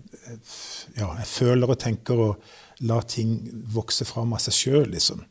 ja, 0.98 1.08
jeg 1.18 1.28
føler 1.30 1.72
og 1.72 1.80
tenker 1.82 2.26
og 2.28 2.84
lar 2.86 3.06
ting 3.10 3.40
vokse 3.74 4.06
fram 4.06 4.34
av 4.36 4.42
seg 4.44 4.58
sjøl, 4.58 4.90
liksom. 4.94 5.24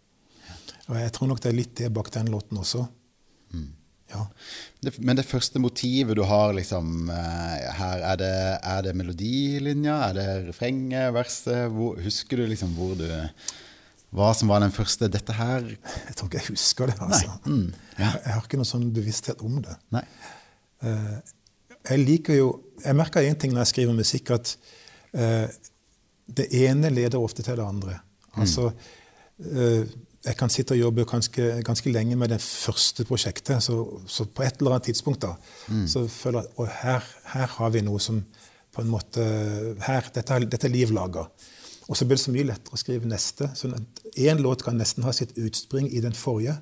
Og 0.89 0.97
jeg 0.99 1.13
tror 1.15 1.31
nok 1.31 1.39
det 1.43 1.51
er 1.51 1.55
litt 1.55 1.77
det 1.79 1.93
bak 1.95 2.11
den 2.11 2.33
låten 2.33 2.59
også. 2.59 2.87
Ja. 4.11 4.25
Det, 4.83 4.97
men 4.99 5.15
det 5.15 5.27
første 5.27 5.59
motivet 5.61 6.17
du 6.19 6.23
har 6.27 6.53
liksom, 6.57 7.09
eh, 7.13 7.67
her, 7.77 8.03
er 8.11 8.19
det, 8.19 8.35
er 8.73 8.85
det 8.87 8.95
melodilinja? 8.99 9.97
Er 10.09 10.17
det 10.17 10.29
refrenget, 10.49 11.13
verset? 11.15 11.69
Hvor, 11.71 11.99
husker 12.01 12.41
du 12.41 12.49
liksom 12.51 12.73
hvor 12.75 12.97
du 12.99 13.07
Hva 14.11 14.33
som 14.35 14.49
var 14.51 14.59
den 14.59 14.71
første 14.75 15.07
'dette 15.07 15.33
her'? 15.33 15.69
Jeg 16.07 16.15
tror 16.15 16.27
ikke 16.27 16.37
jeg 16.41 16.47
husker 16.49 16.85
det. 16.91 16.95
altså. 16.99 17.31
Mm. 17.45 17.73
Jeg, 17.97 18.21
jeg 18.25 18.33
har 18.33 18.41
ikke 18.41 18.57
noen 18.59 18.65
sånn 18.73 18.89
bevissthet 18.93 19.41
om 19.41 19.61
det. 19.63 19.75
Nei. 19.95 20.03
Eh, 20.83 21.17
jeg 21.89 21.99
liker 22.05 22.33
jo 22.37 22.49
Jeg 22.85 22.95
merker 22.97 23.21
én 23.21 23.37
ting 23.37 23.51
når 23.53 23.61
jeg 23.61 23.67
skriver 23.67 23.93
musikk, 23.93 24.31
at 24.31 24.55
uh, 25.13 25.45
det 26.37 26.47
ene 26.51 26.89
leder 26.89 27.19
ofte 27.21 27.43
til 27.45 27.55
det 27.55 27.61
andre. 27.65 27.99
Altså, 28.41 28.71
uh, 29.39 29.83
jeg 30.25 30.35
kan 30.37 30.49
sitte 30.49 30.73
og 30.73 30.79
jobbe 30.79 31.05
ganske, 31.05 31.61
ganske 31.63 31.91
lenge 31.93 32.15
med 32.17 32.29
det 32.29 32.41
første 32.41 33.05
prosjektet, 33.05 33.61
så, 33.63 34.01
så 34.07 34.25
på 34.25 34.41
et 34.43 34.57
eller 34.59 34.71
annet 34.71 34.83
tidspunkt 34.89 35.21
da, 35.21 35.35
så 35.87 36.07
føler 36.07 36.41
jeg 36.41 36.49
at 36.65 36.73
her, 36.81 37.07
her 37.35 37.47
har 37.47 37.69
vi 37.69 37.81
noe 37.81 37.99
som 37.99 38.23
på 38.73 38.81
en 38.81 38.89
måte 38.89 39.21
her, 39.85 40.09
Dette, 40.13 40.33
er- 40.33 40.45
dette 40.49 40.67
er 40.67 40.71
liv 40.73 40.89
laga. 40.91 41.27
Og 41.91 41.97
så 41.99 42.05
blir 42.07 42.15
det 42.15 42.23
så 42.23 42.31
mye 42.31 42.47
lettere 42.47 42.77
å 42.77 42.79
skrive 42.79 43.09
neste. 43.11 43.49
sånn 43.57 43.75
at 43.75 44.03
Én 44.15 44.39
låt 44.43 44.63
kan 44.63 44.77
nesten 44.79 45.03
ha 45.03 45.11
sitt 45.15 45.33
utspring 45.37 45.89
i 45.91 45.99
den 46.03 46.15
forrige 46.15 46.57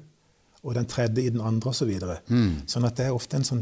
og 0.64 0.74
den 0.76 0.88
tredje 0.90 1.24
i 1.24 1.30
den 1.32 1.42
andre 1.46 1.70
osv. 1.70 1.92
Så 2.00 2.16
Mm. 2.28 2.56
Sånn 2.68 2.86
at 2.86 2.98
det 2.98 3.06
er 3.06 3.14
ofte 3.16 3.38
en, 3.38 3.44
sånn, 3.48 3.62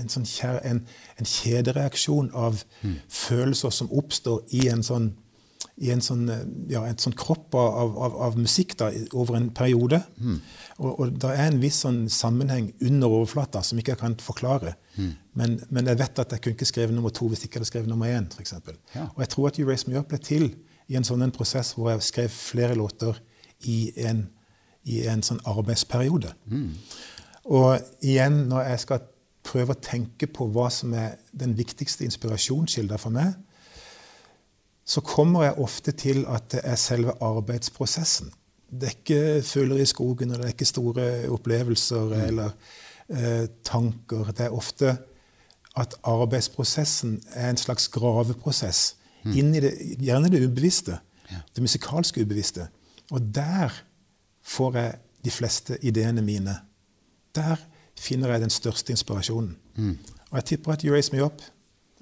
en, 0.00 0.08
sånn 0.08 0.24
kjær, 0.24 0.60
en, 0.64 0.86
en 1.18 1.26
kjedereaksjon 1.26 2.30
av 2.34 2.62
Mm. 2.82 2.94
følelser 3.08 3.70
som 3.70 3.88
oppstår 3.90 4.42
i 4.54 4.68
en 4.68 4.82
sånn 4.82 5.12
i 5.80 5.90
en 5.90 6.00
sånn, 6.00 6.28
eh, 6.28 6.44
ja, 6.72 6.82
en 6.84 6.96
sånn 6.96 7.14
kropp 7.16 7.54
av, 7.54 7.96
av, 7.98 8.16
av 8.16 8.36
musikk 8.36 8.76
da, 8.76 8.90
over 9.16 9.36
en 9.36 9.50
periode. 9.50 10.02
Mm. 10.20 10.40
Og, 10.78 11.00
og 11.00 11.18
det 11.18 11.30
er 11.30 11.46
en 11.46 11.60
viss 11.60 11.80
sånn 11.84 12.02
sammenheng 12.12 12.72
under 12.84 13.08
overflata 13.08 13.62
som 13.64 13.78
ikke 13.78 13.92
jeg 13.94 13.98
kan 14.02 14.16
forklare. 14.20 14.74
Mm. 14.96 15.14
Men, 15.40 15.60
men 15.70 15.86
jeg 15.86 15.98
vet 16.02 16.18
at 16.18 16.32
jeg 16.32 16.40
kunne 16.44 16.56
ikke 16.58 16.68
skrevet 16.68 16.94
nummer 16.94 17.10
to 17.10 17.28
hvis 17.28 17.44
ikke 17.44 17.56
jeg 17.56 17.62
hadde 17.62 17.70
skrevet 17.72 17.88
nummer 17.88 18.12
én. 18.12 18.28
For 18.32 18.40
eksempel. 18.44 18.76
Ja. 18.94 19.06
Og 19.14 19.20
jeg 19.24 19.28
tror 19.32 19.46
at 19.48 19.58
You 19.58 19.68
Raise 19.68 19.88
Me 19.88 19.96
Up 19.98 20.08
ble 20.12 20.18
til 20.18 20.50
i 20.90 20.98
en 20.98 21.06
sånn 21.06 21.22
en 21.22 21.34
prosess 21.34 21.72
hvor 21.76 21.92
jeg 21.92 22.02
skrev 22.02 22.34
flere 22.34 22.74
låter 22.78 23.18
i 23.70 23.92
en, 24.02 24.24
i 24.90 25.04
en 25.06 25.22
sånn 25.22 25.40
arbeidsperiode. 25.48 26.32
Og 27.50 27.78
igjen, 28.02 28.48
når 28.50 28.66
jeg 28.72 28.82
skal 28.84 29.06
prøve 29.46 29.74
å 29.74 29.82
tenke 29.82 30.28
på 30.28 30.48
hva 30.52 30.68
som 30.70 30.92
er 30.94 31.16
den 31.32 31.54
viktigste 31.56 32.04
inspirasjonskilden 32.04 33.00
for 33.00 33.14
meg, 33.14 33.38
så 34.84 35.02
kommer 35.06 35.46
jeg 35.46 35.62
ofte 35.62 35.94
til 35.94 36.24
at 36.26 36.50
det 36.50 36.64
er 36.66 36.78
selve 36.80 37.14
arbeidsprosessen. 37.22 38.32
Det 38.70 38.88
er 38.88 38.96
ikke 38.96 39.42
fugler 39.46 39.82
i 39.82 39.86
skogen, 39.86 40.32
og 40.32 40.40
det 40.40 40.48
er 40.48 40.54
ikke 40.54 40.66
store 40.66 41.06
opplevelser 41.30 42.14
eller 42.26 42.50
eh, 43.08 43.46
tanker. 43.66 44.32
Det 44.34 44.48
er 44.48 44.56
ofte 44.56 44.96
at 45.78 45.94
arbeidsprosessen 46.02 47.20
er 47.34 47.52
en 47.52 47.60
slags 47.60 47.86
graveprosess 47.94 48.96
inn 49.24 49.54
i 49.54 49.60
det, 49.60 49.72
gjerne 50.00 50.30
det 50.32 50.42
ubevisste. 50.46 50.98
Det 51.54 51.62
musikalske 51.62 52.22
ubevisste. 52.22 52.68
Og 53.10 53.20
der 53.34 53.70
får 54.42 54.76
jeg 54.76 54.98
de 55.24 55.30
fleste 55.30 55.76
ideene 55.84 56.22
mine. 56.22 56.56
Der 57.34 57.56
finner 57.98 58.32
jeg 58.32 58.40
den 58.40 58.50
største 58.50 58.92
inspirasjonen. 58.92 59.56
Og 60.30 60.36
jeg 60.36 60.44
tipper 60.44 60.72
at 60.72 60.82
You 60.82 60.92
Raise 60.94 61.12
Me 61.12 61.24
Up 61.24 61.42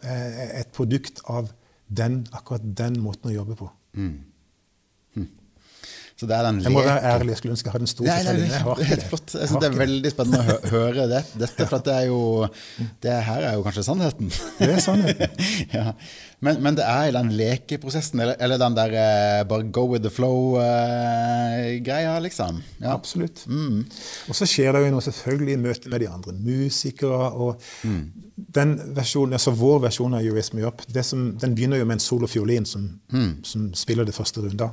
er 0.03 0.61
et 0.61 0.69
produkt 0.73 1.21
av 1.27 1.51
den, 1.89 2.27
akkurat 2.33 2.63
den 2.79 3.01
måten 3.01 3.31
å 3.31 3.35
jobbe 3.35 3.57
på. 3.57 3.71
Så 6.19 6.27
det 6.27 6.35
er 6.35 6.43
den 6.49 6.57
Jeg 6.65 6.73
må 6.75 6.81
være 6.83 6.99
ærlig, 7.13 7.31
jeg 7.31 7.39
skulle 7.39 7.55
ønske 7.55 7.69
jeg 7.69 7.73
hadde 7.77 7.87
en 7.87 7.91
stor 7.93 8.05
Nei, 8.09 8.15
nei, 8.17 8.23
fortelling. 8.25 8.51
det 8.51 8.57
er 8.83 8.89
helt 8.91 9.07
flott. 9.07 9.29
Jeg 9.39 9.47
synes 9.51 9.63
det 9.63 9.69
er 9.69 9.77
veldig 9.79 10.11
spennende 10.11 10.39
å 10.39 10.41
hø 10.49 10.55
høre 10.73 11.05
det, 11.13 11.21
dette, 11.45 11.63
for 11.71 11.79
det 11.87 11.93
er 11.95 12.05
jo 12.09 12.21
Det 13.05 13.15
her 13.29 13.41
er 13.47 13.53
jo 13.55 13.63
kanskje 13.67 13.85
sannheten. 13.87 14.29
Det 14.59 14.71
er 14.73 14.81
sannheten. 14.83 15.31
ja. 15.77 15.87
men, 16.43 16.55
men 16.65 16.73
det 16.81 16.87
er 16.91 17.05
i 17.07 17.15
den 17.15 17.31
lekeprosessen, 17.39 18.19
eller, 18.25 18.37
eller 18.43 18.59
den 18.65 18.75
der 18.81 18.91
eh, 18.99 19.47
bare 19.47 19.65
go 19.71 19.85
with 19.93 20.03
the 20.03 20.11
flow-greia, 20.11 22.19
liksom. 22.27 22.55
Ja. 22.83 22.91
Absolutt. 22.97 23.39
Og 23.47 24.35
så 24.35 24.45
skjer 24.49 24.73
det 24.75 24.81
jo 24.89 24.93
noe 24.97 25.05
selvfølgelig 25.07 25.53
i 25.55 25.63
møte 25.69 25.87
med 25.93 25.99
de 26.03 26.09
andre 26.11 26.33
musikere. 26.35 27.31
og 27.31 27.63
den 28.59 28.75
versjonen, 28.95 29.33
altså 29.39 29.51
Vår 29.59 29.79
versjon 29.87 30.15
av 30.19 30.23
Raise 30.35 30.55
Me 30.57 30.63
Up 30.67 30.79
det 30.95 31.05
som, 31.07 31.37
den 31.39 31.55
begynner 31.55 31.79
jo 31.81 31.87
med 31.87 31.97
en 31.99 32.05
solofiolin 32.05 32.67
som, 32.67 32.83
som 33.47 33.61
spiller 33.79 34.05
det 34.07 34.15
første 34.19 34.43
runda. 34.43 34.69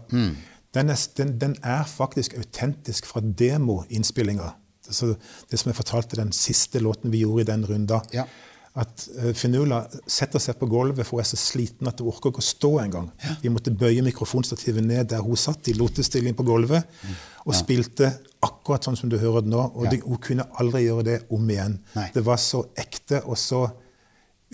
Den, 0.76 0.92
er, 0.92 1.00
den, 1.18 1.38
den 1.40 1.56
er 1.64 1.86
faktisk 1.88 2.36
autentisk 2.38 3.08
fra 3.10 3.22
demoinnspillinga. 3.24 4.52
Det 4.86 4.94
som 5.58 5.72
jeg 5.72 5.78
fortalte 5.78 6.20
den 6.20 6.34
siste 6.36 6.82
låten 6.84 7.14
vi 7.14 7.24
gjorde 7.24 7.46
i 7.46 7.50
den 7.50 7.64
runda. 7.66 8.02
Ja. 8.14 8.28
At 8.76 9.06
uh, 9.16 9.30
Finula 9.34 9.86
setter 10.12 10.42
seg 10.44 10.58
på 10.60 10.68
gulvet, 10.68 11.08
for 11.08 11.16
hun 11.18 11.24
er 11.24 11.30
så 11.30 11.40
sliten 11.40 11.88
at 11.88 12.02
hun 12.04 12.12
orker 12.12 12.34
ikke 12.34 12.44
å 12.44 12.46
stå 12.46 12.72
engang. 12.84 13.08
Vi 13.42 13.52
måtte 13.54 13.72
bøye 13.72 14.04
mikrofonstativet 14.04 14.84
ned 14.84 15.08
der 15.14 15.24
hun 15.24 15.40
satt 15.40 15.72
i 15.72 15.78
lotestilling 15.80 16.36
på 16.36 16.44
gulvet, 16.46 16.84
og 17.46 17.56
spilte 17.56 18.12
akkurat 18.46 18.86
sånn 18.86 19.00
som 19.00 19.10
du 19.10 19.16
hører 19.22 19.46
det 19.46 19.54
nå. 19.54 19.64
Og 19.72 19.88
Ja. 19.88 19.96
hun 20.04 20.20
kunne 20.22 20.46
aldri 20.60 20.84
gjøre 20.90 21.08
det 21.08 21.18
om 21.32 21.50
igjen. 21.50 21.80
Nei. 21.96 22.10
Det 22.14 22.26
var 22.28 22.38
så 22.42 22.66
ekte 22.76 23.24
og 23.24 23.40
så 23.40 23.64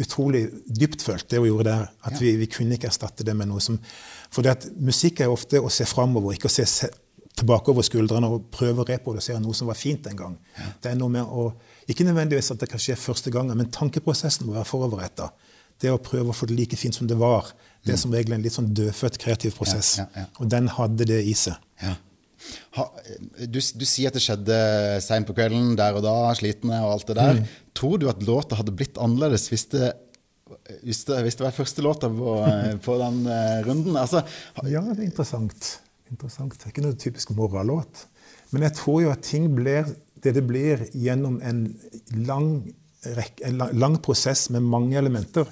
utrolig 0.02 0.46
dyptfølt, 0.66 1.28
det 1.30 1.40
hun 1.42 1.50
gjorde 1.50 1.68
der, 1.68 1.90
at 2.08 2.22
vi, 2.22 2.36
vi 2.40 2.48
kunne 2.50 2.78
ikke 2.78 2.88
erstatte 2.90 3.26
det 3.28 3.36
med 3.38 3.50
noe 3.52 3.62
som 3.62 3.78
For 4.32 4.48
musikk 4.80 5.22
er 5.24 5.32
ofte 5.32 5.60
å 5.60 5.70
se 5.72 5.86
framover, 5.90 6.38
ikke 6.38 6.48
å 6.48 6.54
se, 6.54 6.90
tilbake 7.38 7.72
over 7.72 7.86
skuldrene 7.86 8.30
og 8.32 8.50
prøve 8.54 8.84
å 8.84 8.88
reprodusere 8.88 9.40
noe 9.42 9.56
som 9.58 9.70
var 9.72 9.80
fint 9.80 10.08
en 10.10 10.20
gang. 10.20 10.36
Det 10.84 10.92
er 10.92 11.00
noe 11.00 11.12
med 11.12 11.26
å 11.28 11.52
Ikke 11.90 12.06
nødvendigvis 12.08 12.52
at 12.54 12.62
det 12.62 12.70
kan 12.72 12.80
skje 12.80 12.96
første 12.96 13.32
gangen, 13.34 13.58
men 13.58 13.68
tankeprosessen 13.74 14.46
må 14.48 14.54
være 14.54 14.70
foroverretta. 14.70 15.32
Det 15.82 15.90
å 15.92 15.98
prøve 16.00 16.32
å 16.32 16.36
få 16.36 16.46
det 16.48 16.56
like 16.56 16.78
fint 16.78 16.96
som 16.96 17.08
det 17.10 17.18
var, 17.20 17.50
det 17.84 17.96
er 17.96 18.00
som 18.00 18.14
regel 18.14 18.36
en 18.36 18.44
litt 18.46 18.54
sånn 18.54 18.70
dødfødt 18.78 19.18
kreativ 19.20 19.58
prosess. 19.58 19.98
Ja, 19.98 20.06
ja, 20.14 20.24
ja. 20.24 20.30
Og 20.40 20.52
den 20.54 20.70
hadde 20.72 21.08
det 21.10 21.18
i 21.26 21.34
seg. 21.36 21.58
Ja. 21.82 21.96
ha, 22.78 22.86
du, 23.42 23.58
du 23.60 23.86
sier 23.90 24.12
at 24.12 24.16
det 24.16 24.24
skjedde 24.24 24.60
seint 25.04 25.28
på 25.28 25.36
kvelden, 25.36 25.74
der 25.80 25.98
og 25.98 26.06
da, 26.06 26.14
slitne 26.38 26.80
og 26.86 26.94
alt 26.94 27.10
det 27.10 27.18
der. 27.18 27.42
Tror 27.78 28.00
du 28.00 28.08
at 28.14 28.24
låta 28.28 28.62
hadde 28.62 28.76
blitt 28.78 29.02
annerledes 29.02 29.50
hvis 29.52 29.68
det, 29.74 29.92
hvis 30.84 31.04
det, 31.08 31.22
hvis 31.26 31.38
det 31.40 31.46
var 31.46 31.56
første 31.56 31.84
låta 31.86 32.10
på, 32.12 32.36
på 32.86 32.98
den 33.02 33.22
eh, 33.28 33.62
runden? 33.68 33.98
Altså, 33.98 34.24
Ja, 34.66 34.82
det 34.92 35.00
er 35.00 35.08
interessant. 35.10 35.80
interessant. 36.12 36.58
Det 36.58 36.68
er 36.68 36.74
ikke 36.74 36.86
noe 36.86 37.00
typisk 37.00 37.32
morgenlåt. 37.38 38.06
Men 38.52 38.66
jeg 38.68 38.76
tror 38.82 39.02
jo 39.06 39.12
at 39.14 39.24
ting 39.24 39.48
blir 39.56 39.88
det 40.22 40.36
det 40.36 40.44
blir 40.46 40.84
gjennom 40.94 41.40
en 41.42 41.62
lang, 42.28 42.50
en 43.42 43.62
lang, 43.74 43.96
prosess 44.06 44.50
med 44.54 44.62
mange 44.62 44.98
elementer. 45.00 45.48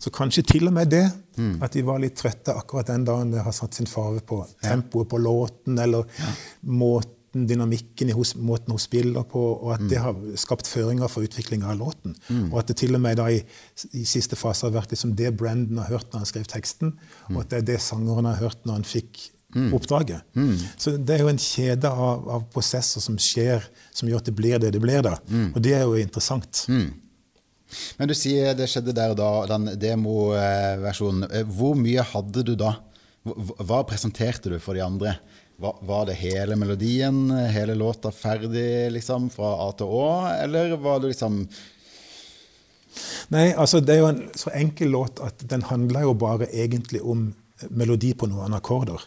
Så 0.00 0.08
kanskje 0.14 0.42
til 0.54 0.70
og 0.70 0.72
med 0.72 0.88
det, 0.94 1.02
at 1.60 1.74
de 1.76 1.82
var 1.84 1.98
litt 2.00 2.16
trøtte 2.16 2.54
akkurat 2.56 2.88
den 2.88 3.04
dagen 3.04 3.34
det 3.34 3.42
har 3.44 3.52
satt 3.52 3.74
sin 3.76 3.86
farve 3.90 4.22
på 4.24 4.38
tempoet 4.64 5.10
på 5.10 5.18
låten, 5.20 5.76
eller 5.78 6.06
måten, 6.62 7.12
dynamikken 7.44 8.08
i 8.08 8.14
hos, 8.16 8.32
måten 8.40 8.72
hun 8.72 8.80
spiller 8.80 9.22
på, 9.28 9.42
og 9.60 9.74
at 9.74 9.84
det 9.90 9.98
har 10.00 10.16
skapt 10.40 10.66
føringer 10.70 11.10
for 11.12 11.26
utviklinga 11.28 11.68
av 11.74 11.78
låten. 11.82 12.16
Og 12.50 12.58
at 12.62 12.68
det 12.72 12.76
til 12.80 12.94
og 12.96 13.02
med 13.04 13.18
da 13.20 13.28
i, 13.34 13.42
i 13.92 14.04
siste 14.08 14.36
fase 14.40 14.64
har 14.66 14.72
vært 14.78 14.90
liksom 14.96 15.12
det 15.18 15.34
Brandon 15.36 15.78
har 15.84 15.92
hørt 15.98 16.08
når 16.12 16.24
han 16.24 16.30
skrev 16.32 16.48
teksten, 16.48 16.94
og 17.30 17.42
at 17.44 17.50
det 17.52 17.58
er 17.60 17.66
det 17.74 17.80
sangeren 17.84 18.24
har 18.30 18.40
hørt 18.40 18.64
når 18.64 18.72
han 18.80 18.84
fikk 18.96 19.26
oppdraget. 19.72 20.20
Så 20.76 20.96
det 20.98 21.14
er 21.14 21.22
jo 21.22 21.28
en 21.30 21.38
kjede 21.40 21.88
av, 21.88 22.26
av 22.28 22.42
prosesser 22.52 23.00
som 23.00 23.16
skjer, 23.16 23.62
som 23.94 24.08
gjør 24.08 24.18
at 24.24 24.26
det 24.28 24.34
blir 24.36 24.58
det 24.60 24.72
det 24.74 24.80
blir. 24.82 25.02
da. 25.06 25.14
Og 25.54 25.60
det 25.64 25.72
er 25.78 25.84
jo 25.86 25.94
interessant. 26.00 26.64
Men 27.98 28.08
du 28.10 28.14
sier 28.14 28.52
det 28.54 28.68
skjedde 28.70 28.92
der 28.94 29.10
og 29.14 29.16
da, 29.18 29.30
den 29.56 29.70
demoversjonen. 29.82 31.24
Eh, 31.32 31.46
Hvor 31.56 31.74
mye 31.78 32.04
hadde 32.12 32.44
du 32.46 32.54
da? 32.58 32.74
Hva 33.26 33.80
presenterte 33.88 34.52
du 34.52 34.58
for 34.62 34.76
de 34.78 34.84
andre? 34.84 35.16
Var, 35.58 35.76
var 35.88 36.04
det 36.06 36.14
hele 36.20 36.56
melodien, 36.60 37.30
hele 37.52 37.74
låta 37.74 38.10
ferdig 38.12 38.90
liksom 38.92 39.30
fra 39.32 39.54
A 39.64 39.70
til 39.78 39.86
Å, 39.88 40.08
eller 40.44 40.74
var 40.76 41.00
det 41.00 41.14
liksom 41.14 41.38
Nei, 43.32 43.50
altså 43.58 43.80
Det 43.84 43.94
er 43.96 43.98
jo 44.02 44.10
en 44.12 44.20
så 44.38 44.52
enkel 44.56 44.92
låt 44.94 45.20
at 45.24 45.42
den 45.50 45.64
handler 45.68 46.06
jo 46.06 46.14
bare 46.16 46.46
egentlig 46.52 47.02
om 47.04 47.26
melodi 47.72 48.10
på 48.16 48.28
noen 48.28 48.52
akkorder. 48.56 49.00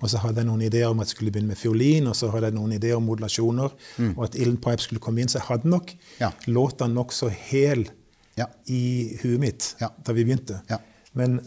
Og 0.00 0.06
så 0.08 0.20
hadde 0.22 0.40
jeg 0.40 0.48
noen 0.48 0.62
ideer 0.64 0.88
om 0.88 1.00
at 1.02 1.10
jeg 1.10 1.16
skulle 1.18 1.32
begynne 1.34 1.52
med 1.52 1.58
fiolin, 1.60 2.06
og 2.08 2.14
så 2.16 2.30
hadde 2.32 2.48
jeg 2.48 2.56
noen 2.56 2.72
ideer 2.72 2.96
om 2.96 3.04
modulasjoner, 3.04 3.74
og 4.14 4.22
at 4.24 4.38
Ilden 4.40 4.56
Pipe 4.64 4.80
skulle 4.80 5.02
komme 5.04 5.20
inn. 5.20 5.28
Så 5.28 5.36
jeg 5.36 5.48
hadde 5.50 5.68
nok 5.68 5.92
Ja. 6.20 6.30
låta 6.48 6.88
nokså 6.88 7.28
hel 7.30 7.86
Ja. 8.40 8.46
i 8.66 9.18
huet 9.22 9.38
mitt 9.40 9.74
Ja. 9.80 9.90
da 10.02 10.12
vi 10.16 10.24
begynte. 10.24 10.62
Ja. 10.70 10.78
Men 11.14 11.40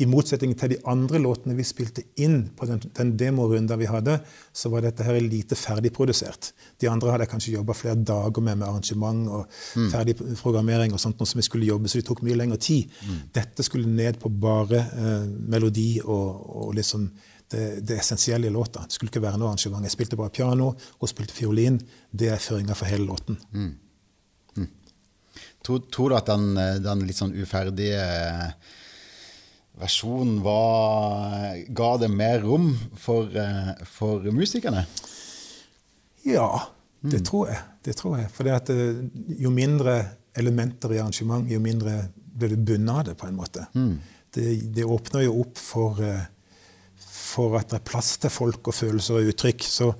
i 0.00 0.06
motsetning 0.08 0.54
til 0.56 0.72
de 0.72 0.78
andre 0.88 1.18
låtene 1.20 1.54
vi 1.56 1.64
spilte 1.68 2.02
inn 2.24 2.46
på 2.56 2.66
den, 2.68 2.80
den 2.96 3.10
demorunda 3.20 3.76
vi 3.76 3.88
hadde, 3.90 4.16
så 4.56 4.70
var 4.72 4.86
dette 4.86 5.04
her 5.04 5.18
lite 5.20 5.58
ferdigprodusert. 5.58 6.52
De 6.80 6.88
andre 6.88 7.12
hadde 7.12 7.26
jeg 7.26 7.32
kanskje 7.34 7.54
jobba 7.58 7.76
flere 7.76 7.98
dager 8.00 8.44
med 8.44 8.58
med 8.62 8.68
arrangement 8.68 9.28
og 9.28 9.58
ferdig 9.92 10.16
programmering 10.40 10.96
og 10.96 11.02
sånt, 11.02 11.20
noe 11.20 11.28
som 11.28 11.42
vi 11.42 11.46
skulle 11.46 11.68
jobbe, 11.68 11.92
så 11.92 12.00
det 12.00 12.06
tok 12.08 12.24
mye 12.24 12.38
lengre 12.40 12.58
tid. 12.62 12.88
Dette 13.36 13.66
skulle 13.68 13.90
ned 13.90 14.18
på 14.22 14.32
bare 14.32 14.80
eh, 14.80 15.28
melodi 15.28 16.00
og, 16.00 16.42
og 16.64 16.74
liksom 16.80 17.06
det, 17.52 17.84
det 17.84 18.00
essensielle 18.00 18.48
i 18.48 18.50
låta. 18.54 18.86
Det 18.88 18.96
skulle 18.96 19.12
ikke 19.12 19.26
være 19.28 19.38
noe 19.38 19.52
arrangement. 19.52 19.84
Jeg 19.84 19.92
spilte 19.92 20.16
bare 20.16 20.32
piano 20.32 20.72
og 20.72 21.10
spilte 21.10 21.36
fiolin. 21.36 21.76
Det 22.10 22.32
er 22.32 22.40
føringa 22.40 22.76
for 22.78 22.88
hele 22.88 23.04
låten. 23.12 23.36
Tror, 25.62 25.84
tror 25.92 26.10
du 26.10 26.16
at 26.16 26.26
den, 26.32 26.56
den 26.82 27.04
litt 27.06 27.20
sånn 27.20 27.36
uferdige 27.38 28.00
versjonen 29.82 30.38
var, 30.44 31.58
ga 31.74 31.90
det 32.00 32.10
mer 32.12 32.40
rom 32.46 32.70
for, 32.98 33.28
eh, 33.36 33.72
for 33.88 34.24
musikerne? 34.34 34.86
Ja, 36.28 36.48
det 37.02 37.24
tror 37.26 37.50
jeg. 37.50 37.60
Det 37.82 37.96
tror 37.98 38.18
jeg. 38.20 38.30
For 38.30 38.48
at, 38.54 38.70
eh, 38.70 39.02
jo 39.42 39.50
mindre 39.50 39.96
elementer 40.38 40.94
i 40.94 41.00
arrangement, 41.02 41.50
jo 41.50 41.58
mindre 41.60 42.08
blir 42.16 42.54
du 42.54 42.56
bundet 42.56 42.94
av 42.94 43.04
det, 43.04 43.16
på 43.18 43.26
en 43.26 43.36
måte. 43.36 43.66
Det, 44.32 44.72
det 44.72 44.84
åpner 44.84 45.26
jo 45.26 45.40
opp 45.42 45.58
for, 45.60 45.98
eh, 46.00 46.24
for 46.96 47.58
at 47.58 47.68
det 47.68 47.80
er 47.80 47.90
plass 47.90 48.16
til 48.22 48.32
folk 48.32 48.70
og 48.70 48.74
følelser 48.74 49.18
og 49.18 49.34
uttrykk. 49.34 49.66
Så, 49.66 49.92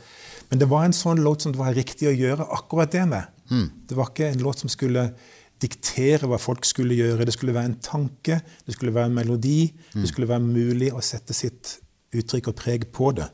men 0.48 0.62
det 0.62 0.70
var 0.70 0.86
en 0.86 0.96
sånn 0.96 1.20
låt 1.20 1.44
som 1.44 1.52
det 1.52 1.60
var 1.60 1.74
riktig 1.76 2.08
å 2.08 2.16
gjøre 2.16 2.48
akkurat 2.54 2.94
det 2.94 3.06
med. 3.10 3.28
Det 3.88 3.96
var 3.98 4.08
ikke 4.08 4.30
en 4.32 4.44
låt 4.46 4.62
som 4.62 4.70
skulle 4.72 5.10
diktere 5.62 6.28
hva 6.28 6.38
folk 6.42 6.66
skulle 6.68 6.96
gjøre. 6.98 7.24
Det 7.28 7.34
skulle 7.36 7.54
være 7.54 7.70
en 7.70 7.78
tanke, 7.82 8.40
det 8.66 8.74
skulle 8.76 8.94
være 8.94 9.10
en 9.10 9.16
melodi. 9.16 9.72
Det 9.94 10.10
skulle 10.10 10.28
være 10.30 10.42
mulig 10.44 10.90
å 10.92 11.00
sette 11.04 11.34
sitt 11.36 11.78
uttrykk 12.12 12.50
og 12.52 12.58
preg 12.58 12.88
på 12.92 13.12
det. 13.16 13.28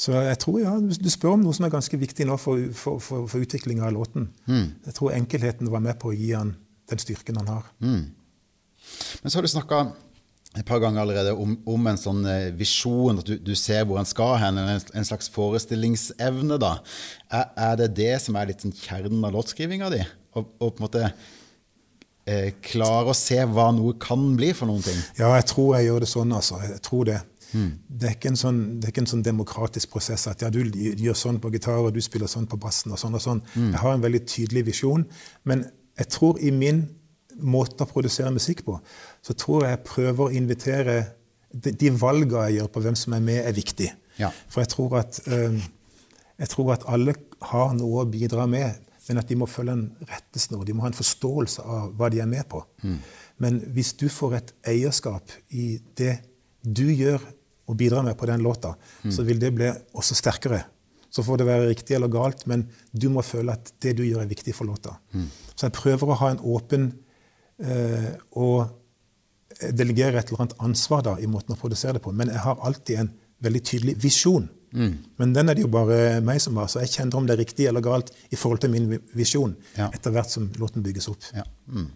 Så 0.00 0.14
jeg 0.16 0.38
tror, 0.40 0.58
ja, 0.62 0.72
du 0.80 1.10
spør 1.12 1.34
om 1.36 1.42
noe 1.44 1.52
som 1.56 1.66
er 1.68 1.72
ganske 1.74 1.98
viktig 2.00 2.24
nå 2.26 2.38
for, 2.40 2.62
for, 2.72 3.00
for, 3.04 3.26
for 3.28 3.44
utviklinga 3.44 3.84
av 3.86 3.92
låten. 3.98 4.30
Jeg 4.86 4.96
tror 4.96 5.12
enkelheten 5.12 5.68
var 5.70 5.84
med 5.84 5.98
på 6.00 6.10
å 6.10 6.16
gi 6.16 6.32
han 6.32 6.54
den 6.90 6.98
styrken 7.02 7.36
han 7.42 7.50
har. 7.52 7.66
Men 9.20 9.28
så 9.30 9.38
har 9.38 9.44
du 9.44 9.52
snakka 9.52 9.82
et 10.58 10.66
par 10.66 10.80
ganger 10.82 11.04
allerede 11.04 11.30
om, 11.38 11.52
om 11.68 11.84
en 11.86 11.98
sånn 12.00 12.24
eh, 12.26 12.48
visjon, 12.58 13.20
at 13.20 13.28
du, 13.28 13.36
du 13.38 13.52
ser 13.54 13.84
hvor 13.86 14.00
en 14.00 14.08
skal 14.08 14.32
hen, 14.42 14.56
en, 14.58 14.80
en 14.82 15.06
slags 15.06 15.28
forestillingsevne. 15.30 16.56
da. 16.58 16.72
Er, 17.30 17.44
er 17.68 17.76
det 17.78 17.90
det 18.00 18.16
som 18.24 18.34
er 18.40 18.50
litt 18.50 18.64
sånn 18.64 18.74
kjernen 18.74 19.22
av 19.28 19.36
låtskrivinga 19.36 19.92
di? 19.94 20.00
Å 20.30 20.42
og 20.42 20.74
på 20.76 20.78
en 20.78 20.84
måte 20.84 21.02
eh, 22.28 22.52
klare 22.62 23.10
å 23.10 23.16
se 23.16 23.38
hva 23.50 23.70
noe 23.74 23.96
kan 24.02 24.22
bli 24.38 24.52
for 24.56 24.70
noen 24.70 24.84
ting? 24.84 25.00
Ja, 25.18 25.32
jeg 25.38 25.48
tror 25.50 25.74
jeg 25.76 25.88
gjør 25.88 26.04
det 26.04 26.10
sånn, 26.12 26.34
altså. 26.36 26.60
Jeg 26.66 26.82
tror 26.86 27.08
det. 27.10 27.18
Det, 27.50 28.06
er 28.06 28.14
ikke 28.14 28.30
en 28.30 28.38
sånn, 28.38 28.58
det 28.78 28.86
er 28.86 28.92
ikke 28.92 29.02
en 29.02 29.10
sånn 29.10 29.24
demokratisk 29.26 29.90
prosess 29.90 30.28
at 30.30 30.44
ja, 30.44 30.52
du 30.54 30.60
gjør 30.62 31.16
sånn 31.18 31.40
på 31.42 31.50
gitar, 31.50 31.80
og 31.82 31.94
du 31.96 32.00
spiller 32.04 32.30
sånn 32.30 32.46
på 32.50 32.58
bassen 32.62 32.94
og 32.94 33.00
sånn 33.02 33.16
og 33.18 33.24
sånn. 33.24 33.42
Jeg 33.56 33.80
har 33.82 33.96
en 33.96 34.04
veldig 34.04 34.22
tydelig 34.30 34.68
visjon, 34.70 35.06
men 35.50 35.64
jeg 35.98 36.12
tror 36.14 36.38
i 36.38 36.52
min 36.54 36.84
måte 37.40 37.82
å 37.82 37.90
produsere 37.90 38.30
musikk 38.34 38.62
på, 38.68 38.76
så 39.24 39.34
tror 39.34 39.64
jeg 39.66 39.74
jeg 39.74 39.86
prøver 39.88 40.26
å 40.26 40.36
invitere 40.36 41.00
De, 41.50 41.72
de 41.74 41.88
valgene 41.90 42.44
jeg 42.46 42.60
gjør 42.60 42.68
på 42.70 42.80
hvem 42.84 42.94
som 42.94 43.14
er 43.16 43.22
med, 43.26 43.40
er 43.42 43.54
viktig. 43.56 43.88
Ja. 44.20 44.28
For 44.46 44.62
jeg 44.62 44.70
tror 44.70 44.92
at 45.00 45.16
eh, 45.26 45.56
jeg 46.38 46.50
tror 46.52 46.68
at 46.76 46.84
alle 46.86 47.16
har 47.50 47.72
noe 47.74 48.04
å 48.04 48.06
bidra 48.06 48.44
med, 48.46 48.76
men 49.08 49.20
at 49.20 49.28
de 49.30 49.36
må 49.38 49.48
følge 49.48 49.74
en 49.76 49.86
rettesnor. 50.08 50.64
De 50.66 50.74
må 50.76 50.84
ha 50.84 50.90
en 50.90 50.96
forståelse 50.96 51.64
av 51.64 51.92
hva 51.98 52.10
de 52.12 52.20
er 52.22 52.28
med 52.30 52.46
på. 52.50 52.62
Men 53.40 53.60
hvis 53.74 53.94
du 54.00 54.08
får 54.12 54.36
et 54.36 54.52
eierskap 54.74 55.32
i 55.56 55.78
det 55.96 56.18
du 56.60 56.86
gjør 56.92 57.22
og 57.70 57.78
bidrar 57.80 58.04
med 58.04 58.18
på 58.18 58.28
den 58.28 58.42
låta, 58.44 58.74
så 59.08 59.24
vil 59.24 59.40
det 59.40 59.54
bli 59.56 59.70
også 59.96 60.18
sterkere. 60.18 60.64
Så 61.10 61.24
får 61.26 61.40
det 61.40 61.46
være 61.48 61.70
riktig 61.70 61.96
eller 61.96 62.10
galt, 62.12 62.44
men 62.46 62.68
du 62.92 63.08
må 63.10 63.22
føle 63.26 63.54
at 63.56 63.72
det 63.82 63.96
du 63.98 64.04
gjør, 64.04 64.22
er 64.22 64.30
viktig 64.30 64.54
for 64.54 64.68
låta. 64.68 64.98
Så 65.56 65.66
jeg 65.66 65.74
prøver 65.78 66.12
å 66.12 66.18
ha 66.20 66.30
en 66.30 66.44
åpen 66.46 66.90
eh, 67.58 68.12
og 68.38 68.68
delegere 69.74 70.20
et 70.20 70.30
eller 70.30 70.44
annet 70.44 70.60
ansvar 70.62 71.02
da, 71.02 71.16
i 71.18 71.26
måten 71.26 71.56
å 71.56 71.58
produsere 71.58 71.98
det 71.98 72.04
på. 72.04 72.12
Men 72.12 72.30
jeg 72.30 72.44
har 72.44 72.62
alltid 72.62 73.02
en 73.02 73.10
veldig 73.42 73.62
tydelig 73.66 73.96
visjon. 74.02 74.48
Men 74.72 75.32
den 75.34 75.48
er 75.50 75.56
det 75.58 75.64
jo 75.64 75.70
bare 75.72 76.20
meg 76.24 76.38
som 76.42 76.58
har, 76.60 76.68
så 76.70 76.82
jeg 76.84 76.92
kjenner 76.94 77.18
om 77.18 77.26
det 77.26 77.34
er 77.34 77.42
riktig 77.42 77.66
eller 77.66 77.82
galt 77.84 78.12
i 78.30 78.38
forhold 78.38 78.62
til 78.62 78.70
min 78.70 78.92
visjon 79.16 79.56
Ja. 79.76 79.88
etter 79.90 80.14
hvert 80.14 80.30
som 80.30 80.50
låten 80.60 80.84
bygges 80.84 81.08
opp. 81.10 81.26
Ja. 81.34 81.42
Mm. 81.66 81.88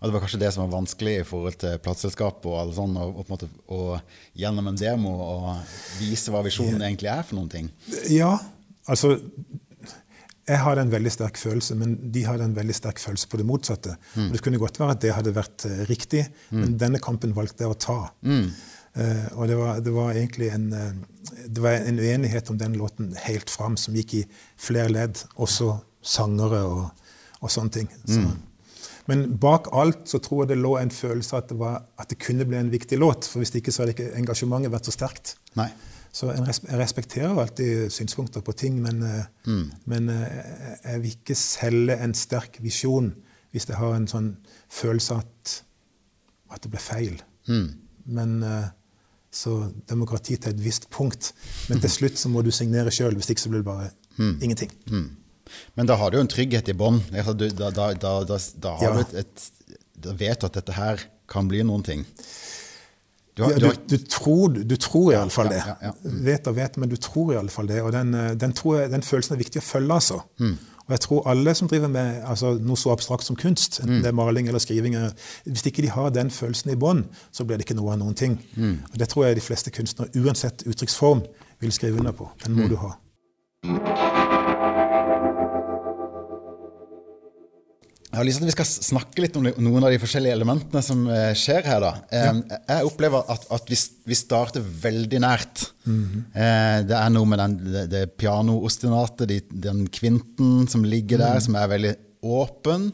Og 0.00 0.08
det 0.08 0.14
var 0.14 0.22
kanskje 0.24 0.40
det 0.40 0.50
som 0.54 0.64
var 0.64 0.78
vanskelig 0.78 1.14
i 1.20 1.24
forhold 1.28 1.58
til 1.60 1.80
plateselskapet 1.84 2.46
og 2.48 2.56
alle 2.56 2.76
sånn, 2.76 2.94
og, 2.96 3.18
og 3.20 3.42
og, 3.68 4.14
gjennom 4.32 4.70
en 4.70 4.78
demo 4.80 5.12
og 5.20 5.50
vise 6.00 6.32
hva 6.32 6.40
visjonen 6.46 6.80
egentlig 6.86 7.10
er 7.12 7.26
for 7.26 7.36
noen 7.36 7.50
ting. 7.52 7.68
Ja, 8.08 8.38
altså 8.88 9.18
Jeg 10.48 10.58
hadde 10.64 10.82
en 10.82 10.90
veldig 10.90 11.10
sterk 11.12 11.36
følelse, 11.38 11.76
men 11.78 11.92
de 12.10 12.24
hadde 12.26 12.42
en 12.48 12.56
veldig 12.56 12.74
sterk 12.74 12.98
følelse 12.98 13.28
på 13.30 13.38
det 13.38 13.44
motsatte. 13.46 13.92
Og 14.18 14.32
det 14.34 14.40
kunne 14.42 14.58
godt 14.58 14.80
være 14.80 14.96
at 14.96 15.02
det 15.04 15.12
hadde 15.14 15.34
vært 15.36 15.66
eh, 15.68 15.84
riktig, 15.86 16.24
men 16.50 16.72
denne 16.80 16.98
kampen 16.98 17.36
valgte 17.36 17.62
jeg 17.68 17.70
å 17.70 17.78
ta. 17.78 17.98
Eh, 18.98 19.26
og 19.38 19.48
det 19.48 19.56
var, 19.58 19.80
det 19.80 19.92
var 19.94 20.12
egentlig 20.12 20.50
en, 20.50 20.72
eh, 20.74 20.92
det 21.46 21.62
var 21.62 21.78
en 21.78 21.98
uenighet 21.98 22.50
om 22.50 22.58
den 22.58 22.76
låten 22.78 23.12
helt 23.22 23.50
fram, 23.50 23.76
som 23.78 23.94
gikk 23.94 24.14
i 24.18 24.22
flere 24.58 24.90
ledd, 24.90 25.22
også 25.36 25.76
sangere 26.02 26.62
og, 26.66 27.04
og 27.40 27.52
sånne 27.52 27.76
ting. 27.76 27.92
Så. 28.08 28.24
Men 29.10 29.24
bak 29.42 29.70
alt 29.74 30.04
så 30.10 30.20
tror 30.22 30.44
jeg 30.44 30.52
det 30.52 30.60
lå 30.62 30.76
en 30.78 30.92
følelse 30.94 31.38
at 31.38 31.48
det, 31.50 31.58
var, 31.58 31.84
at 31.98 32.10
det 32.10 32.20
kunne 32.22 32.46
bli 32.46 32.58
en 32.58 32.70
viktig 32.72 32.98
låt. 32.98 33.26
For 33.26 33.42
hvis 33.42 33.54
ikke 33.58 33.72
så 33.74 33.82
hadde 33.82 33.94
ikke 33.96 34.12
engasjementet 34.18 34.72
vært 34.72 34.90
så 34.90 34.94
sterkt. 34.94 35.34
Nei. 35.58 35.70
Så 36.14 36.32
jeg 36.34 36.78
respekterer 36.78 37.38
alltid 37.38 37.90
synspunkter 37.94 38.42
på 38.42 38.54
ting, 38.58 38.80
men, 38.82 39.02
mm. 39.46 39.66
men 39.90 40.08
eh, 40.10 40.80
jeg 40.82 41.02
vil 41.04 41.12
ikke 41.14 41.36
selge 41.38 41.96
en 42.02 42.14
sterk 42.18 42.58
visjon 42.64 43.12
hvis 43.50 43.66
jeg 43.66 43.78
har 43.78 43.94
en 43.94 44.08
sånn 44.10 44.32
følelse 44.70 45.20
at, 45.22 45.54
at 46.54 46.62
det 46.64 46.70
ble 46.72 46.82
feil. 46.82 47.16
Men 48.10 48.36
eh, 48.46 48.68
Så 49.30 49.72
demokrati 49.86 50.36
til 50.36 50.50
et 50.50 50.60
visst 50.64 50.88
punkt. 50.90 51.32
Men 51.70 51.80
til 51.80 51.90
slutt 51.90 52.18
så 52.18 52.28
må 52.28 52.42
du 52.42 52.50
signere 52.50 52.90
sjøl, 52.90 53.14
hvis 53.14 53.30
ikke 53.30 53.40
så 53.44 53.50
blir 53.52 53.62
det 53.62 53.68
bare 53.70 53.90
ingenting. 54.42 54.70
Men 55.76 55.86
da 55.86 55.96
har 55.96 56.10
du 56.10 56.18
jo 56.18 56.24
en 56.24 56.30
trygghet 56.30 56.68
i 56.68 56.74
bånn. 56.74 57.00
Da, 57.10 57.22
da, 57.70 57.92
da, 57.94 58.38
da, 58.58 58.76
Ja. 58.82 58.92
vet 60.12 60.40
du 60.40 60.46
at 60.46 60.52
dette 60.58 60.72
her 60.76 60.98
kan 61.30 61.48
bli 61.48 61.62
noen 61.62 61.82
ting. 61.86 62.04
Du 63.36 63.44
har- 63.44 63.52
ja, 63.52 63.58
du 63.58 63.60
du, 63.60 63.66
har- 63.68 63.86
du 63.86 63.96
tror, 64.10 64.48
du 64.66 64.76
tror 64.76 65.12
iallfall 65.14 65.46
ja, 65.46 65.50
det. 65.52 65.62
ja, 65.66 65.76
ja. 65.82 65.92
Vet 66.26 66.46
og 66.50 66.56
vet, 66.56 66.76
men 66.76 66.88
du 66.88 66.96
tror 66.96 67.32
iallfall 67.34 67.66
det. 67.70 67.80
Og 67.82 67.92
den, 67.92 68.14
eh, 68.14 68.34
den, 68.34 68.52
tror 68.52 68.80
jeg, 68.80 68.90
den 68.90 69.00
følelsen 69.06 69.34
er 69.36 69.38
viktig 69.44 69.62
å 69.62 69.64
følge, 69.64 69.92
altså. 69.94 70.22
Mm. 70.40 70.58
Og 70.90 70.94
jeg 70.96 71.00
tror 71.04 71.28
alle 71.30 71.52
som 71.54 71.68
driver 71.70 71.88
med 71.88 72.22
altså, 72.26 72.56
noe 72.58 72.76
så 72.76 72.90
abstrakt 72.90 73.22
som 73.24 73.36
kunst, 73.38 73.78
enten 73.80 74.00
Mm. 74.00 74.02
det 74.02 74.08
er 74.10 74.16
maling 74.18 74.48
eller 74.50 74.58
skriving, 74.58 74.96
hvis 75.46 75.62
ikke 75.70 75.82
de 75.86 75.88
har 75.94 76.10
den 76.10 76.30
følelsen 76.34 76.72
i 76.72 76.74
bånn, 76.74 77.04
så 77.32 77.44
blir 77.46 77.56
det 77.60 77.68
ikke 77.68 77.76
noe 77.78 77.92
av 77.94 77.98
noen 78.02 78.14
ting. 78.18 78.38
Mm. 78.56 78.78
Og 78.92 78.98
det 78.98 79.08
tror 79.08 79.26
jeg 79.28 79.36
de 79.38 79.46
fleste 79.46 79.70
kunstnere, 79.70 80.10
uansett 80.18 80.66
uttrykksform, 80.66 81.22
vil 81.60 81.72
skrive 81.72 81.98
under 82.02 82.12
på. 82.12 82.28
Den 82.44 82.52
Mm. 82.56 82.62
må 82.62 82.68
du 82.68 82.76
ha. 82.76 84.29
Jeg 88.10 88.18
har 88.18 88.26
lyst 88.26 88.40
til 88.40 88.46
at 88.48 88.50
vi 88.50 88.54
skal 88.56 88.66
snakke 88.90 89.22
litt 89.22 89.36
om 89.38 89.44
noen 89.62 89.84
av 89.86 89.92
de 89.94 89.98
forskjellige 90.02 90.34
elementene 90.34 90.80
som 90.82 91.04
eh, 91.14 91.28
skjer 91.38 91.62
her. 91.62 91.84
da. 91.84 91.90
Jeg 92.10 92.88
opplever 92.88 93.28
at, 93.30 93.44
at 93.54 93.70
vi, 93.70 93.78
vi 94.10 94.16
starter 94.18 94.64
veldig 94.82 95.20
nært. 95.22 95.62
eh, 96.34 96.80
det 96.90 96.96
er 96.98 97.12
noe 97.14 97.28
med 97.30 97.38
den, 97.38 97.54
det, 97.70 97.84
det 97.92 98.02
pianoostinatet, 98.18 99.28
de, 99.30 99.38
den 99.68 99.84
kvinten 99.94 100.66
som 100.70 100.82
ligger 100.82 101.22
der, 101.22 101.38
som 101.44 101.54
er 101.60 101.70
veldig 101.70 101.94
åpen. 102.26 102.90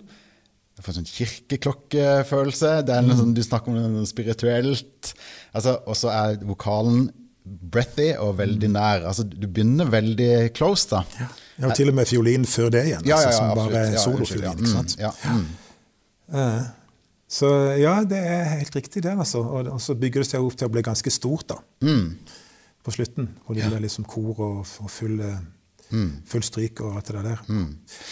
Jeg 0.77 0.85
får 0.85 0.99
sånn 0.99 1.09
kirkeklokkefølelse. 1.09 2.75
Det 2.85 2.93
er 2.99 3.07
noe 3.07 3.17
sånn, 3.17 3.33
du 3.33 3.41
snakker 3.43 3.73
om 3.73 3.97
noe 3.97 4.07
spirituelt. 4.13 5.15
Altså, 5.57 5.79
og 5.89 5.97
så 5.97 6.13
er 6.13 6.37
vokalen 6.45 7.07
breathy 7.47 8.11
og 8.21 8.37
veldig 8.43 8.69
nær. 8.75 9.07
Altså, 9.09 9.25
du 9.25 9.47
begynner 9.49 9.89
veldig 9.89 10.53
close, 10.53 10.91
da. 10.93 11.31
Jeg 11.59 11.69
og 11.71 11.75
til 11.79 11.89
og 11.89 11.95
med 11.97 12.07
fiolin 12.11 12.45
før 12.45 12.71
det 12.75 12.83
igjen, 12.91 13.05
Ja, 13.09 13.17
ja, 13.17 13.21
ja, 13.21 13.27
altså, 13.27 13.39
som 13.39 13.55
bare 13.57 13.77
er 13.81 13.87
Ja, 13.87 13.93
ja. 13.93 14.03
solofiolin. 14.05 14.59
ikke 14.59 14.73
sant? 14.73 14.97
Mm, 14.97 15.05
ja, 15.07 15.13
mm. 15.33 15.47
Eh, 16.41 16.67
Så 17.29 17.49
ja, 17.81 17.95
det 18.05 18.19
er 18.23 18.45
helt 18.59 18.77
riktig 18.77 19.03
det, 19.03 19.13
altså. 19.19 19.41
Og, 19.43 19.81
så 19.83 19.95
bygger 19.99 20.23
det 20.23 20.29
seg 20.31 20.45
opp 20.47 20.55
til 20.57 20.69
å 20.69 20.71
bli 20.71 20.83
ganske 20.87 21.11
stort, 21.11 21.49
da. 21.49 21.57
Mm. 21.83 22.17
På 22.87 22.93
slutten. 22.95 23.29
Hvor 23.47 23.57
det 23.59 23.67
blir 23.67 23.83
liksom 23.83 24.05
kor 24.07 24.39
og, 24.39 24.59
og 24.81 24.91
full, 24.91 25.21
eh, 25.21 25.39
Mm. 25.87 26.23
full 26.27 26.43
stryk 26.43 26.81
og 26.83 26.97
alt 26.99 27.07
det 27.15 27.21
der. 27.23 27.41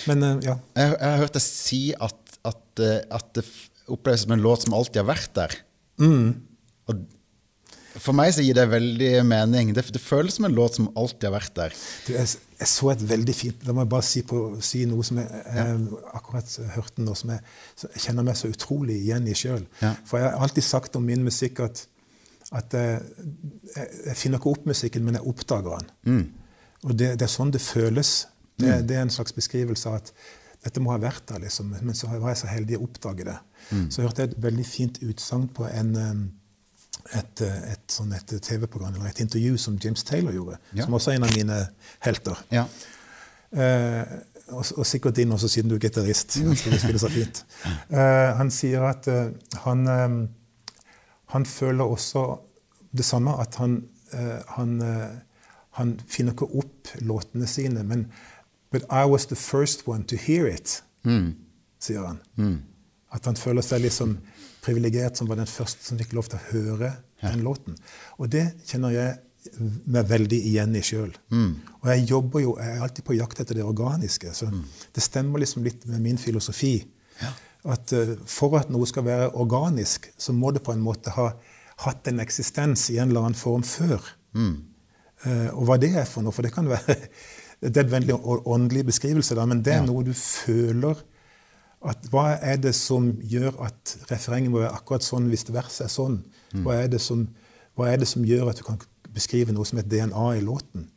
Men 0.07 0.23
eh, 0.23 0.37
ja. 0.47 0.53
Jeg, 0.79 0.91
jeg 0.95 1.09
har 1.11 1.17
hørt 1.19 1.33
deg 1.35 1.43
si 1.43 1.81
at, 1.99 2.37
at, 2.47 2.83
at 3.11 3.33
det 3.35 3.45
oppleves 3.91 4.23
som 4.23 4.31
en 4.33 4.41
låt 4.45 4.63
som 4.63 4.75
alltid 4.79 5.01
har 5.03 5.09
vært 5.11 5.35
der. 5.35 5.57
Og 6.87 7.01
for 8.03 8.15
meg 8.17 8.33
så 8.35 8.43
gir 8.43 8.55
det 8.59 8.65
veldig 8.71 9.11
mening. 9.27 9.73
Det, 9.75 9.85
det 9.95 10.01
føles 10.03 10.35
som 10.39 10.47
en 10.49 10.55
låt 10.55 10.79
som 10.79 10.89
alltid 10.99 11.29
har 11.29 11.35
vært 11.37 11.55
der. 11.59 11.75
Du, 12.07 12.13
jeg, 12.15 12.29
jeg 12.59 12.71
så 12.71 12.91
et 12.93 13.03
veldig 13.09 13.35
fint 13.35 13.65
Da 13.67 13.75
må 13.75 13.83
jeg 13.85 13.91
bare 13.93 14.07
si, 14.07 14.23
på, 14.27 14.41
si 14.65 14.85
noe 14.89 15.05
som 15.07 15.19
jeg, 15.21 15.41
jeg 15.57 16.03
akkurat 16.15 16.55
hørte 16.75 17.03
nå, 17.05 17.17
som 17.19 17.33
jeg, 17.35 17.43
jeg 17.83 18.05
kjenner 18.07 18.27
meg 18.27 18.39
så 18.39 18.51
utrolig 18.53 19.01
igjen 19.01 19.27
i 19.31 19.35
sjøl. 19.39 19.67
Ja. 19.83 19.95
For 20.09 20.21
jeg 20.21 20.31
har 20.31 20.47
alltid 20.47 20.67
sagt 20.67 20.99
om 20.99 21.07
min 21.09 21.25
musikk 21.27 21.65
at, 21.65 21.85
at 22.55 22.77
jeg, 22.79 23.03
jeg, 23.75 23.91
jeg 24.11 24.17
finner 24.21 24.41
ikke 24.41 24.55
opp 24.55 24.71
musikken, 24.71 25.05
men 25.07 25.19
jeg 25.19 25.27
oppdager 25.33 25.83
den. 25.83 25.91
Og 26.85 26.95
det, 26.95 27.15
det 27.19 27.27
er 27.27 27.33
sånn 27.33 27.53
det 27.55 27.63
føles. 27.65 28.15
Det, 28.61 28.71
det 28.87 28.99
er 28.99 29.07
en 29.07 29.13
slags 29.13 29.35
beskrivelse 29.35 29.91
av 29.91 30.03
at 30.03 30.15
dette 30.65 30.81
må 30.81 30.95
ha 30.95 31.01
vært 31.01 31.27
der, 31.29 31.43
liksom. 31.45 31.75
men 31.75 31.97
så 31.97 32.09
var 32.13 32.31
jeg 32.31 32.41
så 32.41 32.49
heldig 32.49 32.79
å 32.79 32.87
oppdage 32.87 33.27
det. 33.27 33.37
Så 33.93 34.05
hørte 34.05 34.25
jeg 34.25 34.33
et 34.33 34.43
veldig 34.45 34.65
fint 34.69 35.01
utsagn 35.05 35.49
på 35.53 35.67
en 35.69 35.91
um, 35.97 36.23
et, 37.15 37.41
eh, 37.45 37.73
et, 37.73 37.85
sånn 37.91 38.13
et 38.17 38.35
TV-program 38.43 38.95
eller 38.95 39.11
et 39.11 39.21
intervju 39.25 39.57
som 39.59 39.79
James 39.83 40.03
Taylor 40.05 40.33
gjorde, 40.33 40.59
Ja. 40.75 40.85
som 40.85 40.95
også 40.95 41.11
er 41.13 41.17
en 41.19 41.25
av 41.29 41.35
mine 41.37 41.59
helter. 42.07 42.39
Ja. 42.55 42.65
Eh, 43.53 44.05
og, 44.53 44.65
og 44.77 44.87
sikkert 44.87 45.17
din 45.17 45.33
også, 45.33 45.49
siden 45.49 45.71
du 45.71 45.77
er 45.77 45.85
gitarist. 45.87 46.39
Eh, 47.91 48.31
han 48.37 48.51
sier 48.51 48.83
at 48.89 49.07
eh, 49.09 49.31
han, 49.65 49.87
eh, 49.89 50.17
han 51.35 51.47
føler 51.47 51.85
også 51.85 52.25
det 52.97 53.05
samme, 53.05 53.35
at 53.41 53.55
han, 53.61 53.79
eh, 54.13 54.41
han, 54.57 54.75
eh, 54.83 55.15
han 55.79 55.95
finner 56.09 56.33
ikke 56.35 56.51
opp 56.61 56.89
låtene 57.01 57.47
sine. 57.47 57.83
Men 57.85 58.07
But 58.73 58.83
I 58.91 59.05
was 59.07 59.27
the 59.27 59.37
first 59.37 59.87
one 59.89 60.03
to 60.05 60.17
hear 60.17 60.47
it, 60.51 60.83
sier 61.79 62.07
han. 62.07 62.21
At 63.15 63.25
han 63.29 63.37
føler 63.39 63.63
seg 63.63 63.85
liksom 63.85 64.17
privilegert 64.65 65.21
som 65.21 65.29
var 65.31 65.41
den 65.41 65.51
første 65.51 65.85
som 65.87 66.01
fikk 66.01 66.17
lov 66.17 66.31
til 66.31 66.41
å 66.41 66.49
høre 66.51 66.91
den 67.23 67.45
låten. 67.45 67.77
Og 68.19 68.33
det 68.33 68.47
kjenner 68.69 68.95
jeg 68.95 69.15
meg 69.93 70.09
veldig 70.09 70.41
igjen 70.49 70.77
i 70.77 70.83
sjøl. 70.85 71.13
Og 71.83 71.89
jeg 71.93 72.07
jobber 72.09 72.45
jo, 72.45 72.55
jeg 72.61 72.77
er 72.77 72.85
alltid 72.85 73.05
på 73.05 73.17
jakt 73.19 73.43
etter 73.45 73.59
det 73.61 73.65
organiske. 73.67 74.33
Så 74.37 74.49
det 74.95 75.05
stemmer 75.05 75.43
liksom 75.43 75.67
litt 75.67 75.85
med 75.91 76.01
min 76.05 76.21
filosofi. 76.21 76.79
At 77.65 77.93
uh, 77.97 78.15
for 78.29 78.59
at 78.59 78.73
noe 78.73 78.89
skal 78.89 79.07
være 79.07 79.31
organisk, 79.41 80.11
så 80.21 80.35
må 80.37 80.51
det 80.53 80.65
på 80.65 80.75
en 80.75 80.85
måte 80.85 81.13
ha 81.17 81.31
hatt 81.85 82.09
en 82.11 82.21
eksistens 82.23 82.91
i 82.93 82.99
en 82.99 83.11
eller 83.11 83.25
annen 83.25 83.39
form 83.39 83.65
før. 83.67 84.05
Eh, 85.25 85.49
og 85.55 85.65
hva 85.69 85.79
det 85.81 85.95
er 85.97 86.07
for 86.09 86.25
noe, 86.25 86.35
for 86.35 86.47
det 86.47 86.53
kan 86.55 86.69
være 86.71 86.97
det 87.65 87.73
er 87.73 87.87
en 87.87 87.95
veldig 87.95 88.19
åndelig 88.51 88.85
beskrivelse, 88.91 89.37
da, 89.39 89.47
men 89.49 89.63
det 89.65 89.79
er 89.79 89.87
noe 89.87 90.05
du 90.07 90.13
føler 90.15 91.01
at 91.91 92.07
Hva 92.13 92.39
er 92.41 92.57
det 92.63 92.75
som 92.77 93.11
gjør 93.21 93.59
at 93.67 93.97
refrenget 94.11 94.53
må 94.53 94.63
være 94.63 94.73
akkurat 94.77 95.05
sånn 95.05 95.29
hvis 95.29 95.45
verset 95.53 95.87
er 95.87 95.93
sånn? 95.93 96.23
Hva 96.65 96.79
er, 96.81 96.89
det 96.89 97.01
som, 97.03 97.27
hva 97.77 97.91
er 97.91 97.99
det 98.01 98.09
som 98.09 98.25
gjør 98.25 98.51
at 98.53 98.61
du 98.61 98.65
kan 98.67 98.81
beskrive 99.15 99.53
noe 99.53 99.67
som 99.69 99.79
et 99.83 99.91
DNA 99.91 100.27
i 100.39 100.45
låten? 100.45 100.89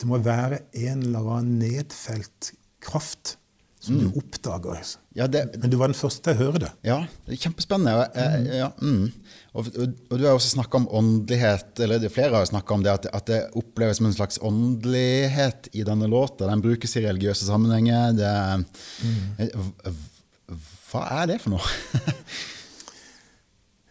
Det 0.00 0.08
må 0.08 0.20
være 0.22 0.62
en 0.72 1.02
eller 1.08 1.26
annen 1.34 1.58
nedfelt 1.58 2.52
kraft 2.80 3.36
som 3.80 3.96
du 3.96 4.10
oppdager. 4.20 4.76
Ja, 5.16 5.24
det, 5.26 5.54
Men 5.58 5.70
du 5.72 5.76
var 5.80 5.88
den 5.88 5.96
første 5.96 6.20
til 6.26 6.34
å 6.36 6.40
høre 6.50 6.58
det. 6.66 6.70
ja, 6.84 6.98
det 7.26 7.32
er 7.32 7.38
kjempespennende. 7.46 8.10
Eh, 8.14 8.58
ja, 8.58 8.66
mm. 8.76 9.06
og, 9.56 9.70
og, 9.72 9.94
og 10.10 10.18
du 10.20 10.26
har 10.26 10.34
også 10.36 10.50
snakka 10.52 10.76
om 10.82 10.88
åndelighet, 11.00 11.80
eller 11.80 11.98
det- 12.02 12.12
flere 12.12 12.36
har 12.36 12.44
snakka 12.50 12.74
om 12.76 12.82
det, 12.84 12.92
at, 12.92 13.06
at 13.16 13.26
det 13.32 13.38
oppleves 13.56 13.96
som 14.02 14.06
en 14.10 14.16
slags 14.18 14.36
åndelighet 14.44 15.70
i 15.72 15.80
denne 15.88 16.06
låta. 16.12 16.44
Den 16.50 16.60
brukes 16.64 16.92
i 17.00 17.06
religiøse 17.06 17.48
sammenhenger. 17.48 18.12
Det, 18.20 18.28
er- 18.28 19.48
eh, 19.48 19.96
hva 20.92 21.06
er 21.22 21.26
det 21.32 21.40
for 21.40 21.56
noe? 21.56 21.64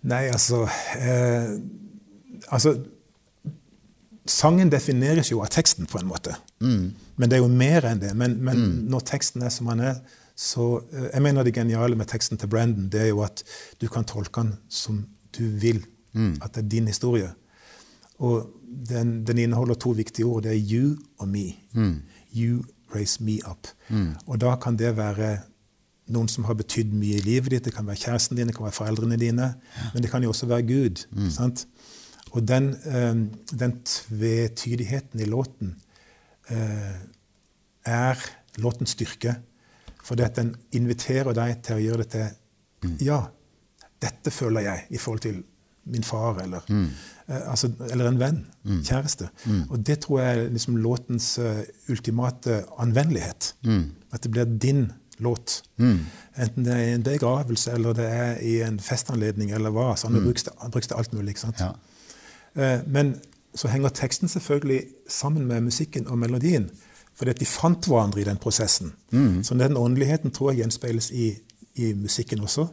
Nei, 0.10 0.30
altså 0.32 0.62
eh, 0.96 1.50
Altså 2.56 2.72
Sangen 4.30 4.70
defineres 4.70 5.32
jo 5.32 5.40
av 5.42 5.50
teksten, 5.54 5.88
på 5.90 5.98
en 6.00 6.08
måte. 6.10 6.36
Men 6.62 7.30
det 7.30 7.38
er 7.40 7.42
jo 7.44 7.50
mer 7.52 7.88
enn 7.90 8.02
det. 8.02 8.12
Men, 8.16 8.38
men 8.46 8.60
når 8.92 9.06
teksten 9.10 9.42
er 9.46 9.50
som 9.54 9.72
den 9.72 9.80
er, 9.90 10.00
så 10.40 10.80
eh, 10.94 11.10
Jeg 11.14 11.22
mener 11.26 11.44
det 11.44 11.52
geniale 11.58 11.98
med 12.00 12.08
teksten 12.08 12.38
til 12.40 12.48
Brandon 12.48 12.86
det 12.94 13.02
er 13.02 13.10
jo 13.10 13.24
at 13.26 13.42
du 13.82 13.88
kan 13.92 14.06
tolke 14.08 14.40
den 14.46 14.54
som 14.72 15.02
du 15.36 15.44
vil. 15.60 15.82
At 16.42 16.54
det 16.56 16.64
er 16.64 16.70
din 16.78 16.88
historie. 16.88 17.32
Og 18.20 18.48
den, 18.90 19.24
den 19.28 19.38
inneholder 19.38 19.76
to 19.76 19.90
viktige 19.98 20.26
ord. 20.26 20.44
Det 20.44 20.52
er 20.54 20.62
you 20.72 20.96
og 21.20 21.28
me. 21.28 21.56
You 22.36 22.64
raise 22.96 23.20
me 23.24 23.40
up. 23.50 23.68
Og 24.28 24.40
da 24.42 24.56
kan 24.56 24.78
det 24.80 24.94
være 24.98 25.40
noen 26.10 26.28
som 26.28 26.44
har 26.48 26.54
betydd 26.58 26.94
mye 26.94 27.20
i 27.20 27.22
livet 27.26 27.52
ditt. 27.52 27.66
Det 27.66 27.74
kan 27.76 27.86
være 27.88 28.00
kjæresten 28.02 28.38
din, 28.38 28.48
det 28.50 28.56
kan 28.56 28.64
være 28.66 28.74
foreldrene 28.80 29.18
dine. 29.18 29.54
Men 29.94 30.04
det 30.04 30.10
kan 30.12 30.24
jo 30.24 30.30
også 30.30 30.46
være 30.50 30.62
Gud. 30.70 31.04
sant? 31.32 31.66
Og 32.32 32.48
den, 32.48 32.74
eh, 32.86 33.16
den 33.60 33.76
tvetydigheten 33.86 35.20
i 35.20 35.30
låten 35.30 35.76
eh, 36.50 36.98
er 37.86 38.26
låtens 38.58 38.96
styrke. 38.98 39.36
Fordi 40.04 40.26
at 40.26 40.38
den 40.40 40.56
inviterer 40.76 41.34
deg 41.38 41.62
til 41.66 41.78
å 41.78 41.84
gjøre 41.84 42.06
det 42.06 42.12
til 42.16 42.98
Ja, 43.04 43.26
dette 44.00 44.32
føler 44.32 44.64
jeg 44.64 44.86
i 44.96 45.00
forhold 45.02 45.26
til 45.26 45.42
min 45.90 46.06
far, 46.06 46.38
eller, 46.44 46.64
eh, 46.70 47.50
altså, 47.50 47.72
eller 47.92 48.08
en 48.08 48.20
venn. 48.20 48.40
Kjæreste. 48.86 49.30
Og 49.70 49.86
det 49.86 50.00
tror 50.06 50.22
jeg 50.22 50.38
er 50.38 50.50
liksom 50.54 50.78
låtens 50.78 51.40
uh, 51.40 51.64
ultimate 51.90 52.64
anvendelighet. 52.78 53.54
At 54.14 54.24
det 54.24 54.32
blir 54.32 54.46
din 54.46 54.92
låt. 55.20 55.64
Enten 56.38 56.66
det 56.66 56.74
er 56.74 56.86
i 56.86 56.94
en 56.94 57.04
begravelse, 57.04 57.72
eller 57.72 57.94
det 57.94 58.06
er 58.06 58.38
i 58.46 58.62
en 58.64 58.80
festanledning, 58.80 59.52
eller 59.52 59.74
hva. 59.76 59.96
Så 59.98 60.08
han 60.08 60.22
brukes, 60.24 60.44
det 60.44 60.72
brukes 60.72 60.88
til 60.88 60.96
alt 60.96 61.14
mulig. 61.14 61.30
ikke 61.36 61.48
sant? 61.48 61.60
Ja. 61.60 61.74
Eh, 62.60 62.80
Men 62.88 63.16
så 63.55 63.68
henger 63.68 63.89
teksten 63.89 64.28
selvfølgelig 64.30 64.84
sammen 65.07 65.45
med 65.47 65.62
musikken 65.62 66.07
og 66.07 66.18
melodien. 66.18 66.70
Fordi 67.16 67.30
at 67.32 67.39
de 67.39 67.45
fant 67.45 67.86
hverandre 67.88 68.22
i 68.22 68.24
den 68.24 68.38
prosessen. 68.38 68.93
Så 69.43 69.53
den 69.60 69.78
åndeligheten 69.78 70.32
tror 70.32 70.51
jeg 70.51 70.57
gjenspeiles 70.62 71.12
i, 71.12 71.34
i 71.76 71.93
musikken 71.93 72.39
også. 72.41 72.68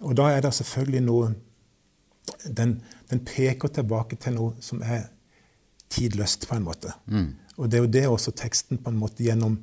Og 0.00 0.16
da 0.16 0.22
er 0.22 0.40
det 0.40 0.54
selvfølgelig 0.54 1.00
noe 1.00 1.34
den, 2.56 2.82
den 3.10 3.20
peker 3.24 3.68
tilbake 3.68 4.16
til 4.16 4.32
noe 4.38 4.52
som 4.60 4.82
er 4.84 5.02
tidløst, 5.90 6.48
på 6.48 6.54
en 6.56 6.62
måte. 6.64 6.92
Og 7.56 7.70
det 7.70 7.78
er 7.78 7.82
jo 7.82 7.90
det 7.92 8.06
også 8.08 8.30
teksten 8.30 8.78
på 8.78 8.90
en 8.90 8.98
måte 8.98 9.22
gjennom 9.24 9.58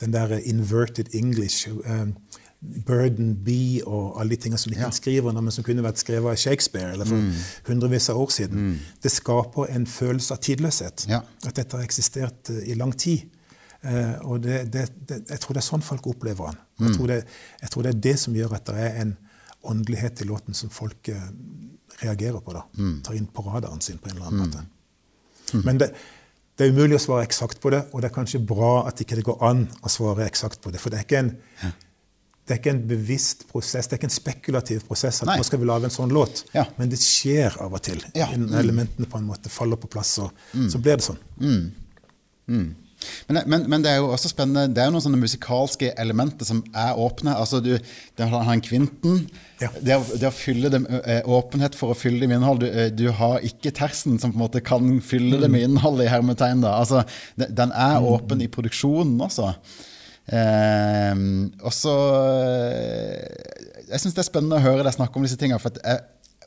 den 0.00 0.12
der 0.12 0.38
inverted 0.44 1.14
English, 1.14 1.68
um, 1.70 2.16
Burden 2.86 3.34
B 3.44 3.80
og 3.86 4.20
alle 4.20 4.34
de 4.34 4.36
tingene 4.44 4.58
som 4.58 4.72
de 4.72 4.78
Ja. 4.78 4.90
skriver 4.90 5.28
om, 5.30 5.44
men 5.44 5.52
som 5.52 5.64
kunne 5.64 5.82
vært 5.82 5.98
skrevet 6.00 6.30
av 6.30 6.36
Shakespeare 6.36 6.92
eller 6.92 7.04
for 7.04 7.70
hundrevis 7.70 8.08
av 8.10 8.16
år 8.20 8.30
siden. 8.30 8.80
Det 9.02 9.12
skaper 9.12 9.70
en 9.74 9.86
følelse 9.86 10.32
av 10.34 10.40
tidløshet. 10.40 11.06
Ja. 11.08 11.20
At 11.46 11.54
dette 11.54 11.76
har 11.76 11.84
eksistert 11.84 12.50
eh, 12.50 12.70
i 12.72 12.74
lang 12.74 12.92
tid. 12.92 13.28
Uh, 13.84 14.16
og 14.30 14.40
det, 14.42 14.72
det, 14.72 14.86
det, 15.08 15.18
jeg 15.28 15.40
tror 15.42 15.52
det 15.52 15.60
er 15.60 15.66
sånn 15.66 15.82
folk 15.84 16.06
opplever 16.08 16.46
den. 16.48 16.60
Jeg, 16.86 16.94
tror 16.96 17.06
det, 17.10 17.18
jeg 17.60 17.70
tror 17.70 17.82
det 17.84 17.90
er 17.92 17.98
det 18.06 18.14
som 18.18 18.34
gjør 18.34 18.54
at 18.56 18.64
det 18.70 18.76
er 18.80 19.00
en 19.02 19.10
åndelighet 19.62 20.22
i 20.24 20.24
låten 20.24 20.56
som 20.56 20.70
folk 20.72 21.10
uh, 21.12 21.26
reagerer 22.00 22.40
på. 22.40 22.54
da. 22.56 22.62
Tar 23.04 23.18
inn 23.18 23.26
på 23.28 23.44
radaren 23.44 23.80
sin 23.84 23.98
på 24.00 24.08
en 24.08 24.16
eller 24.16 24.30
annen 24.30 24.46
måte. 24.46 24.64
Men 25.68 25.78
det, 25.82 25.90
det 26.56 26.64
er 26.64 26.72
umulig 26.72 26.96
å 26.96 27.02
svare 27.02 27.26
eksakt 27.26 27.60
på 27.60 27.70
det, 27.74 27.82
og 27.92 28.00
det 28.00 28.08
er 28.08 28.14
kanskje 28.14 28.40
bra 28.40 28.86
at 28.88 29.00
ikke 29.04 29.18
det 29.18 29.26
går 29.26 29.40
an 29.44 29.66
å 29.84 29.90
svare 29.92 30.24
eksakt 30.30 30.62
på 30.64 30.72
det. 30.72 30.80
For 30.80 30.88
det 30.94 31.00
er 31.02 31.06
ikke 31.06 31.20
en, 31.20 31.32
det 32.44 32.52
er 32.52 32.60
ikke 32.60 32.74
en 32.74 32.82
bevisst 32.88 33.46
prosess, 33.48 33.88
det 33.88 33.96
er 33.96 34.02
ikke 34.02 34.10
en 34.10 34.14
spekulativ 34.18 34.82
prosess 34.84 35.22
at 35.24 35.30
Nei. 35.30 35.38
nå 35.40 35.46
skal 35.48 35.62
vi 35.62 35.68
lage 35.68 35.88
en 35.88 35.94
sånn 35.94 36.12
låt. 36.12 36.42
Ja. 36.52 36.66
Men 36.76 36.90
det 36.92 37.00
skjer 37.00 37.56
av 37.64 37.72
og 37.72 37.80
til. 37.86 38.02
Ja. 38.12 38.28
Mm. 38.36 38.50
Elementene 38.60 39.08
på 39.08 39.20
en 39.20 39.28
måte 39.30 39.52
faller 39.52 39.80
på 39.80 39.88
plass, 39.94 40.18
og 40.20 40.32
så 40.52 40.80
blir 40.82 41.00
det 41.00 41.06
sånn. 41.06 41.22
Men, 43.26 43.40
men, 43.48 43.64
men 43.68 43.84
det 43.84 43.90
er 43.92 44.00
jo 44.00 44.10
også 44.14 44.30
spennende 44.30 44.66
Det 44.72 44.80
er 44.80 44.88
jo 44.88 44.94
noen 44.94 45.04
sånne 45.04 45.20
musikalske 45.20 45.90
elementer 46.00 46.48
som 46.48 46.62
er 46.76 46.98
åpne. 47.00 47.34
Altså 47.36 47.60
du, 47.64 47.72
det 47.76 48.28
har 48.30 48.50
en 48.52 48.64
kvinten. 48.64 49.24
Ja. 49.62 49.70
Det, 49.80 49.96
å, 49.98 50.18
det 50.20 50.28
å 50.28 50.34
fylle 50.34 50.70
det 50.72 50.82
med 50.84 51.00
eh, 51.00 51.22
åpenhet 51.24 51.76
for 51.78 51.92
å 51.92 51.98
fylle 51.98 52.22
det 52.22 52.30
med 52.30 52.40
innhold. 52.40 52.64
Du, 52.64 52.68
eh, 52.68 52.90
du 52.92 53.06
har 53.16 53.44
ikke 53.44 53.74
tersen 53.76 54.20
som 54.20 54.32
på 54.32 54.38
en 54.38 54.44
måte 54.46 54.64
kan 54.64 54.94
fylle 55.04 55.40
det 55.42 55.50
med 55.52 55.66
innhold 55.66 56.04
i 56.04 56.10
hermetegn. 56.10 56.64
Da. 56.64 56.76
Altså, 56.82 57.04
den 57.36 57.72
er 57.72 58.04
åpen 58.04 58.44
i 58.44 58.50
produksjonen 58.52 59.20
også. 59.24 59.52
Eh, 60.24 61.18
og 61.60 61.72
så 61.76 61.92
eh, 62.40 63.90
Jeg 63.90 64.00
syns 64.00 64.14
det 64.16 64.22
er 64.22 64.28
spennende 64.30 64.56
å 64.56 64.64
høre 64.64 64.86
deg 64.86 64.96
snakke 64.96 65.20
om 65.20 65.26
disse 65.26 65.38
tingene. 65.40 65.60
For 65.62 65.74
jeg 65.80 66.02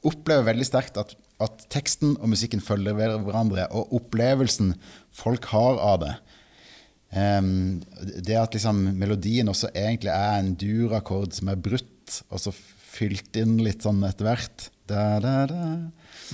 opplever 0.07 0.47
veldig 0.49 0.67
sterkt 0.67 0.97
at, 1.01 1.13
at 1.43 1.67
teksten 1.73 2.15
og 2.17 2.31
musikken 2.33 2.63
følger 2.63 2.97
hverandre. 2.97 3.67
Og 3.75 3.93
opplevelsen 4.01 4.73
folk 5.15 5.49
har 5.53 5.81
av 5.83 6.01
det. 6.05 6.15
Ehm, 7.15 7.79
det 8.03 8.35
at 8.35 8.55
liksom 8.55 8.81
melodien 8.99 9.47
også 9.51 9.71
egentlig 9.73 10.11
er 10.11 10.39
en 10.39 10.55
dur-akkord 10.59 11.35
som 11.35 11.51
er 11.51 11.61
brutt, 11.61 12.21
og 12.31 12.41
så 12.41 12.53
fylt 12.53 13.37
inn 13.39 13.57
litt 13.63 13.85
sånn 13.85 14.03
etter 14.07 14.27
hvert. 14.27 14.67
Da, 14.87 15.19
da, 15.19 15.35
da. 15.49 15.63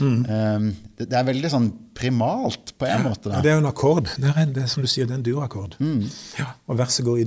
Ehm, 0.01 0.67
det, 0.97 1.07
det 1.09 1.17
er 1.17 1.25
veldig 1.27 1.49
sånn 1.51 1.69
primalt 1.97 2.73
på 2.79 2.87
en 2.89 3.05
måte. 3.07 3.31
Ja, 3.33 3.41
det 3.45 3.51
er 3.51 3.57
jo 3.57 3.63
en 3.63 3.69
akkord. 3.69 4.09
Det 4.17 4.29
er, 4.29 4.39
en, 4.43 4.53
det 4.55 4.65
er 4.65 4.71
som 4.71 4.85
du 4.85 4.89
sier, 4.89 5.07
det 5.09 5.15
er 5.15 5.21
en 5.21 5.25
durakkord. 5.25 5.77
Ja. 6.39 6.51
Og 6.69 6.77
verset 6.79 7.05
går, 7.05 7.23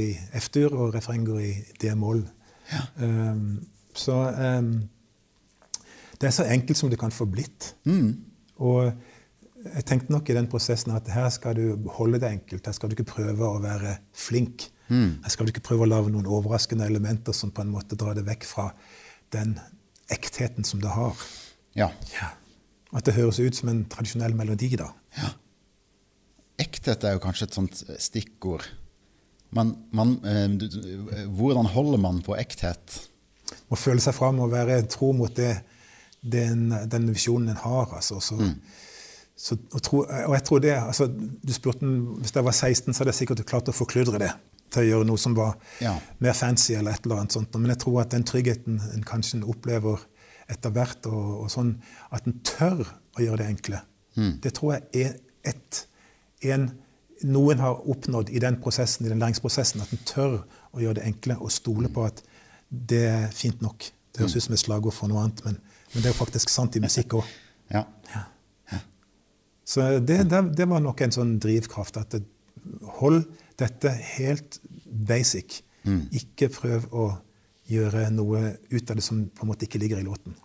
i, 0.00 0.06
i 0.06 0.40
F-dur, 0.40 0.74
og 0.74 0.94
refrenget 0.96 1.30
går 1.30 1.44
i 1.46 1.52
D-moll. 1.82 2.24
Um, 3.02 3.60
så 3.98 4.18
um, 4.30 4.74
det 6.20 6.28
er 6.28 6.34
så 6.34 6.46
enkelt 6.46 6.78
som 6.78 6.90
det 6.92 7.00
kan 7.00 7.14
få 7.14 7.26
blitt. 7.30 7.72
Og 8.60 8.90
jeg 9.60 9.86
tenkte 9.88 10.14
nok 10.14 10.28
i 10.30 10.36
den 10.36 10.48
prosessen 10.50 10.94
at 10.96 11.08
her 11.12 11.28
skal 11.34 11.56
du 11.58 11.90
holde 11.96 12.20
det 12.22 12.30
enkelt. 12.30 12.66
Her 12.66 12.76
skal 12.76 12.90
du 12.90 12.96
ikke 12.96 13.10
prøve 13.12 13.48
å 13.48 13.62
være 13.62 13.98
flink. 14.16 14.70
Her 14.90 15.32
skal 15.32 15.46
du 15.46 15.52
ikke 15.52 15.66
prøve 15.68 15.86
å 15.86 15.90
lage 15.90 16.10
noen 16.10 16.26
overraskende 16.26 16.86
elementer 16.88 17.36
som 17.36 17.52
på 17.54 17.62
en 17.62 17.70
måte 17.70 17.98
drar 17.98 18.16
det 18.18 18.26
vekk 18.26 18.46
fra 18.48 18.70
den 19.34 19.54
ektheten 20.12 20.66
som 20.66 20.82
det 20.82 20.92
har. 20.94 21.16
Ja. 21.78 21.90
At 22.90 23.06
det 23.06 23.14
høres 23.14 23.38
ut 23.38 23.56
som 23.56 23.70
en 23.70 23.84
tradisjonell 23.90 24.34
melodi, 24.36 24.72
da. 24.80 24.90
Ekthet 26.60 27.06
er 27.06 27.16
jo 27.16 27.22
kanskje 27.22 27.48
et 27.48 27.56
sånt 27.56 27.82
stikkord. 28.02 28.66
Men 29.56 29.72
man, 29.96 30.18
eh, 30.26 31.26
hvordan 31.26 31.70
holder 31.72 32.02
man 32.02 32.20
på 32.22 32.36
ekthet? 32.38 33.00
Må 33.70 33.78
føle 33.78 34.02
seg 34.02 34.14
fram 34.14 34.38
og 34.42 34.52
være 34.52 34.82
tro 34.90 35.10
mot 35.16 35.32
det, 35.34 35.56
den, 36.20 36.68
den 36.90 37.08
visjonen 37.10 37.54
en 37.54 37.62
har. 37.64 37.96
Altså. 37.96 38.20
Så, 38.22 38.38
så, 39.34 39.56
og, 39.72 39.80
tro, 39.82 40.04
og 40.04 40.36
jeg 40.36 40.44
tror 40.46 40.62
det, 40.62 40.76
altså, 40.76 41.08
du 41.08 41.52
spurte 41.54 41.86
Hvis 42.20 42.34
jeg 42.34 42.44
var 42.44 42.52
16, 42.52 42.92
så 42.92 43.00
hadde 43.00 43.14
jeg 43.14 43.22
sikkert 43.22 43.46
klart 43.48 43.70
å 43.72 43.74
forkludre 43.74 44.20
det 44.22 44.30
til 44.70 44.82
å 44.82 44.88
gjøre 44.88 45.06
noe 45.08 45.18
som 45.18 45.34
var 45.36 45.56
Ja. 45.80 45.96
mer 46.20 46.32
fancy. 46.32 46.74
eller 46.74 46.92
et 46.92 47.04
eller 47.06 47.16
annet 47.22 47.32
sånt. 47.32 47.54
Men 47.58 47.70
jeg 47.70 47.78
tror 47.78 48.00
at 48.02 48.10
den 48.10 48.24
tryggheten 48.24 48.80
en 48.94 49.02
kanskje 49.04 49.42
opplever 49.44 49.98
etter 50.48 50.70
hvert, 50.70 51.06
og, 51.06 51.42
og 51.44 51.50
sånn, 51.50 51.76
at 52.12 52.26
en 52.26 52.40
tør 52.44 52.80
å 53.18 53.22
gjøre 53.22 53.36
det 53.38 53.46
enkle, 53.46 53.82
det 54.42 54.52
tror 54.54 54.72
jeg 54.74 55.06
er 55.06 55.14
et, 55.44 55.86
en, 56.42 56.66
noen 57.24 57.58
har 57.62 57.78
oppnådd 57.88 58.28
i 58.30 58.38
den 58.42 58.58
prosessen, 58.60 59.06
i 59.06 59.08
den 59.08 59.18
læringsprosessen. 59.22 59.80
At 59.80 59.92
en 59.92 60.02
tør 60.04 60.34
å 60.74 60.80
gjøre 60.82 60.94
det 60.98 61.04
enkle 61.06 61.36
og 61.40 61.50
stole 61.54 61.88
på 61.88 62.04
at 62.04 62.22
det 62.70 63.04
er 63.08 63.30
fint 63.32 63.62
nok. 63.62 63.78
Det 64.12 64.20
høres 64.24 64.36
ut 64.36 64.42
som 64.42 64.52
et 64.54 64.60
slagord 64.60 64.92
for 64.92 65.08
noe 65.08 65.22
annet, 65.22 65.44
men, 65.44 65.56
men 65.94 66.02
det 66.02 66.10
er 66.10 66.12
jo 66.14 66.18
faktisk 66.24 66.50
sant 66.52 66.76
i 66.76 66.80
musikk 66.84 67.14
òg. 67.20 67.24
Ja. 67.70 67.84
Så 69.64 69.84
det, 70.02 70.24
det, 70.30 70.40
det 70.58 70.66
var 70.68 70.80
nok 70.82 71.00
en 71.04 71.12
sånn 71.14 71.36
drivkraft. 71.38 71.96
At 72.00 72.10
det, 72.16 72.24
hold 72.98 73.22
dette 73.60 73.92
helt 74.16 74.60
basic. 74.84 75.62
Ikke 76.16 76.50
prøv 76.52 76.86
å 76.92 77.10
gjøre 77.70 78.08
noe 78.12 78.54
ut 78.70 78.90
av 78.90 78.98
det 78.98 79.04
som 79.06 79.22
på 79.30 79.44
en 79.44 79.52
måte 79.52 79.68
ikke 79.68 79.80
ligger 79.82 80.00
i 80.00 80.06
låten. 80.06 80.36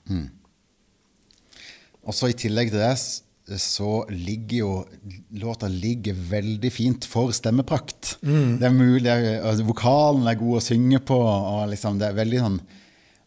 Og 2.05 2.13
så 2.13 2.29
i 2.29 2.37
tillegg 2.37 2.73
til 2.73 2.83
det 2.83 2.95
så 3.61 3.99
ligger 4.09 4.57
jo 4.57 4.69
låta 5.37 5.67
ligger 5.69 6.17
veldig 6.17 6.71
fint 6.73 7.05
for 7.05 7.33
stemmeprakt. 7.35 8.15
Det 8.21 8.65
er 8.65 8.73
mulig, 8.73 9.11
altså, 9.11 9.67
Vokalen 9.67 10.25
er 10.29 10.39
god 10.39 10.57
å 10.57 10.63
synge 10.65 11.01
på, 11.05 11.19
og 11.19 11.67
liksom 11.69 11.99
det 12.01 12.09
er 12.09 12.17
veldig 12.17 12.41
sånn 12.41 12.57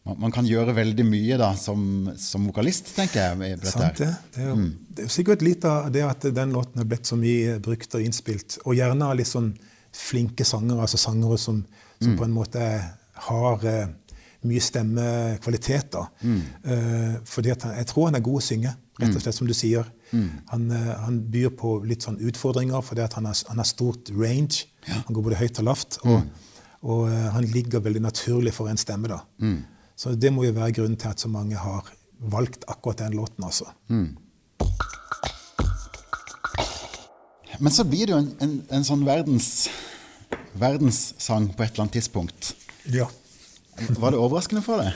man, 0.08 0.16
man 0.24 0.32
kan 0.34 0.46
gjøre 0.48 0.72
veldig 0.76 1.04
mye 1.06 1.38
da 1.40 1.52
som, 1.58 1.80
som 2.18 2.46
vokalist, 2.48 2.94
tenker 2.96 3.20
jeg. 3.20 3.58
Sant 3.68 4.00
det? 4.00 4.08
Det 4.34 4.42
er, 4.42 4.50
jo, 4.50 4.68
det 4.96 5.04
er 5.04 5.12
sikkert 5.12 5.44
litt 5.44 5.66
av 5.68 5.90
det 5.92 6.04
at 6.06 6.24
den 6.34 6.54
låten 6.56 6.82
er 6.82 6.88
blitt 6.88 7.08
så 7.08 7.18
mye 7.20 7.58
brukt 7.62 7.94
og 7.98 8.04
innspilt. 8.04 8.58
Og 8.64 8.78
gjerne 8.78 9.10
av 9.10 9.18
litt 9.18 9.30
sånn 9.30 9.52
flinke 9.94 10.44
sangere, 10.46 10.82
altså 10.84 11.00
sangere 11.00 11.38
som, 11.40 11.62
som 12.00 12.16
på 12.18 12.26
en 12.26 12.34
måte 12.34 12.64
har 13.28 13.64
uh, 13.64 13.86
mye 14.48 14.62
stemmekvalitet. 14.62 15.92
da. 15.92 16.04
Uh, 16.22 17.16
fordi 17.26 17.54
han, 17.54 17.78
jeg 17.80 17.90
tror 17.90 18.10
han 18.10 18.18
er 18.18 18.26
god 18.26 18.40
å 18.40 18.44
synge, 18.44 18.74
rett 18.98 19.14
og 19.14 19.22
slett, 19.22 19.38
som 19.38 19.48
du 19.48 19.54
sier. 19.56 19.88
Han, 20.52 20.68
uh, 20.70 20.92
han 21.04 21.22
byr 21.30 21.50
på 21.58 21.78
litt 21.88 22.06
sånn 22.06 22.20
utfordringer 22.24 22.84
fordi 22.84 23.04
at 23.04 23.16
han 23.18 23.28
har, 23.28 23.40
han 23.50 23.62
har 23.62 23.68
stort 23.68 24.12
range. 24.14 24.68
Han 24.88 25.10
går 25.12 25.26
både 25.30 25.40
høyt 25.42 25.62
og 25.62 25.68
lavt. 25.68 25.98
Og, 26.06 26.46
og 26.86 27.08
eh, 27.10 27.26
han 27.34 27.46
ligger 27.50 27.82
veldig 27.82 28.02
naturlig 28.04 28.54
for 28.54 28.70
en 28.70 28.78
stemme. 28.78 29.10
da. 29.10 29.22
Så 29.98 30.14
det 30.14 30.30
må 30.32 30.44
jo 30.46 30.54
være 30.54 30.76
grunnen 30.76 30.98
til 31.00 31.10
at 31.10 31.20
så 31.20 31.30
mange 31.30 31.58
har 31.58 31.88
valgt 32.18 32.64
akkurat 32.70 33.02
den 33.02 33.16
låten. 33.18 33.44
altså. 33.44 33.72
Men 37.58 37.74
så 37.74 37.84
blir 37.88 38.06
det 38.06 38.14
jo 38.14 38.20
en, 38.22 38.32
en, 38.44 38.56
en 38.78 38.84
sånn 38.86 39.04
verdens, 39.06 39.68
verdenssang 40.58 41.50
på 41.56 41.64
et 41.64 41.72
eller 41.72 41.86
annet 41.86 41.96
tidspunkt. 41.98 42.52
Ja. 42.94 43.08
Var 43.98 44.14
det 44.14 44.18
overraskende 44.20 44.62
for 44.64 44.82
deg? 44.82 44.94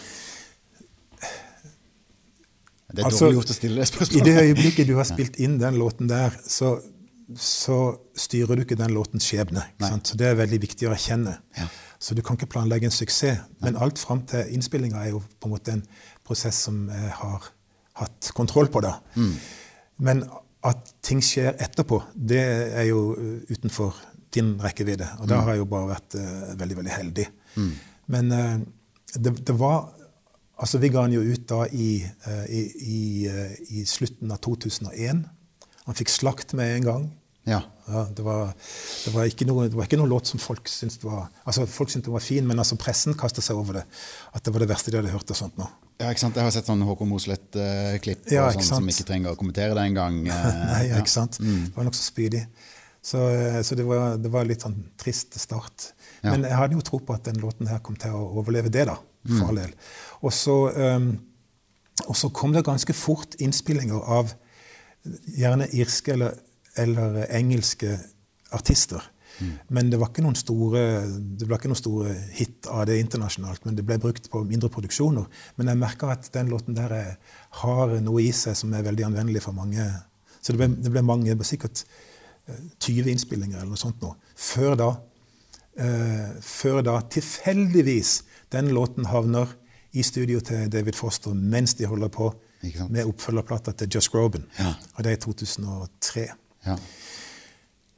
Det 2.93 3.01
er 3.01 3.09
Altså, 3.09 3.25
dårlig 3.25 3.39
gjort 3.39 3.53
å 3.53 3.57
stille 3.57 3.81
det 3.81 3.89
spørsmålet. 3.89 4.21
I 4.21 4.31
det 4.31 4.43
øyeblikket 4.49 4.89
du 4.91 4.97
har 4.99 5.09
spilt 5.09 5.39
inn 5.41 5.55
den 5.61 5.79
låten 5.81 6.11
der, 6.11 6.35
så, 6.45 6.75
så 7.41 7.79
styrer 8.21 8.59
du 8.59 8.67
ikke 8.67 8.77
den 8.77 8.93
låtens 8.93 9.25
skjebne. 9.31 9.65
Så 10.05 10.19
Det 10.21 10.29
er 10.29 10.37
veldig 10.43 10.61
viktig 10.67 10.91
å 10.91 10.93
erkjenne. 10.93 11.39
Ja. 11.57 11.71
Så 12.03 12.17
du 12.19 12.21
kan 12.27 12.37
ikke 12.37 12.51
planlegge 12.53 12.91
en 12.91 12.95
suksess. 12.95 13.41
Men 13.65 13.79
alt 13.81 14.01
fram 14.03 14.25
til 14.29 14.51
innspillinga 14.53 15.01
er 15.07 15.15
jo 15.15 15.23
på 15.41 15.49
en 15.49 15.55
måte 15.55 15.77
en 15.79 15.85
prosess 16.27 16.59
som 16.67 16.85
jeg 16.93 17.15
har 17.23 17.49
hatt 18.03 18.33
kontroll 18.37 18.69
på. 18.73 18.83
da. 18.85 18.99
Men 20.03 20.25
at 20.69 20.93
ting 21.03 21.23
skjer 21.25 21.57
etterpå, 21.63 21.99
det 22.15 22.43
er 22.43 22.87
jo 22.91 23.13
uh, 23.17 23.41
utenfor 23.51 23.97
din 24.33 24.55
rekkevidde. 24.63 25.09
Og 25.21 25.29
da 25.31 25.43
har 25.43 25.57
jeg 25.57 25.65
jo 25.65 25.71
bare 25.73 25.91
vært 25.91 26.17
uh, 26.19 26.53
veldig, 26.61 26.79
veldig 26.81 26.95
heldig. 26.95 27.27
Men 28.13 28.33
uh, 28.33 28.55
det, 29.19 29.37
det 29.47 29.59
var 29.59 29.91
Altså, 30.63 30.79
vi 30.79 30.93
ga 30.95 31.01
han 31.03 31.11
jo 31.11 31.25
ut 31.27 31.43
da 31.51 31.65
i, 31.75 32.05
uh, 32.29 32.45
i, 32.47 32.61
i, 32.87 32.99
i 33.81 33.85
slutten 33.89 34.31
av 34.31 34.39
2001. 34.45 35.25
Han 35.89 35.97
fikk 35.99 36.13
slakt 36.13 36.53
med 36.55 36.77
en 36.77 36.85
gang. 36.87 37.07
Ja. 37.49 37.62
Ja, 37.88 38.05
det, 38.16 38.22
var, 38.22 38.53
det, 39.05 39.11
var 39.11 39.26
noe, 39.49 39.64
det 39.66 39.74
var 39.74 39.88
ikke 39.88 39.99
noen 39.99 40.12
låt 40.12 40.28
som 40.30 40.38
folk 40.40 40.68
syntes 40.70 41.01
var 41.03 41.24
altså 41.43 41.64
Folk 41.66 41.90
syntes 41.90 42.07
det 42.07 42.12
var 42.14 42.22
fin, 42.22 42.45
men 42.47 42.62
altså 42.62 42.76
pressen 42.78 43.16
kasta 43.18 43.43
seg 43.43 43.59
over 43.59 43.80
det. 43.80 43.82
At 44.32 44.45
det 44.47 44.53
var 44.55 44.62
det 44.62 44.68
verste 44.70 44.93
de 44.95 45.01
hadde 45.01 45.11
hørt. 45.11 45.30
og 45.30 45.38
sånt 45.38 45.59
nå. 45.59 45.66
Ja, 45.99 46.11
ikke 46.11 46.22
sant? 46.22 46.38
Jeg 46.38 46.47
har 46.47 46.55
sett 46.55 46.70
sånn 46.70 46.84
Håkon 46.86 47.11
Mosleth-klipp 47.11 48.30
Ja, 48.32 48.47
sånn, 48.55 48.68
som 48.68 48.93
ikke 48.93 49.07
trenger 49.09 49.34
å 49.34 49.38
kommentere 49.38 49.74
det 49.78 49.88
engang. 49.90 50.22
eh, 50.30 50.47
Nei, 50.62 50.84
ja, 50.86 50.95
ja. 50.95 51.03
ikke 51.03 51.14
sant? 51.14 51.40
Det 51.43 51.74
var 51.74 51.88
nokså 51.88 52.07
spydig. 52.07 52.45
Så, 53.03 53.24
eh, 53.34 53.59
så 53.66 53.78
det, 53.78 53.86
var, 53.88 54.16
det 54.22 54.30
var 54.30 54.47
litt 54.47 54.62
sånn 54.62 54.78
trist 55.03 55.34
start. 55.43 55.90
Ja. 56.22 56.30
Men 56.30 56.47
jeg 56.47 56.59
hadde 56.59 56.78
jo 56.78 56.86
tro 56.86 57.03
på 57.03 57.18
at 57.18 57.26
den 57.26 57.43
låten 57.43 57.70
her 57.70 57.82
kom 57.82 57.99
til 57.99 58.14
å 58.14 58.22
overleve 58.38 58.70
det, 58.72 58.86
da. 58.90 58.97
Mm. 59.26 59.34
For 59.34 59.51
all 59.51 59.59
del. 59.59 59.74
Og 60.22 60.34
så, 60.34 60.57
um, 60.70 61.11
og 62.07 62.14
så 62.18 62.30
kom 62.34 62.55
det 62.55 62.64
ganske 62.66 62.95
fort 62.97 63.34
innspillinger 63.43 64.07
av 64.07 64.32
gjerne 65.34 65.66
irske 65.74 66.14
eller, 66.14 66.38
eller 66.79 67.25
engelske 67.29 67.97
artister. 68.53 69.03
Mm. 69.41 69.53
Men 69.68 69.91
det 69.91 69.99
var 70.01 70.11
ikke 70.11 70.25
noen 70.25 70.37
store 70.37 70.83
det 71.09 71.47
ble 71.49 71.57
ikke 71.57 71.70
noen 71.70 71.81
store 71.81 72.14
hit 72.37 72.68
av 72.70 72.85
det 72.91 72.99
internasjonalt. 73.01 73.64
Men 73.66 73.77
det 73.79 73.85
ble 73.89 73.99
brukt 74.03 74.29
på 74.33 74.45
mindre 74.49 74.70
produksjoner. 74.73 75.29
Men 75.57 75.73
jeg 75.73 75.81
merker 75.81 76.14
at 76.14 76.29
den 76.35 76.53
låten 76.53 76.77
der 76.79 76.95
er, 76.97 77.14
har 77.62 77.97
noe 78.05 78.25
i 78.25 78.33
seg 78.37 78.57
som 78.59 78.75
er 78.77 78.85
veldig 78.87 79.09
anvendelig 79.11 79.45
for 79.47 79.57
mange. 79.57 79.87
Så 80.41 80.53
det 80.53 80.61
ble, 80.61 80.70
det 80.83 80.93
ble 80.93 81.05
mange, 81.07 81.31
det 81.31 81.39
ble 81.41 81.49
sikkert 81.49 81.85
eh, 81.87 82.61
20 82.83 83.12
innspillinger 83.14 83.62
eller 83.62 83.73
noe 83.73 83.81
sånt 83.81 84.03
nå. 84.05 84.12
Før 84.37 84.77
da, 84.79 84.91
eh, 85.81 86.31
før 86.45 86.83
da 86.87 86.99
tilfeldigvis 87.16 88.20
den 88.53 88.73
låten 88.77 89.09
havner 89.09 89.57
i 89.93 90.05
studio 90.05 90.41
til 90.45 90.70
David 90.73 90.97
Foster 90.97 91.37
mens 91.37 91.77
de 91.77 91.89
holder 91.89 92.09
på 92.12 92.31
med 92.62 93.09
oppfølgerplata 93.09 93.75
til 93.77 93.91
Just 93.97 94.12
Groban. 94.12 94.45
Ja. 94.59 94.75
Og 94.95 95.05
det 95.05 95.11
er 95.12 95.18
i 95.18 95.20
2003. 95.20 96.29
Ja. 96.67 96.77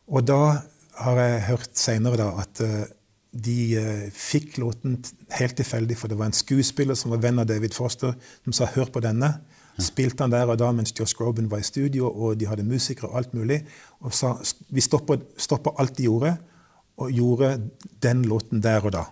Og 0.09 0.27
da 0.29 0.41
har 1.01 1.19
jeg 1.21 1.47
hørt 1.49 1.73
seinere 1.79 2.29
at 2.41 2.61
eh, 2.65 2.85
de 3.35 3.59
eh, 3.81 4.05
fikk 4.15 4.59
låten 4.63 5.01
helt 5.35 5.57
tilfeldig, 5.59 5.97
for 5.99 6.09
det 6.09 6.19
var 6.21 6.31
en 6.31 6.37
skuespiller 6.37 6.95
som 6.99 7.11
var 7.15 7.23
venn 7.25 7.41
av 7.43 7.49
David 7.51 7.75
Foster, 7.75 8.15
som 8.45 8.53
sa 8.53 8.69
'hør 8.71 8.93
på 8.95 9.03
denne'. 9.03 9.35
Spilte 9.83 10.23
han 10.23 10.31
der 10.31 10.47
og 10.47 10.59
da 10.59 10.71
mens 10.71 10.93
Josh 10.95 11.17
Groban 11.19 11.51
var 11.51 11.59
i 11.59 11.67
studio, 11.67 12.07
og 12.07 12.39
de 12.39 12.47
hadde 12.47 12.63
musikere 12.63 13.09
og 13.11 13.17
alt 13.19 13.35
mulig. 13.35 13.65
Og 14.01 14.15
sa 14.15 14.37
vi 14.71 14.81
stopper, 14.81 15.19
stopper 15.37 15.75
alt 15.81 15.97
de 15.99 16.05
gjorde, 16.07 16.37
og 16.97 17.11
gjorde 17.11 17.71
den 18.03 18.23
låten 18.23 18.63
der 18.63 18.85
og 18.87 18.93
da. 18.93 19.05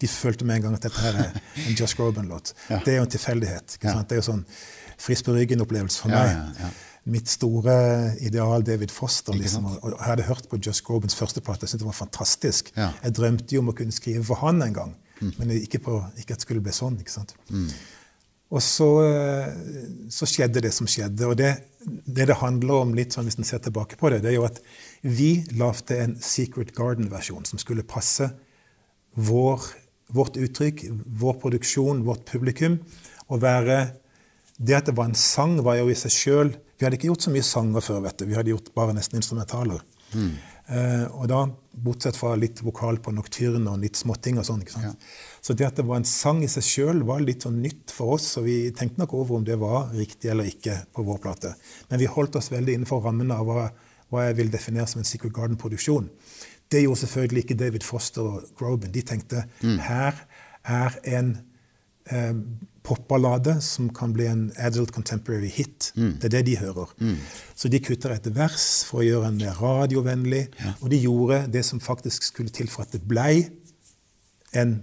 De 0.00 0.08
følte 0.08 0.44
med 0.44 0.56
en 0.56 0.62
gang 0.62 0.74
at 0.74 0.82
dette 0.82 1.00
her 1.00 1.16
er 1.16 1.40
en 1.68 1.74
Josh 1.74 1.96
Groban-låt. 1.96 2.52
Ja. 2.70 2.78
Det 2.84 2.92
er 2.92 2.96
jo 2.96 3.02
en 3.02 3.10
tilfeldighet. 3.10 3.76
Ikke 3.76 3.88
Ja. 3.88 4.02
Det 4.02 4.12
er 4.12 4.20
jo 4.20 4.32
sånn 4.32 4.44
frisk 4.98 5.24
på 5.24 5.32
ryggen-opplevelse 5.32 6.00
for 6.00 6.08
meg. 6.08 6.28
ja, 6.28 6.46
ja. 6.60 6.70
Mitt 7.04 7.30
store 7.32 7.76
ideal 8.20 8.64
David 8.66 8.92
Foster. 8.92 9.32
Liksom, 9.32 9.64
og 9.70 9.94
jeg 9.94 10.04
hadde 10.04 10.26
hørt 10.28 10.48
på 10.50 10.58
Josh 10.60 10.84
Grobens 10.84 11.16
første 11.16 11.40
plate. 11.40 11.64
Jeg 11.64 11.72
syntes 11.72 11.84
det 11.84 11.88
var 11.88 11.96
fantastisk. 11.96 12.72
Ja. 12.76 12.90
Jeg 13.04 13.16
drømte 13.16 13.56
jo 13.56 13.62
om 13.64 13.72
å 13.72 13.76
kunne 13.76 13.94
skrive 13.94 14.24
for 14.28 14.40
han 14.42 14.60
en 14.62 14.76
gang, 14.76 14.92
men 15.38 15.54
ikke, 15.56 15.80
på, 15.84 15.96
ikke 16.20 16.36
at 16.36 16.42
det 16.42 16.48
skulle 16.48 16.64
bli 16.64 16.74
sånn. 16.76 17.00
ikke 17.00 17.14
sant? 17.14 17.34
Og 18.50 18.62
så, 18.66 18.88
eh, 19.06 19.50
så 20.10 20.26
skjedde 20.26 20.62
det 20.64 20.72
som 20.74 20.88
skjedde. 20.90 21.26
Og 21.28 21.36
det, 21.38 21.52
det 21.86 22.26
det 22.28 22.38
handler 22.40 22.84
om, 22.84 22.94
litt 22.98 23.14
sånn 23.14 23.28
hvis 23.28 23.38
en 23.38 23.46
ser 23.46 23.62
tilbake 23.62 23.98
på 24.00 24.10
det, 24.10 24.22
det 24.24 24.32
er 24.32 24.38
jo 24.40 24.48
at 24.48 24.58
vi 25.06 25.44
lagde 25.56 25.98
en 26.02 26.16
Secret 26.20 26.74
Garden-versjon 26.76 27.46
som 27.46 27.62
skulle 27.62 27.86
passe 27.86 28.26
vår, 29.14 29.70
vårt 30.10 30.36
uttrykk, 30.40 30.88
vår 31.22 31.38
produksjon, 31.42 32.02
vårt 32.06 32.26
publikum. 32.28 32.80
Og 33.30 33.42
være 33.44 33.96
Det 34.60 34.74
at 34.76 34.84
det 34.90 34.92
var 34.92 35.06
en 35.08 35.16
sang, 35.16 35.54
var 35.64 35.78
jo 35.78 35.86
i 35.88 35.94
seg 35.96 36.12
sjøl 36.12 36.50
Vi 36.80 36.86
hadde 36.86 36.96
ikke 36.96 37.10
gjort 37.10 37.26
så 37.26 37.30
mye 37.34 37.44
sanger 37.44 37.84
før, 37.84 37.98
vet 38.06 38.22
du. 38.22 38.24
Vi 38.30 38.36
hadde 38.38 38.54
gjort 38.54 38.70
bare 38.74 38.94
nesten 38.96 39.20
instrumentaler. 39.20 39.82
Eh, 40.70 41.04
og 41.12 41.26
da, 41.28 41.42
bortsett 41.84 42.16
fra 42.16 42.30
litt 42.38 42.62
vokal 42.64 42.96
på 43.04 43.12
nocturne 43.12 43.68
og 43.68 43.82
litt 43.82 43.98
småting 44.00 44.38
og 44.40 44.46
sånn. 44.48 44.62
ikke 44.64 44.78
sant? 44.78 45.04
Så 45.44 45.52
det 45.58 45.66
at 45.66 45.76
det 45.76 45.84
var 45.84 46.00
en 46.00 46.08
sang 46.08 46.40
i 46.46 46.48
seg 46.48 46.64
sjøl, 46.64 47.02
var 47.04 47.20
litt 47.20 47.44
sånn 47.44 47.60
nytt 47.60 47.92
for 47.92 48.14
oss, 48.16 48.30
og 48.40 48.46
vi 48.48 48.56
tenkte 48.72 49.02
nok 49.02 49.12
over 49.18 49.36
om 49.36 49.44
det 49.44 49.58
var 49.60 49.92
riktig 49.92 50.32
eller 50.32 50.48
ikke 50.48 50.78
på 50.96 51.04
vår 51.04 51.20
plate. 51.20 51.52
Men 51.90 52.00
vi 52.00 52.08
holdt 52.08 52.40
oss 52.40 52.48
veldig 52.54 52.78
innenfor 52.78 53.04
rammene 53.04 53.36
av 53.36 53.50
hva, 53.50 53.68
hva 54.08 54.24
jeg 54.30 54.40
vil 54.40 54.54
definere 54.54 54.88
som 54.88 55.02
en 55.02 55.10
Secret 55.10 55.36
Garden-produksjon. 55.36 56.08
Det 56.70 56.84
gjorde 56.84 57.02
selvfølgelig 57.02 57.44
ikke 57.44 57.60
David 57.60 57.84
Foster 57.84 58.22
og 58.22 58.50
Groban. 58.56 58.92
De 58.94 59.02
tenkte 59.02 59.44
her 59.84 60.24
er 60.64 60.96
en 61.18 61.34
eh, 62.08 62.34
popballade 62.90 63.54
som 63.62 63.86
kan 63.94 64.12
bli 64.16 64.26
en 64.26 64.42
adult 64.58 64.90
contemporary 64.96 65.48
hit. 65.54 65.92
Det 65.94 66.26
er 66.28 66.34
det 66.40 66.44
de 66.50 66.58
hører. 66.58 66.90
Så 67.56 67.70
de 67.70 67.78
kutter 67.86 68.16
et 68.18 68.26
vers 68.34 68.68
for 68.90 69.04
å 69.04 69.06
gjøre 69.06 69.30
den 69.30 69.40
mer 69.46 69.54
radiovennlig, 69.62 70.48
og 70.80 70.90
de 70.90 70.98
gjorde 71.06 71.44
det 71.54 71.64
som 71.70 71.80
faktisk 71.80 72.26
skulle 72.32 72.50
til 72.50 72.68
for 72.68 72.82
at 72.88 72.92
det 72.98 73.04
blei 73.06 73.46
en, 74.58 74.80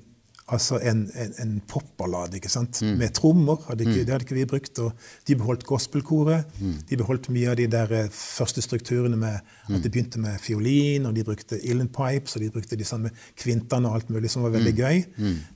altså 0.47 0.77
en, 0.79 1.01
en, 1.19 1.33
en 1.43 1.49
popballade, 1.67 2.37
ikke 2.39 2.49
sant? 2.53 2.79
med 2.97 3.11
trommer. 3.17 3.57
Hadde 3.67 3.83
ikke, 3.83 4.05
Det 4.07 4.13
hadde 4.13 4.23
ikke 4.27 4.37
vi 4.37 4.45
brukt. 4.47 4.79
og 4.79 4.93
De 5.27 5.35
beholdt 5.35 5.65
gospelkoret. 5.67 6.45
De 6.87 6.97
beholdt 7.01 7.27
mye 7.35 7.49
av 7.51 7.57
de 7.59 7.65
der 7.67 7.91
eh, 7.97 8.07
første 8.15 8.63
strukturene 8.63 9.17
med 9.19 9.41
at 9.67 9.83
de 9.83 9.89
begynte 9.91 10.21
med 10.23 10.39
fiolin, 10.39 11.05
og 11.09 11.15
de 11.17 11.25
brukte 11.27 11.59
Illen 11.67 11.89
Pipes, 11.91 12.37
og 12.37 12.45
de 12.45 12.49
brukte 12.55 12.79
de 12.79 12.87
samme 12.87 13.11
kvintene 13.35 13.89
og 13.91 13.95
alt 13.99 14.09
mulig, 14.15 14.31
som 14.31 14.47
var 14.47 14.55
veldig 14.55 14.75
gøy. 14.79 15.03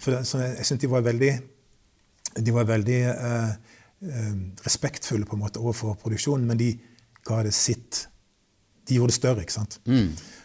For 0.04 0.20
så 0.28 0.44
jeg, 0.44 0.58
jeg 0.60 0.66
synes 0.74 0.82
de 0.84 0.92
var 0.92 1.08
veldig 1.08 1.32
de 2.36 2.54
var 2.56 2.70
veldig 2.70 3.00
eh, 3.10 3.52
eh, 4.08 4.32
respektfulle 4.66 5.28
på 5.28 5.38
en 5.38 5.44
måte 5.44 5.62
overfor 5.62 5.98
produksjonen, 6.02 6.48
men 6.48 6.60
de 6.60 6.72
ga 7.28 7.42
det 7.46 7.54
sitt. 7.56 8.06
De 8.88 8.98
gjorde 8.98 9.14
det 9.14 9.20
større. 9.20 9.44
ikke 9.46 9.58
sant? 9.60 9.80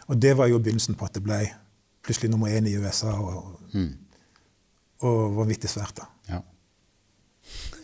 Og 0.07 0.19
det 0.23 0.35
var 0.39 0.51
jo 0.51 0.61
begynnelsen 0.61 0.99
på 0.99 1.07
at 1.09 1.17
det 1.17 1.25
ble 1.25 1.41
plutselig 2.07 2.31
nummer 2.31 2.53
én 2.53 2.69
i 2.69 2.77
USA, 2.79 3.15
og, 3.19 3.57
og 5.03 5.39
vanvittig 5.41 5.71
svært. 5.73 5.99
da. 5.99 6.11
Ja. 6.31 6.43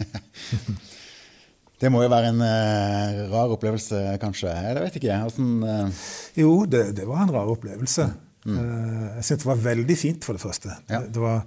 det 1.83 1.91
må 1.91 2.03
jo 2.05 2.11
være 2.13 2.31
en 2.31 2.43
eh, 2.47 3.23
rar 3.33 3.55
opplevelse, 3.55 4.03
kanskje. 4.23 4.53
Eller 4.53 4.87
vet 4.87 4.99
ikke. 5.01 5.19
Hvordan, 5.25 5.55
eh, 5.67 6.05
Jo, 6.43 6.53
det, 6.67 6.85
det 6.99 7.09
var 7.09 7.25
en 7.25 7.35
rar 7.35 7.51
opplevelse. 7.51 8.11
Eh, 8.47 9.07
jeg 9.19 9.25
syntes 9.27 9.45
det 9.45 9.51
var 9.51 9.65
veldig 9.67 9.97
fint, 9.99 10.25
for 10.25 10.39
det 10.39 10.43
første. 10.43 10.77
Ja. 10.91 11.03
Det, 11.03 11.15
det, 11.15 11.23
var, 11.23 11.43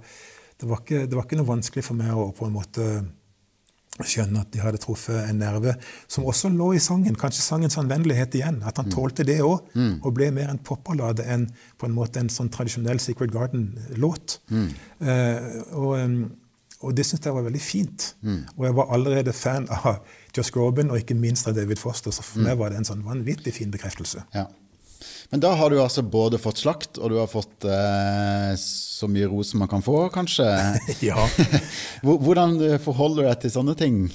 det, 0.60 0.66
var 0.70 0.82
ikke, 0.82 1.04
det 1.06 1.16
var 1.16 1.26
ikke 1.26 1.38
noe 1.40 1.52
vanskelig 1.54 1.84
for 1.84 1.98
meg 1.98 2.12
å 2.16 2.30
på 2.36 2.46
en 2.48 2.54
måte 2.56 2.88
skjønne 4.04 4.42
at 4.44 4.50
de 4.52 4.60
hadde 4.60 4.76
truffet 4.82 5.30
en 5.30 5.38
nerve 5.40 5.72
som 6.04 6.26
også 6.28 6.50
lå 6.52 6.74
i 6.76 6.80
sangen. 6.84 7.14
Kanskje 7.16 7.40
sangens 7.40 7.78
anvendelighet 7.80 8.34
igjen. 8.36 8.58
At 8.68 8.76
han 8.76 8.90
tålte 8.92 9.24
det 9.24 9.38
òg, 9.40 9.70
og 10.02 10.10
ble 10.16 10.28
mer 10.36 10.50
en 10.52 10.60
popballade 10.60 11.24
enn 11.24 11.46
på 11.80 11.88
en 11.88 11.94
måte 11.96 12.20
en 12.20 12.28
sånn 12.32 12.50
tradisjonell 12.52 13.00
Secret 13.00 13.32
Garden-låt. 13.32 14.40
Eh, 14.52 15.48
og, 15.72 15.96
og 16.82 16.92
det 16.98 17.06
syntes 17.08 17.30
jeg 17.30 17.38
var 17.38 17.48
veldig 17.48 17.64
fint. 17.64 18.10
Og 18.58 18.68
jeg 18.68 18.76
var 18.76 18.92
allerede 18.92 19.32
fan 19.32 19.64
av 19.72 20.02
Josh 20.36 20.52
Groban 20.52 20.92
og 20.92 21.00
ikke 21.00 21.16
minst 21.16 21.48
av 21.48 21.56
David 21.56 21.80
Foster, 21.80 22.12
så 22.12 22.20
for 22.20 22.44
meg 22.44 22.60
var 22.60 22.70
det 22.70 22.82
en 22.82 22.90
sånn 22.92 23.04
vanvittig 23.06 23.56
fin 23.56 23.72
bekreftelse. 23.72 24.26
ja. 24.36 24.46
Men 25.32 25.42
da 25.42 25.52
har 25.58 25.72
du 25.72 25.80
altså 25.82 26.04
både 26.06 26.38
fått 26.38 26.62
slakt, 26.62 27.00
og 27.00 27.10
du 27.10 27.18
har 27.18 27.30
fått 27.30 27.66
eh, 27.66 28.52
så 28.60 29.08
mye 29.10 29.26
ros 29.30 29.50
som 29.52 29.62
man 29.64 29.70
kan 29.70 29.84
få, 29.84 30.06
kanskje. 30.14 30.46
Ja. 31.08 31.18
Hvordan 32.06 32.58
forholder 32.82 33.22
du 33.22 33.28
deg 33.30 33.42
til 33.44 33.54
sånne 33.58 33.76
ting? 33.78 34.06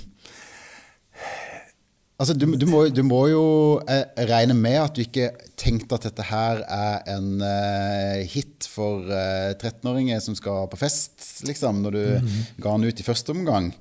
Altså, 2.21 2.35
du, 2.37 2.45
du, 2.53 2.67
må, 2.69 2.83
du 2.93 3.01
må 3.01 3.23
jo 3.31 3.45
eh, 3.89 4.03
regne 4.29 4.53
med 4.53 4.77
at 4.77 4.93
du 4.93 5.01
ikke 5.01 5.31
tenkte 5.57 5.97
at 5.97 6.05
dette 6.05 6.25
her 6.29 6.61
er 6.67 6.99
en 7.09 7.41
eh, 7.41 8.21
hit 8.29 8.67
for 8.69 9.09
eh, 9.09 9.55
13-åringer 9.55 10.21
som 10.21 10.37
skal 10.37 10.69
på 10.69 10.77
fest, 10.77 11.17
liksom, 11.49 11.81
når 11.81 11.97
du 11.97 12.03
ga 12.61 12.75
den 12.75 12.85
ut 12.85 13.01
i 13.01 13.07
første 13.07 13.33
omgang. 13.33 13.71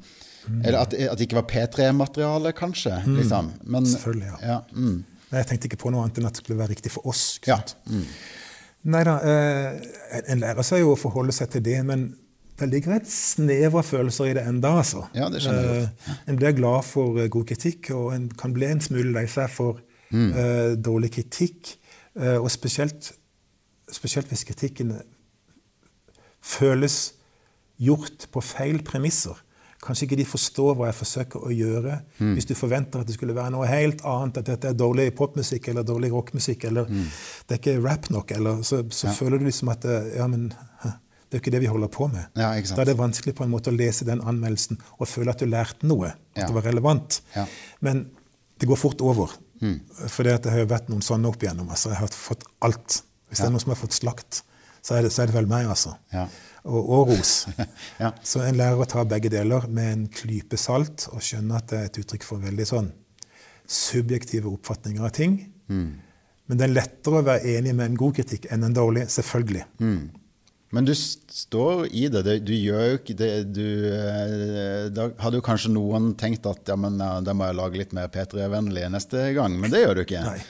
Eller 0.65 0.81
at, 0.81 0.97
at 0.97 1.21
det 1.21 1.27
ikke 1.27 1.43
var 1.43 1.51
P3-materiale, 1.51 2.55
kanskje. 2.57 2.95
liksom. 3.19 3.53
Men, 3.61 3.87
Selvfølgelig, 3.87 4.33
ja. 4.33 4.39
ja 4.55 4.59
mm. 4.73 4.97
Nei, 5.31 5.39
Jeg 5.43 5.47
tenkte 5.47 5.68
ikke 5.70 5.78
på 5.85 5.91
noe 5.95 6.03
annet 6.05 6.18
enn 6.18 6.26
at 6.26 6.35
det 6.35 6.43
skulle 6.45 6.59
være 6.59 6.72
riktig 6.74 6.91
for 6.93 7.07
oss. 7.07 7.39
ikke 7.39 7.49
Ja. 7.55 7.61
Mm. 7.87 8.07
Nei 8.91 9.03
da, 9.05 9.16
eh, 9.20 9.81
en 10.33 10.41
lærer 10.41 10.62
seg 10.64 10.81
jo 10.81 10.95
å 10.95 10.99
forholde 10.99 11.33
seg 11.37 11.51
til 11.51 11.61
det, 11.62 11.85
men 11.85 12.16
det 12.59 12.68
ligger 12.70 12.95
et 12.97 13.07
snev 13.09 13.74
av 13.76 13.85
følelser 13.85 14.31
i 14.31 14.35
det 14.35 14.43
enda, 14.47 14.68
altså. 14.81 15.07
Ja, 15.14 15.28
det 15.33 15.43
skjønner 15.43 15.68
jeg 15.74 15.83
Eh, 16.09 16.14
en 16.28 16.37
blir 16.37 16.53
glad 16.57 16.85
for 16.85 17.18
eh, 17.20 17.28
god 17.28 17.47
kritikk, 17.47 17.91
og 17.97 18.14
en 18.14 18.28
kan 18.28 18.53
bli 18.53 18.66
en 18.66 18.81
smule 18.81 19.12
lei 19.12 19.26
seg 19.26 19.49
for 19.51 19.81
Mm. 20.12 20.33
eh, 20.35 20.74
dårlig 20.76 21.12
kritikk. 21.12 21.76
eh, 22.16 22.37
og 22.41 22.51
spesielt, 22.51 23.12
spesielt 23.93 24.26
hvis 24.28 24.45
kritikken 24.45 25.01
føles 26.43 27.12
gjort 27.81 28.26
på 28.33 28.43
feil 28.45 28.83
premisser. 28.83 29.37
Kanskje 29.81 30.05
ikke 30.07 30.16
de 30.20 30.24
forstår 30.28 30.74
hva 30.76 30.91
jeg 30.91 30.97
forsøker 30.99 31.45
å 31.47 31.51
gjøre. 31.57 31.95
Hvis 32.37 32.49
du 32.51 32.55
forventer 32.59 33.01
at 33.01 33.09
det 33.09 33.14
skulle 33.16 33.33
være 33.37 33.55
noe 33.55 33.68
helt 33.70 34.03
annet, 34.05 34.43
at 34.43 34.51
dette 34.51 34.68
er 34.68 34.76
dårlig 34.76 35.07
popmusikk 35.16 35.70
eller 35.72 35.87
dårlig 35.89 36.11
rockmusikk, 36.12 36.66
eller 36.68 36.91
det 36.91 37.57
er 37.57 37.61
ikke 37.62 37.78
rap 37.81 38.11
nok, 38.12 38.35
eller, 38.37 38.61
så, 38.66 38.83
så 38.93 39.09
føler 39.16 39.41
du 39.41 39.47
liksom 39.49 39.72
at 39.72 39.87
det, 39.89 39.97
ja, 40.18 40.26
men, 40.28 40.51
det 40.51 41.39
er 41.39 41.39
jo 41.39 41.43
ikke 41.45 41.55
det 41.55 41.62
vi 41.62 41.70
holder 41.70 41.89
på 41.95 42.11
med. 42.12 42.26
Ja. 42.37 42.51
Da 42.74 42.83
er 42.83 42.91
det 42.91 42.97
vanskelig 42.99 43.33
på 43.39 43.47
en 43.47 43.53
måte 43.55 43.70
å 43.72 43.76
lese 43.76 44.05
den 44.09 44.20
anmeldelsen 44.20 44.81
og 44.99 45.09
føle 45.09 45.33
at 45.33 45.41
du 45.41 45.47
lærte 45.49 45.87
noe, 45.89 46.12
at 46.35 46.43
Ja. 46.43 46.47
det 46.51 46.57
var 46.59 46.68
relevant. 46.68 47.20
Ja. 47.37 47.47
Men 47.81 48.11
det 48.61 48.68
går 48.68 48.76
fort 48.76 49.01
over. 49.01 49.33
For 50.09 50.24
det, 50.24 50.45
har 50.51 50.59
jo 50.62 50.68
vært 50.68 50.89
noen 50.89 51.03
sånne 51.05 51.28
opp 51.28 51.43
igjennom. 51.43 51.68
Altså, 51.70 51.91
jeg 51.93 52.01
har 52.01 52.09
fått 52.09 52.45
alt. 52.64 53.03
Hvis 53.28 53.39
det 53.41 53.47
er 53.47 53.53
noen 53.55 53.62
som 53.62 53.72
har 53.72 53.78
fått 53.81 53.97
slakt, 53.97 54.43
så 54.83 54.97
er 54.97 55.05
det, 55.07 55.12
så 55.12 55.22
er 55.22 55.31
det 55.31 55.37
vel 55.37 55.47
meg, 55.49 55.68
altså. 55.68 55.95
Og, 56.65 56.81
og 56.81 57.13
ros. 57.13 57.35
Ja. 58.03 58.13
Så 58.25 58.43
en 58.45 58.57
lærer 58.57 58.81
å 58.81 58.89
ta 58.89 59.05
begge 59.09 59.31
deler 59.33 59.67
med 59.69 59.93
en 59.93 60.05
klype 60.13 60.57
salt 60.61 61.09
og 61.13 61.21
skjønne 61.25 61.59
at 61.59 61.69
det 61.73 61.79
er 61.79 61.89
et 61.91 61.99
uttrykk 62.03 62.25
for 62.25 62.43
veldig 62.45 62.67
sånn 62.69 62.93
subjektive 63.71 64.51
oppfatninger 64.51 65.05
av 65.05 65.13
ting. 65.15 65.37
Men 65.71 66.59
det 66.59 66.67
er 66.67 66.73
lettere 66.73 67.21
å 67.21 67.27
være 67.27 67.53
enig 67.59 67.75
med 67.79 67.93
en 67.93 67.99
god 68.01 68.17
kritikk 68.17 68.49
enn 68.51 68.65
en 68.67 68.75
dårlig. 68.75 69.05
Selvfølgelig. 69.13 69.63
Men 70.75 70.87
du 70.87 70.93
står 70.95 71.85
i 71.91 72.09
det. 72.11 72.25
det. 72.27 72.37
Du 72.47 72.53
gjør 72.55 72.89
jo 72.89 72.99
ikke 73.01 73.17
det 73.19 73.31
du, 73.55 73.67
eh, 73.91 74.89
Da 74.95 75.09
hadde 75.23 75.39
jo 75.41 75.47
kanskje 75.47 75.73
noen 75.75 76.13
tenkt 76.19 76.47
at 76.51 76.67
ja, 76.71 76.77
men 76.79 76.99
da 76.99 77.35
må 77.35 77.47
jeg 77.49 77.59
lage 77.59 77.81
litt 77.81 77.95
mer 77.97 78.11
P3-vennlig 78.11 78.87
neste 78.91 79.31
gang, 79.39 79.57
men 79.59 79.71
det 79.71 79.85
gjør 79.85 80.01
du 80.01 80.05
ikke. 80.05 80.25
Nei. 80.27 80.41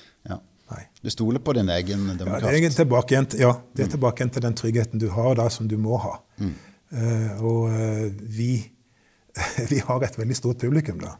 Nei. 0.71 0.83
Du 1.03 1.11
stoler 1.11 1.43
på 1.43 1.55
din 1.57 1.71
egen 1.75 2.05
Ja, 2.07 2.39
det 2.39 2.69
er 2.69 2.75
tilbake 2.83 3.15
igjen, 3.17 3.27
ja, 3.41 3.55
det 3.75 3.87
er 3.87 3.95
tilbake 3.97 4.23
igjen 4.23 4.35
til 4.37 4.45
den 4.45 4.59
tryggheten 4.59 5.03
du 5.03 5.09
har 5.15 5.35
da, 5.39 5.49
som 5.51 5.67
du 5.71 5.77
må 5.81 5.99
ha. 6.03 6.19
Eh, 6.91 7.43
og 7.47 7.71
uh, 7.71 8.07
vi, 8.37 8.53
vi 9.73 9.81
har 9.87 10.07
et 10.07 10.19
veldig 10.19 10.37
stort 10.39 10.63
publikum 10.63 11.01
da. 11.03 11.17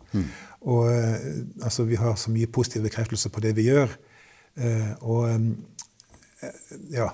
Og 0.71 0.87
uh, 0.91 1.17
altså, 1.65 1.87
vi 1.89 1.99
har 1.99 2.15
så 2.21 2.33
mye 2.35 2.51
positiv 2.51 2.87
bekreftelse 2.87 3.33
på 3.33 3.43
det 3.43 3.55
vi 3.59 3.69
gjør. 3.71 3.95
Og 5.07 5.31
um, 5.31 5.51
ja, 6.91 7.07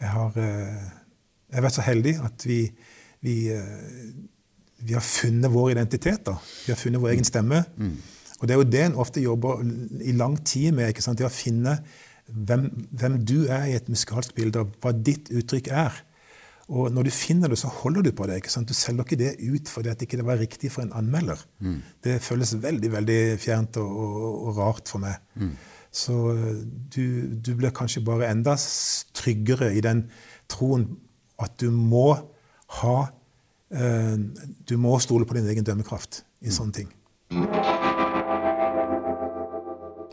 jeg 0.00 0.08
har, 0.10 0.34
jeg 0.36 1.56
har 1.56 1.64
vært 1.64 1.76
så 1.76 1.84
heldig 1.86 2.14
at 2.26 2.44
vi, 2.44 2.58
vi, 3.24 3.36
vi 4.82 4.96
har 4.96 5.04
funnet 5.04 5.52
vår 5.52 5.70
identitet. 5.76 6.24
da. 6.26 6.34
Vi 6.66 6.74
har 6.74 6.80
funnet 6.80 7.00
vår 7.00 7.14
egen 7.14 7.28
stemme. 7.28 7.62
Og 8.44 8.48
det 8.48 8.54
er 8.54 8.60
jo 8.60 8.72
det 8.76 8.80
en 8.84 8.98
ofte 9.00 9.22
jobber 9.24 9.62
i 10.04 10.12
lang 10.12 10.36
tid 10.44 10.74
med. 10.76 10.90
ikke 10.92 11.00
sant? 11.00 11.16
Det 11.16 11.24
å 11.24 11.32
finne 11.32 11.78
hvem, 12.28 12.66
hvem 12.92 13.22
du 13.24 13.46
er 13.48 13.70
i 13.70 13.76
et 13.78 13.88
musikalsk 13.88 14.34
bilde, 14.36 14.60
og 14.60 14.74
hva 14.84 14.92
ditt 14.92 15.30
uttrykk 15.32 15.70
er. 15.72 15.96
Og 16.68 16.92
når 16.92 17.08
du 17.08 17.12
finner 17.12 17.48
det, 17.48 17.58
så 17.60 17.68
holder 17.72 18.04
du 18.04 18.10
på 18.16 18.26
det. 18.28 18.36
ikke 18.40 18.52
sant? 18.52 18.68
Du 18.68 18.76
selger 18.76 19.04
ikke 19.04 19.20
det 19.20 19.32
ut 19.40 19.72
fordi 19.72 19.92
at 19.92 20.04
ikke 20.04 20.20
det 20.20 20.26
var 20.28 20.40
riktig 20.40 20.72
for 20.72 20.84
en 20.84 20.92
anmelder. 20.96 21.40
Det 22.04 22.18
føles 22.24 22.54
veldig 22.60 22.92
veldig 22.92 23.18
fjernt 23.40 23.80
og, 23.80 23.96
og, 24.04 24.36
og 24.48 24.60
rart 24.60 24.92
for 24.92 25.00
meg. 25.04 25.16
Så 25.94 26.14
eh, 26.34 26.60
du, 26.94 27.04
du 27.40 27.54
blir 27.56 27.72
kanskje 27.72 28.04
bare 28.04 28.28
enda 28.28 28.56
tryggere 29.14 29.72
i 29.76 29.80
den 29.84 30.06
troen 30.50 30.88
at 31.40 31.56
du 31.60 31.70
må 31.70 32.08
ha 32.80 32.96
eh, 33.70 34.16
Du 34.68 34.76
må 34.80 34.98
stole 34.98 35.24
på 35.28 35.36
din 35.38 35.48
egen 35.48 35.64
dømmekraft 35.64 36.24
i 36.44 36.50
sånne 36.50 36.72
ting. 36.82 36.90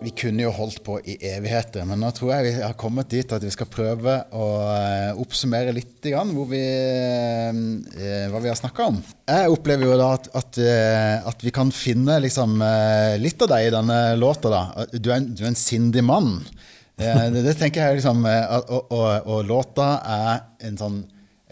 Vi 0.01 0.09
kunne 0.17 0.41
jo 0.41 0.51
holdt 0.55 0.79
på 0.81 0.95
i 1.05 1.13
evigheter, 1.29 1.83
men 1.85 1.99
nå 2.01 2.09
tror 2.17 2.31
jeg 2.33 2.45
vi 2.47 2.51
har 2.63 2.73
kommet 2.79 3.11
dit 3.11 3.33
at 3.35 3.43
vi 3.45 3.51
skal 3.53 3.67
prøve 3.69 4.15
å 4.33 4.45
eh, 4.73 5.19
oppsummere 5.21 5.75
litt 5.75 6.07
hvor 6.09 6.47
vi, 6.49 6.61
eh, 6.61 8.23
hva 8.31 8.41
vi 8.41 8.49
har 8.49 8.57
snakka 8.57 8.87
om. 8.89 8.97
Jeg 9.29 9.51
opplever 9.53 9.85
jo 9.85 9.99
da 10.01 10.07
at, 10.15 10.29
at, 10.39 10.57
eh, 10.57 11.27
at 11.29 11.45
vi 11.45 11.53
kan 11.53 11.69
finne 11.69 12.17
liksom, 12.25 12.57
litt 13.21 13.45
av 13.45 13.51
deg 13.53 13.67
i 13.67 13.73
denne 13.75 13.99
låta. 14.17 14.49
da. 14.49 14.63
Du 14.97 15.11
er 15.11 15.19
en, 15.19 15.29
du 15.37 15.43
er 15.45 15.51
en 15.51 15.59
sindig 15.59 16.01
mann. 16.07 16.39
Det, 16.97 17.13
det 17.37 17.53
tenker 17.59 17.85
jeg 17.91 18.01
liksom, 18.01 18.25
og, 18.25 18.73
og, 18.89 19.05
og 19.29 19.45
låta 19.49 19.91
er 20.01 20.41
en 20.65 20.81
sånn, 20.81 20.97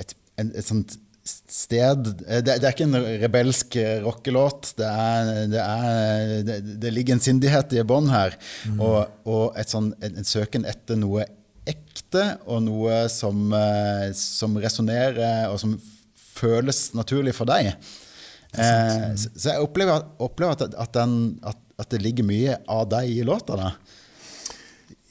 et, 0.01 0.17
en, 0.41 0.49
et 0.57 0.65
sånt 0.65 0.97
sted 1.49 2.07
Det, 2.19 2.41
det 2.45 2.57
er 2.59 2.71
ikke 2.73 2.87
en 2.87 2.99
rebelsk 3.23 3.77
rockelåt. 4.05 4.73
Det, 4.79 4.89
det, 5.53 6.59
det, 6.81 6.93
ligger 6.93 7.17
en 7.17 7.23
sindighet 7.23 7.75
i 7.77 7.85
bånn 7.87 8.09
her. 8.11 8.37
Og, 8.77 8.99
og 9.29 9.59
et 9.59 9.71
sånn, 9.71 9.91
en, 10.01 10.19
en 10.21 10.27
søken 10.27 10.67
etter 10.69 10.99
noe 10.99 11.27
ekte, 11.69 12.25
og 12.49 12.63
noe 12.65 13.03
som, 13.11 13.49
eh, 13.53 14.09
som 14.17 14.57
resonnerer, 14.59 15.49
og 15.51 15.59
som 15.61 15.75
føles 16.39 16.89
naturlig 16.97 17.35
for 17.37 17.49
deg. 17.49 17.73
Eh, 18.53 19.07
så, 19.19 19.31
så 19.35 19.53
jeg 19.53 19.65
opplever, 19.65 20.07
opplever 20.23 20.57
at, 20.57 20.73
at, 20.73 20.93
den, 20.95 21.39
at, 21.45 21.59
at 21.81 21.91
det 21.93 22.01
ligger 22.03 22.27
mye 22.27 22.59
av 22.69 22.87
deg 22.91 23.11
i 23.19 23.25
låta. 23.27 23.59
da. 23.59 23.73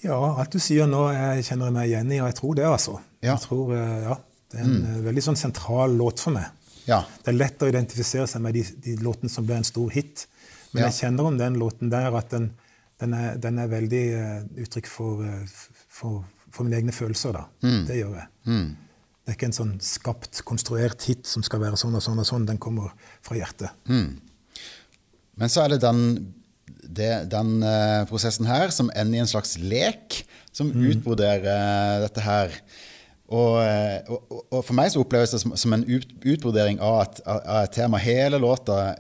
Ja, 0.04 0.18
alt 0.38 0.54
du 0.54 0.62
sier 0.62 0.86
nå, 0.90 1.08
jeg 1.14 1.46
kjenner 1.48 1.74
meg 1.74 1.90
igjen 1.90 2.10
i, 2.12 2.20
og 2.22 2.30
jeg 2.30 2.38
tror 2.38 2.58
det, 2.58 2.66
altså. 2.70 2.98
Ja. 3.18 3.34
Jeg 3.34 3.44
tror, 3.48 3.74
eh, 3.76 3.94
ja, 4.06 4.18
Det 4.48 4.60
er 4.60 4.64
en 4.64 4.78
mm. 4.80 5.02
veldig 5.04 5.24
sånn 5.26 5.38
sentral 5.38 5.96
låt 5.98 6.22
for 6.24 6.34
meg. 6.36 6.48
Ja. 6.88 7.02
Det 7.24 7.32
er 7.32 7.36
lett 7.36 7.62
å 7.62 7.68
identifisere 7.68 8.26
seg 8.30 8.42
med 8.44 8.56
de, 8.56 8.64
de 8.84 8.96
låtene 9.04 9.32
som 9.32 9.44
ble 9.46 9.58
en 9.60 9.66
stor 9.68 9.92
hit. 9.92 10.24
Men 10.72 10.82
Ja. 10.84 10.88
jeg 10.88 11.00
kjenner 11.02 11.28
om 11.28 11.36
den 11.40 11.58
låten 11.60 11.92
der 11.92 12.16
at 12.16 12.32
den, 12.32 12.50
den, 13.00 13.14
er, 13.14 13.36
den 13.36 13.60
er 13.60 13.68
veldig 13.68 14.02
uh, 14.16 14.62
uttrykk 14.64 14.88
for, 14.88 15.24
uh, 15.24 15.68
for, 15.88 16.24
for 16.50 16.64
mine 16.64 16.80
egne 16.80 16.96
følelser. 16.96 17.36
da. 17.36 17.44
Det 17.88 18.00
gjør 18.00 18.16
jeg. 18.22 18.28
Det 19.28 19.34
er 19.34 19.36
ikke 19.36 19.50
en 19.50 19.58
sånn 19.58 19.76
skapt, 19.84 20.40
konstruert 20.48 21.04
hit 21.04 21.28
som 21.28 21.44
skal 21.44 21.60
være 21.60 21.76
sånn 21.76 21.96
og 21.98 22.04
sånn 22.04 22.20
og 22.22 22.28
sånn. 22.28 22.48
Den 22.48 22.60
kommer 22.62 22.94
fra 23.20 23.36
hjertet. 23.36 23.76
Men 25.38 25.52
så 25.52 25.66
er 25.66 25.74
det 25.74 25.82
den, 25.84 26.32
det, 26.88 27.12
den 27.28 27.58
uh, 27.60 28.08
prosessen 28.08 28.48
her 28.48 28.72
som 28.72 28.88
ender 28.96 29.20
i 29.20 29.22
en 29.26 29.28
slags 29.28 29.58
lek, 29.60 30.22
som 30.56 30.72
utbroderer 30.72 31.44
uh, 31.44 32.06
dette 32.06 32.24
her. 32.24 32.56
Og, 33.28 33.58
eh, 33.60 34.00
og, 34.08 34.22
og- 34.32 34.44
og 34.58 34.64
for 34.64 34.74
meg 34.78 34.88
så 34.92 35.02
oppleves 35.04 35.34
det 35.34 35.40
som, 35.42 35.52
som 35.60 35.72
en 35.76 35.84
ut, 35.84 36.06
utbrodering 36.24 36.78
av 36.80 37.00
at, 37.02 37.20
av 37.28 37.64
et 37.66 37.72
tema. 37.76 37.98
Hele 38.00 38.38
låta 38.40 38.94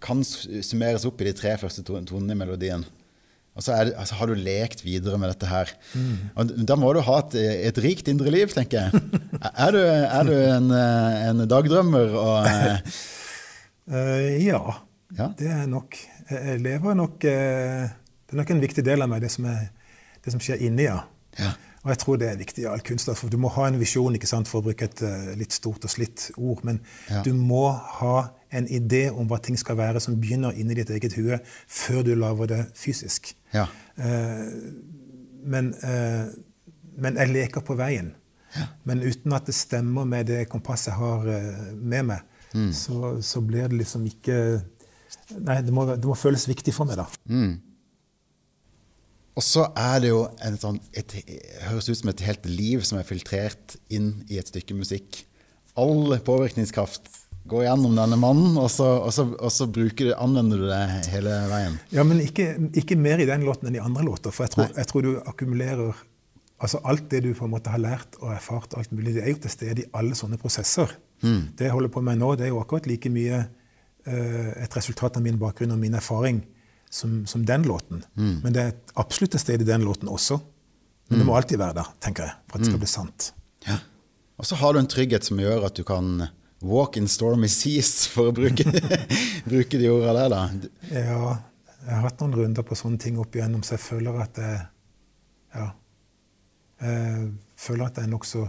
kan 0.00 0.22
summeres 0.24 1.04
opp 1.04 1.20
i 1.20 1.26
de 1.28 1.32
tre 1.36 1.56
første 1.60 1.82
tonene 1.84 2.32
i 2.32 2.38
melodien. 2.38 2.84
Og 3.58 3.64
så 3.66 3.74
det, 3.84 3.96
altså, 3.98 4.14
har 4.14 4.30
du 4.30 4.38
lekt 4.38 4.84
videre 4.86 5.18
med 5.18 5.32
dette 5.34 5.48
her. 5.50 5.72
Og 6.38 6.52
da 6.64 6.76
må 6.78 6.92
du 6.94 7.00
ha 7.04 7.16
et, 7.18 7.34
et 7.66 7.80
rikt 7.82 8.08
indre 8.08 8.30
liv, 8.32 8.52
tenker 8.54 8.86
jeg. 8.86 9.02
Er 9.66 9.72
du, 9.74 9.78
er 9.82 10.24
du 10.28 10.32
en, 10.36 10.70
en 10.70 11.42
dagdrømmer 11.50 12.14
og 12.20 12.46
Eh, 13.90 14.36
ja, 14.46 14.60
Ja. 15.18 15.26
det 15.38 15.48
er 15.50 15.64
nok. 15.66 15.96
Jeg 16.30 16.44
jeg 16.46 16.60
lever 16.62 16.94
nok 16.94 17.24
eh, 17.26 17.88
Det 18.28 18.36
er 18.36 18.38
nok 18.38 18.50
en 18.54 18.60
viktig 18.62 18.84
del 18.86 19.02
av 19.02 19.08
meg, 19.10 19.24
det 19.24 19.30
som, 19.34 19.48
er, 19.50 19.64
det 20.22 20.30
som 20.30 20.38
skjer 20.44 20.60
inni, 20.62 20.84
ja. 20.86 21.00
Ja. 21.40 21.50
Og 21.80 21.88
jeg 21.94 21.98
tror 22.02 22.18
det 22.20 22.26
er 22.28 22.36
viktig 22.36 22.62
i 22.64 22.68
all 22.68 22.82
kunst. 22.84 23.08
For 23.16 23.32
du 23.32 23.38
må 23.40 23.48
ha 23.54 23.66
en 23.70 23.78
visjon, 23.80 24.12
ikke 24.18 24.28
sant, 24.28 24.48
for 24.50 24.60
å 24.60 24.66
bruke 24.66 24.84
et 24.84 25.00
eh, 25.06 25.30
litt 25.40 25.54
stort 25.56 25.86
og 25.88 25.92
slitt 25.92 26.26
ord. 26.36 26.60
Men 26.68 26.80
Ja. 27.08 27.22
du 27.24 27.32
må 27.32 27.70
ha 28.00 28.30
en 28.52 28.66
idé 28.68 29.06
om 29.10 29.28
hva 29.30 29.38
ting 29.40 29.56
skal 29.56 29.76
være, 29.78 30.00
som 30.00 30.18
begynner 30.20 30.52
inni 30.58 30.74
ditt 30.76 30.90
eget 30.90 31.14
hue, 31.16 31.38
før 31.68 32.02
du 32.04 32.14
lager 32.18 32.46
det 32.52 32.60
fysisk. 32.76 33.32
Ja. 33.54 33.66
Eh, 33.96 34.50
men, 35.44 35.72
eh, 35.82 36.28
men 37.00 37.16
jeg 37.16 37.32
leker 37.32 37.60
på 37.64 37.76
veien. 37.80 38.12
Men 38.84 39.00
uten 39.06 39.32
at 39.32 39.46
det 39.46 39.54
stemmer 39.54 40.04
med 40.04 40.26
det 40.26 40.48
kompasset 40.50 40.90
jeg 40.90 40.98
har 40.98 41.24
med 41.78 42.04
meg, 42.08 42.20
så, 42.74 43.20
så 43.22 43.40
blir 43.46 43.68
det 43.70 43.78
liksom 43.78 44.04
ikke 44.10 44.36
Nei, 45.38 45.60
det 45.62 45.70
må, 45.70 45.84
det 45.86 46.04
må 46.06 46.16
føles 46.18 46.48
viktig 46.50 46.72
for 46.74 46.84
meg, 46.90 46.96
da. 46.98 47.06
Og 49.40 49.44
så 49.46 49.62
er 49.72 50.02
det 50.02 50.10
jo 50.10 50.24
en 50.44 50.58
sånn, 50.60 50.76
et, 50.92 51.14
høres 51.64 51.88
ut 51.88 51.96
som 51.96 52.10
et 52.12 52.22
helt 52.26 52.44
liv 52.44 52.82
som 52.84 52.98
er 53.00 53.06
filtrert 53.08 53.78
inn 53.88 54.18
i 54.28 54.36
et 54.36 54.50
stykke 54.50 54.76
musikk. 54.76 55.22
All 55.80 56.12
påvirkningskraft 56.26 57.08
går 57.48 57.64
gjennom 57.64 57.96
denne 57.96 58.18
mannen, 58.20 58.58
og 58.60 58.68
så, 58.68 58.90
og 59.00 59.14
så, 59.16 59.24
og 59.32 59.48
så 59.54 59.64
bruker 59.72 60.10
du, 60.10 60.12
anvender 60.20 60.60
du 60.60 60.66
det 60.68 60.82
hele 61.14 61.38
veien. 61.48 61.78
Ja, 61.96 62.04
men 62.04 62.20
ikke, 62.20 62.52
ikke 62.76 63.00
mer 63.00 63.22
i 63.22 63.28
den 63.30 63.46
låten 63.48 63.70
enn 63.70 63.78
i 63.78 63.82
andre 63.82 64.04
låter. 64.10 64.34
For 64.34 64.44
jeg 64.44 64.52
tror, 64.58 64.68
jeg 64.76 64.92
tror 64.92 65.08
du 65.08 65.12
akkumulerer 65.24 66.06
Altså 66.60 66.76
alt 66.84 67.06
det 67.08 67.22
du 67.24 67.30
på 67.32 67.46
en 67.46 67.54
måte 67.54 67.72
har 67.72 67.80
lært 67.80 68.18
og 68.18 68.34
erfart, 68.34 68.74
alt 68.76 68.90
mulig, 68.92 69.14
det 69.16 69.22
er 69.22 69.30
jo 69.32 69.38
til 69.40 69.52
stede 69.54 69.80
i 69.80 69.86
alle 69.96 70.12
sånne 70.12 70.36
prosesser. 70.36 70.90
Det 71.56 71.64
jeg 71.64 71.72
holder 71.72 71.88
på 71.94 72.02
med 72.04 72.18
nå, 72.20 72.34
det 72.36 72.44
er 72.44 72.50
jo 72.50 72.58
akkurat 72.60 72.84
like 72.84 73.08
mye 73.08 73.38
uh, 73.40 74.50
et 74.60 74.76
resultat 74.76 75.16
av 75.16 75.24
min 75.24 75.38
bakgrunn 75.40 75.72
og 75.72 75.80
min 75.80 75.96
erfaring 75.96 76.42
som, 76.90 77.20
som 77.26 77.44
den 77.46 77.62
låten. 77.68 78.04
Men 78.14 78.52
det 78.54 78.62
er 78.62 78.72
absolutt 78.98 79.34
et 79.38 79.42
sted 79.44 79.62
i 79.62 79.68
den 79.68 79.84
låten 79.86 80.10
også. 80.10 80.40
Men 81.10 81.18
det 81.22 81.26
må 81.26 81.34
alltid 81.34 81.58
være 81.58 81.74
der, 81.80 81.88
tenker 82.02 82.28
jeg, 82.28 82.34
for 82.46 82.58
at 82.58 82.62
det 82.64 82.70
skal 82.70 82.82
bli 82.82 82.90
sant. 82.90 83.32
Ja. 83.66 83.78
Og 84.40 84.46
så 84.46 84.56
har 84.60 84.72
du 84.72 84.78
en 84.80 84.88
trygghet 84.90 85.26
som 85.26 85.40
gjør 85.42 85.66
at 85.66 85.78
du 85.78 85.82
kan 85.86 86.26
walk 86.62 86.96
in 87.00 87.08
stormy 87.10 87.48
seas, 87.50 88.06
for 88.12 88.30
å 88.30 88.34
bruke, 88.36 88.64
bruke 89.50 89.80
de 89.80 89.90
ordene 89.90 90.14
der. 90.28 90.34
da. 90.34 90.70
Ja, 90.94 91.32
jeg 91.80 91.94
har 91.96 92.04
hatt 92.04 92.22
noen 92.22 92.36
runder 92.36 92.66
på 92.66 92.78
sånne 92.78 93.00
ting 93.00 93.18
opp 93.20 93.34
igjennom, 93.36 93.64
så 93.66 93.74
jeg 93.78 93.84
føler 93.86 94.22
at 94.22 94.40
jeg 94.42 94.60
Ja. 95.56 95.70
Jeg 96.80 97.32
føler 97.60 97.90
at 97.90 97.98
jeg 98.00 98.08
nokså 98.08 98.46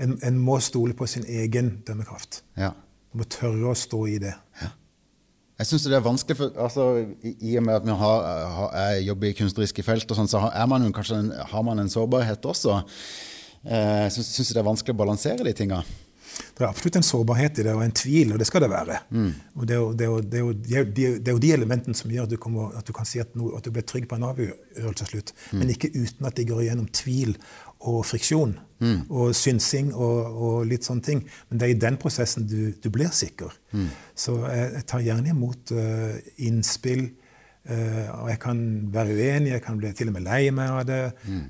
en, 0.00 0.14
en 0.24 0.38
må 0.40 0.56
stole 0.64 0.94
på 0.96 1.06
sin 1.10 1.26
egen 1.28 1.82
dømmekraft. 1.86 2.42
Ja. 2.56 2.70
Du 3.12 3.20
må 3.20 3.26
tørre 3.28 3.72
å 3.72 3.76
stå 3.76 4.00
i 4.08 4.16
det. 4.22 4.32
Jeg 5.54 5.68
syns 5.70 5.84
det 5.86 5.94
er 5.94 6.02
vanskelig, 6.02 6.36
for, 6.40 6.54
altså, 6.58 6.84
i, 7.22 7.34
i 7.52 7.56
og 7.60 7.62
med 7.62 7.76
at 7.78 7.84
vi 7.86 7.94
har, 8.00 8.24
har, 8.56 8.96
jobber 9.06 9.28
i 9.30 9.36
kunstneriske 9.38 9.84
felt, 9.86 10.10
og 10.10 10.18
sånn, 10.18 10.30
så 10.30 10.40
har, 10.42 10.54
er 10.58 10.66
man 10.70 10.88
kanskje 10.96 11.20
har 11.52 11.62
man 11.66 11.78
en 11.78 11.92
sårbarhet 11.92 12.42
også. 12.50 12.80
Eh, 13.64 14.08
Jeg 14.08 14.16
syns 14.16 14.50
det 14.50 14.58
er 14.60 14.66
vanskelig 14.66 14.96
å 14.96 15.02
balansere 15.04 15.46
de 15.46 15.52
tinga. 15.54 15.78
Det 16.34 16.64
er 16.64 16.66
absolutt 16.66 16.96
en 16.98 17.06
sårbarhet 17.06 17.60
i 17.62 17.64
det, 17.68 17.72
og 17.78 17.84
en 17.84 17.94
tvil, 17.94 18.32
og 18.34 18.40
det 18.42 18.48
skal 18.48 18.64
det 18.64 18.70
være. 18.72 18.96
Og 19.54 19.68
det 19.70 19.76
er, 19.76 19.78
jo, 19.78 19.92
det, 19.94 20.04
er 20.08 20.10
jo, 20.10 20.18
det, 20.24 20.40
er 20.40 20.42
jo, 20.42 20.54
det, 20.66 21.28
er 21.28 21.36
jo, 21.36 21.42
de- 21.44 21.52
elementene 21.54 21.94
som 21.94 22.10
gjør 22.10 22.26
at 22.26 22.32
du, 22.34 22.36
kommer, 22.42 22.74
at 22.80 22.88
du 22.88 22.92
kan 22.96 23.06
si 23.06 23.22
at, 23.22 23.30
no, 23.38 23.52
at 23.54 23.62
du 23.62 23.70
blir 23.70 23.86
trygg 23.86 24.08
på 24.10 24.18
en 24.18 24.26
avgjørelse 24.32 24.96
til 25.04 25.12
slutt, 25.12 25.30
men 25.54 25.70
ikke 25.70 25.92
uten 25.94 26.26
at 26.26 26.34
det 26.34 26.48
går 26.50 26.64
igjennom 26.66 26.90
tvil 26.90 27.36
og 27.86 28.00
friksjon 28.10 28.56
og 29.10 29.34
synsing 29.34 29.92
og, 29.94 30.18
og 30.46 30.66
litt 30.66 30.84
sånne 30.84 31.02
ting. 31.02 31.20
Men 31.48 31.58
det 31.60 31.66
er 31.66 31.74
i 31.74 31.78
den 31.86 31.96
prosessen 31.96 32.46
du, 32.46 32.72
du 32.82 32.88
blir 32.90 33.08
sikker. 33.12 33.52
Så 34.14 34.34
jeg, 34.48 34.72
jeg 34.74 34.86
tar 34.86 35.00
gjerne 35.06 35.28
imot 35.32 35.72
uh, 35.72 36.16
innspill. 36.38 37.06
Uh, 37.64 38.22
og 38.22 38.28
jeg 38.28 38.38
kan 38.42 38.58
være 38.92 39.14
uenig, 39.16 39.50
jeg 39.54 39.62
kan 39.64 39.78
bli 39.80 39.92
til 39.96 40.08
og 40.10 40.14
med 40.18 40.22
lei 40.26 40.50
meg 40.52 40.68
av 40.70 40.84
det. 40.86 40.98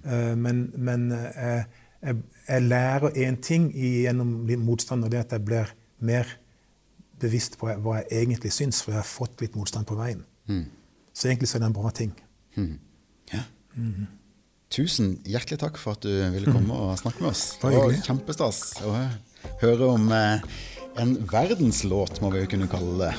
eh, 0.05 0.35
men 0.39 0.61
men 0.79 1.09
jeg, 1.11 1.65
jeg, 2.03 2.17
jeg 2.49 2.63
lærer 2.63 3.11
én 3.27 3.41
ting 3.43 3.71
i- 3.75 4.05
gjennom 4.05 4.47
motstand, 4.63 5.05
og 5.05 5.11
det 5.11 5.19
er 5.19 5.25
at 5.25 5.33
jeg 5.33 5.45
blir 5.45 5.73
mer 6.01 6.27
bevisst 7.21 7.59
på 7.59 7.67
hva 7.67 7.97
jeg 8.03 8.07
egentlig 8.29 8.53
syns, 8.53 8.83
for 8.83 8.93
jeg 8.93 9.01
har 9.01 9.09
fått 9.09 9.41
litt 9.41 9.57
motstand 9.57 9.87
på 9.87 9.95
veien. 9.99 10.23
Så 11.15 11.29
egentlig 11.29 11.49
så 11.49 11.57
er 11.59 11.61
det 11.65 11.67
en 11.73 11.77
bra 11.83 11.91
ting. 11.91 12.13
Ja. 13.33 13.43
Tusen 14.73 15.19
hjertelig 15.29 15.61
takk 15.61 15.77
for 15.79 15.95
at 15.95 16.05
du 16.05 16.13
ville 16.35 16.51
komme 16.51 16.75
og 16.75 16.97
snakke 16.99 17.23
med 17.23 17.31
oss. 17.31 17.45
Det 17.63 17.75
var 17.75 17.93
kjempestas 18.07 18.63
å 18.87 18.95
høre 19.61 19.91
om 19.93 20.09
eh, 20.15 20.43
en 21.01 21.17
verdenslåt, 21.31 22.21
må 22.23 22.33
vi 22.35 22.43
jo 22.45 22.51
kunne 22.55 22.71
kalle 22.71 22.97
det. 23.05 23.13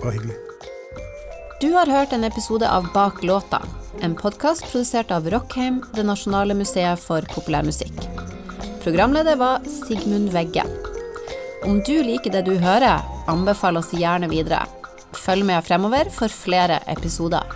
Bare 0.00 0.16
hyggelig. 0.16 0.40
Du 1.62 1.70
har 1.72 1.88
hørt 1.88 2.12
en 2.12 2.26
episode 2.26 2.68
av 2.68 2.90
Bak 2.92 3.22
låta, 3.22 3.62
en 4.02 4.16
podkast 4.18 4.66
produsert 4.70 5.12
av 5.14 5.28
Rockheim, 5.30 5.82
det 5.94 6.04
nasjonale 6.04 6.56
museet 6.58 7.00
for 7.00 7.24
populærmusikk. 7.32 8.02
Programleder 8.84 9.38
var 9.40 9.62
Sigmund 9.70 10.28
Vegge. 10.34 10.66
Om 11.64 11.78
du 11.86 11.94
liker 12.04 12.34
det 12.34 12.42
du 12.44 12.58
hører, 12.60 13.00
anbefal 13.30 13.80
oss 13.80 13.94
gjerne 13.96 14.28
videre. 14.28 14.66
Følg 15.16 15.46
med 15.48 15.64
fremover 15.64 16.10
for 16.12 16.28
flere 16.28 16.82
episoder. 16.92 17.48